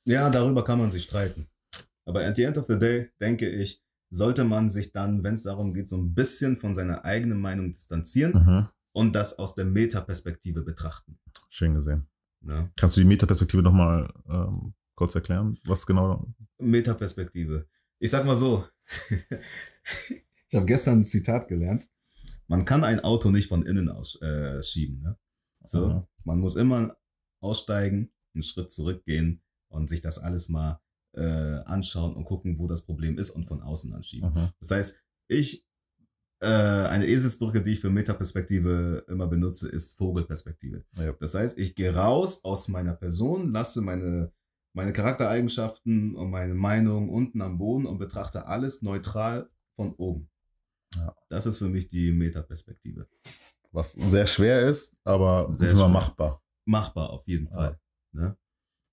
Ja, 0.05 0.30
darüber 0.30 0.64
kann 0.64 0.80
man 0.80 0.91
sich 0.91 1.03
streiten. 1.03 1.47
Aber 2.05 2.24
at 2.26 2.36
the 2.38 2.43
end 2.43 2.58
of 2.58 2.68
the 2.68 2.80
day, 2.80 3.10
denke 3.20 3.49
ich, 3.49 3.84
sollte 4.10 4.45
man 4.45 4.70
sich 4.70 4.93
dann, 4.93 5.24
wenn 5.24 5.34
es 5.34 5.43
darum 5.43 5.74
geht, 5.74 5.89
so 5.89 5.97
ein 5.97 6.14
bisschen 6.14 6.58
von 6.58 6.74
seiner 6.74 7.03
eigenen 7.03 7.39
Meinung 7.39 7.74
distanzieren 7.74 8.34
mhm. 8.34 8.68
und 8.93 9.14
das 9.16 9.38
aus 9.38 9.55
der 9.55 9.66
Metaperspektive 9.66 10.62
betrachten. 10.62 11.20
schön 11.49 11.74
gesehen. 11.74 12.08
Ne? 12.41 12.72
Kannst 12.80 12.95
du 12.95 13.01
die 13.01 13.08
Metaperspektive 13.08 13.62
nochmal 13.62 14.10
ähm, 14.30 14.74
kurz 14.95 15.16
erklären? 15.16 15.58
Was 15.66 15.86
genau? 15.86 16.34
Metaperspektive. 16.60 17.68
Ich 17.99 18.12
sag 18.12 18.26
mal 18.26 18.36
so, 18.36 18.66
ich 20.49 20.55
habe 20.55 20.66
gestern 20.66 20.99
ein 20.99 21.03
Zitat 21.03 21.47
gelernt. 21.49 21.88
Man 22.47 22.64
kann 22.64 22.86
ein 22.86 23.01
Auto 23.01 23.30
nicht 23.30 23.49
von 23.49 23.66
innen 23.66 23.89
aus, 23.89 24.22
äh, 24.22 24.62
schieben. 24.62 25.01
Ne? 25.01 25.18
So, 25.64 25.88
Mhm. 25.88 26.03
man 26.24 26.39
muss 26.39 26.55
immer 26.55 26.97
aussteigen, 27.41 28.12
einen 28.34 28.43
Schritt 28.43 28.72
zurückgehen 28.72 29.41
und 29.70 29.89
sich 29.89 30.01
das 30.01 30.20
alles 30.20 30.49
mal 30.49 30.80
äh, 31.14 31.60
anschauen 31.66 32.16
und 32.16 32.26
gucken, 32.26 32.60
wo 32.60 32.68
das 32.68 32.84
Problem 32.84 33.18
ist 33.18 33.32
und 33.32 33.47
von 33.47 33.62
außen 33.62 33.93
anschieben. 33.93 34.34
Mhm. 34.34 34.49
Das 34.60 34.72
heißt, 34.72 35.03
ich, 35.30 35.66
äh, 36.41 36.45
eine 36.47 37.08
Eselsbrücke, 37.08 37.64
die 37.64 37.72
ich 37.72 37.80
für 37.80 37.89
Metaperspektive 37.89 39.05
immer 39.08 39.28
benutze, 39.28 39.68
ist 39.70 39.97
Vogelperspektive. 39.97 40.86
Ja. 40.95 41.14
Das 41.14 41.34
heißt, 41.34 41.58
ich 41.58 41.74
gehe 41.76 41.95
raus 41.95 42.43
aus 42.43 42.68
meiner 42.68 42.93
Person, 42.93 43.51
lasse 43.51 43.82
meine, 43.82 44.32
meine 44.74 44.93
Charaktereigenschaften 44.93 46.16
und 46.16 46.30
meine 46.30 46.53
Meinung 46.53 47.10
unten 47.10 47.41
am 47.41 47.58
Boden 47.58 47.88
und 47.88 47.97
betrachte 47.97 48.45
alles 48.45 48.84
neutral 48.84 49.49
von 49.76 49.93
oben. 49.95 50.30
Ja. 50.95 51.16
Das 51.30 51.47
ist 51.47 51.58
für 51.58 51.70
mich 51.70 51.89
die 51.89 52.12
Metaperspektive. 52.12 53.08
Was 53.72 53.93
sehr 53.93 54.28
schwer 54.28 54.59
ist, 54.61 54.97
aber 55.03 55.51
Sehr 55.51 55.72
immer 55.72 55.89
machbar. 55.89 56.41
Machbar 56.65 57.09
auf 57.09 57.28
jeden 57.28 57.47
Ja. 57.47 57.53
Fall. 57.53 57.80
Ne? 58.11 58.38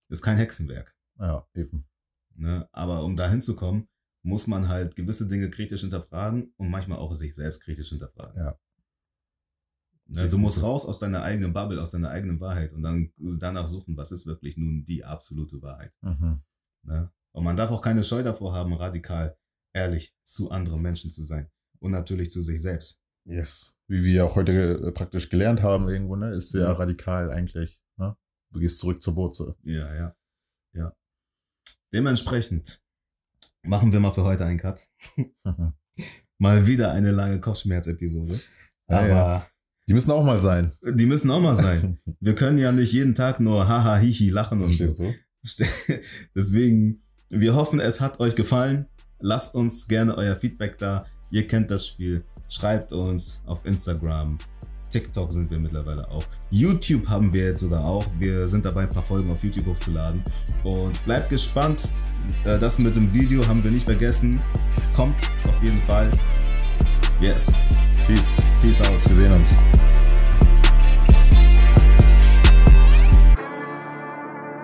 Ist 0.09 0.22
kein 0.22 0.37
Hexenwerk. 0.37 0.95
Ja, 1.18 1.47
eben. 1.55 1.89
Ne? 2.35 2.68
Aber 2.72 3.05
um 3.05 3.16
dahin 3.16 3.41
zu 3.41 3.57
kommen, 3.57 3.89
muss 4.22 4.47
man 4.47 4.68
halt 4.68 4.97
gewisse 4.97 5.29
Dinge 5.29 5.51
kritisch 5.51 5.83
hinterfragen 5.83 6.53
und 6.57 6.70
manchmal 6.70 6.99
auch 6.99 7.14
sich 7.14 7.35
selbst 7.35 7.62
kritisch 7.62 7.91
hinterfragen. 7.91 8.37
Ja. 8.37 8.59
Ne? 10.07 10.29
Du 10.29 10.39
musst 10.39 10.62
raus 10.62 10.85
aus 10.87 10.99
deiner 10.99 11.22
eigenen 11.22 11.53
Bubble, 11.53 11.81
aus 11.81 11.91
deiner 11.91 12.11
eigenen 12.11 12.41
Wahrheit 12.41 12.72
und 12.72 12.83
dann 12.83 13.12
danach 13.16 13.66
suchen, 13.66 13.97
was 13.97 14.12
ist 14.12 14.27
wirklich 14.27 14.57
nun 14.57 14.85
die 14.85 15.05
absolute 15.05 15.62
Wahrheit. 15.62 15.93
Mhm. 16.03 16.43
Ne? 16.83 17.11
Und 17.33 17.45
man 17.45 17.57
darf 17.57 17.70
auch 17.70 17.83
keine 17.83 18.05
Scheu 18.05 18.22
davor 18.22 18.55
haben, 18.55 18.75
radikal 18.75 19.37
ehrlich 19.72 20.14
zu 20.22 20.51
anderen 20.51 20.83
Menschen 20.83 21.11
zu 21.11 21.22
sein 21.22 21.51
und 21.81 21.91
natürlich 21.91 22.31
zu 22.31 22.43
sich 22.43 22.61
selbst. 22.61 23.01
Yes. 23.27 23.75
Wie 23.89 24.05
wir 24.05 24.25
auch 24.27 24.37
heute 24.37 24.53
äh, 24.87 24.93
praktisch 24.93 25.29
gelernt 25.31 25.62
haben 25.62 25.89
irgendwo, 25.89 26.16
ne, 26.16 26.31
ist 26.31 26.51
sehr 26.51 26.64
Ja. 26.64 26.72
radikal 26.72 27.31
eigentlich. 27.31 27.79
Ne? 27.97 28.16
Du 28.51 28.61
gehst 28.61 28.79
zurück 28.79 29.03
zur 29.03 29.16
Wurzel. 29.16 29.55
Ja, 29.62 29.95
ja, 29.95 30.16
ja. 30.75 30.93
Dementsprechend 31.93 32.81
machen 33.62 33.93
wir 33.93 34.01
mal 34.01 34.12
für 34.12 34.25
heute 34.25 34.45
einen 34.45 34.59
Cut. 34.59 34.81
Mhm. 35.16 35.33
Mal 36.39 36.66
wieder 36.66 36.91
eine 36.93 37.12
lange 37.12 37.41
Kopfschmerz-Episode. 37.41 38.41
Ja, 38.91 38.99
Aber 38.99 39.09
ja. 39.09 39.47
Die 39.87 39.93
müssen 39.95 40.11
auch 40.11 40.25
mal 40.25 40.41
sein. 40.41 40.72
die 40.83 41.07
müssen 41.07 41.31
auch 41.31 41.41
mal 41.41 41.57
sein. 41.57 42.01
Wir 42.20 42.35
können 42.35 42.59
ja 42.59 42.72
nicht 42.72 42.93
jeden 42.93 43.14
Tag 43.14 43.39
nur 43.39 43.68
haha 43.68 43.97
hihi 43.99 44.31
lachen 44.31 44.61
und 44.62 44.75
so. 44.75 45.05
Du? 45.05 45.14
Deswegen, 46.35 47.03
wir 47.29 47.55
hoffen, 47.55 47.81
es 47.81 48.01
hat 48.01 48.18
euch 48.18 48.35
gefallen. 48.35 48.87
Lasst 49.20 49.55
uns 49.55 49.87
gerne 49.87 50.16
euer 50.16 50.37
Feedback 50.37 50.79
da. 50.79 51.07
Ihr 51.31 51.47
kennt 51.47 51.70
das 51.70 51.87
Spiel. 51.87 52.25
Schreibt 52.49 52.92
uns 52.92 53.42
auf 53.47 53.64
Instagram. 53.64 54.38
TikTok 54.90 55.32
sind 55.32 55.51
wir 55.51 55.59
mittlerweile 55.59 56.09
auch. 56.09 56.22
YouTube 56.51 57.09
haben 57.09 57.32
wir 57.32 57.47
jetzt 57.47 57.61
sogar 57.61 57.84
auch. 57.84 58.07
Wir 58.18 58.47
sind 58.47 58.64
dabei, 58.64 58.82
ein 58.82 58.88
paar 58.90 59.03
Folgen 59.03 59.30
auf 59.32 59.42
YouTube 59.42 59.66
hochzuladen. 59.66 60.22
Und 60.62 61.05
bleibt 61.05 61.30
gespannt. 61.30 61.88
Äh, 62.45 62.59
Das 62.59 62.78
mit 62.78 62.95
dem 62.95 63.12
Video 63.12 63.45
haben 63.47 63.62
wir 63.64 63.72
nicht 63.72 63.84
vergessen. 63.84 64.40
Kommt 64.95 65.16
auf 65.49 65.61
jeden 65.62 65.82
Fall. 65.82 66.11
Yes. 67.20 67.68
Peace. 68.07 68.36
Peace 68.62 68.80
out. 68.82 69.05
Wir 69.09 69.14
sehen 69.14 69.32
uns. 69.32 69.57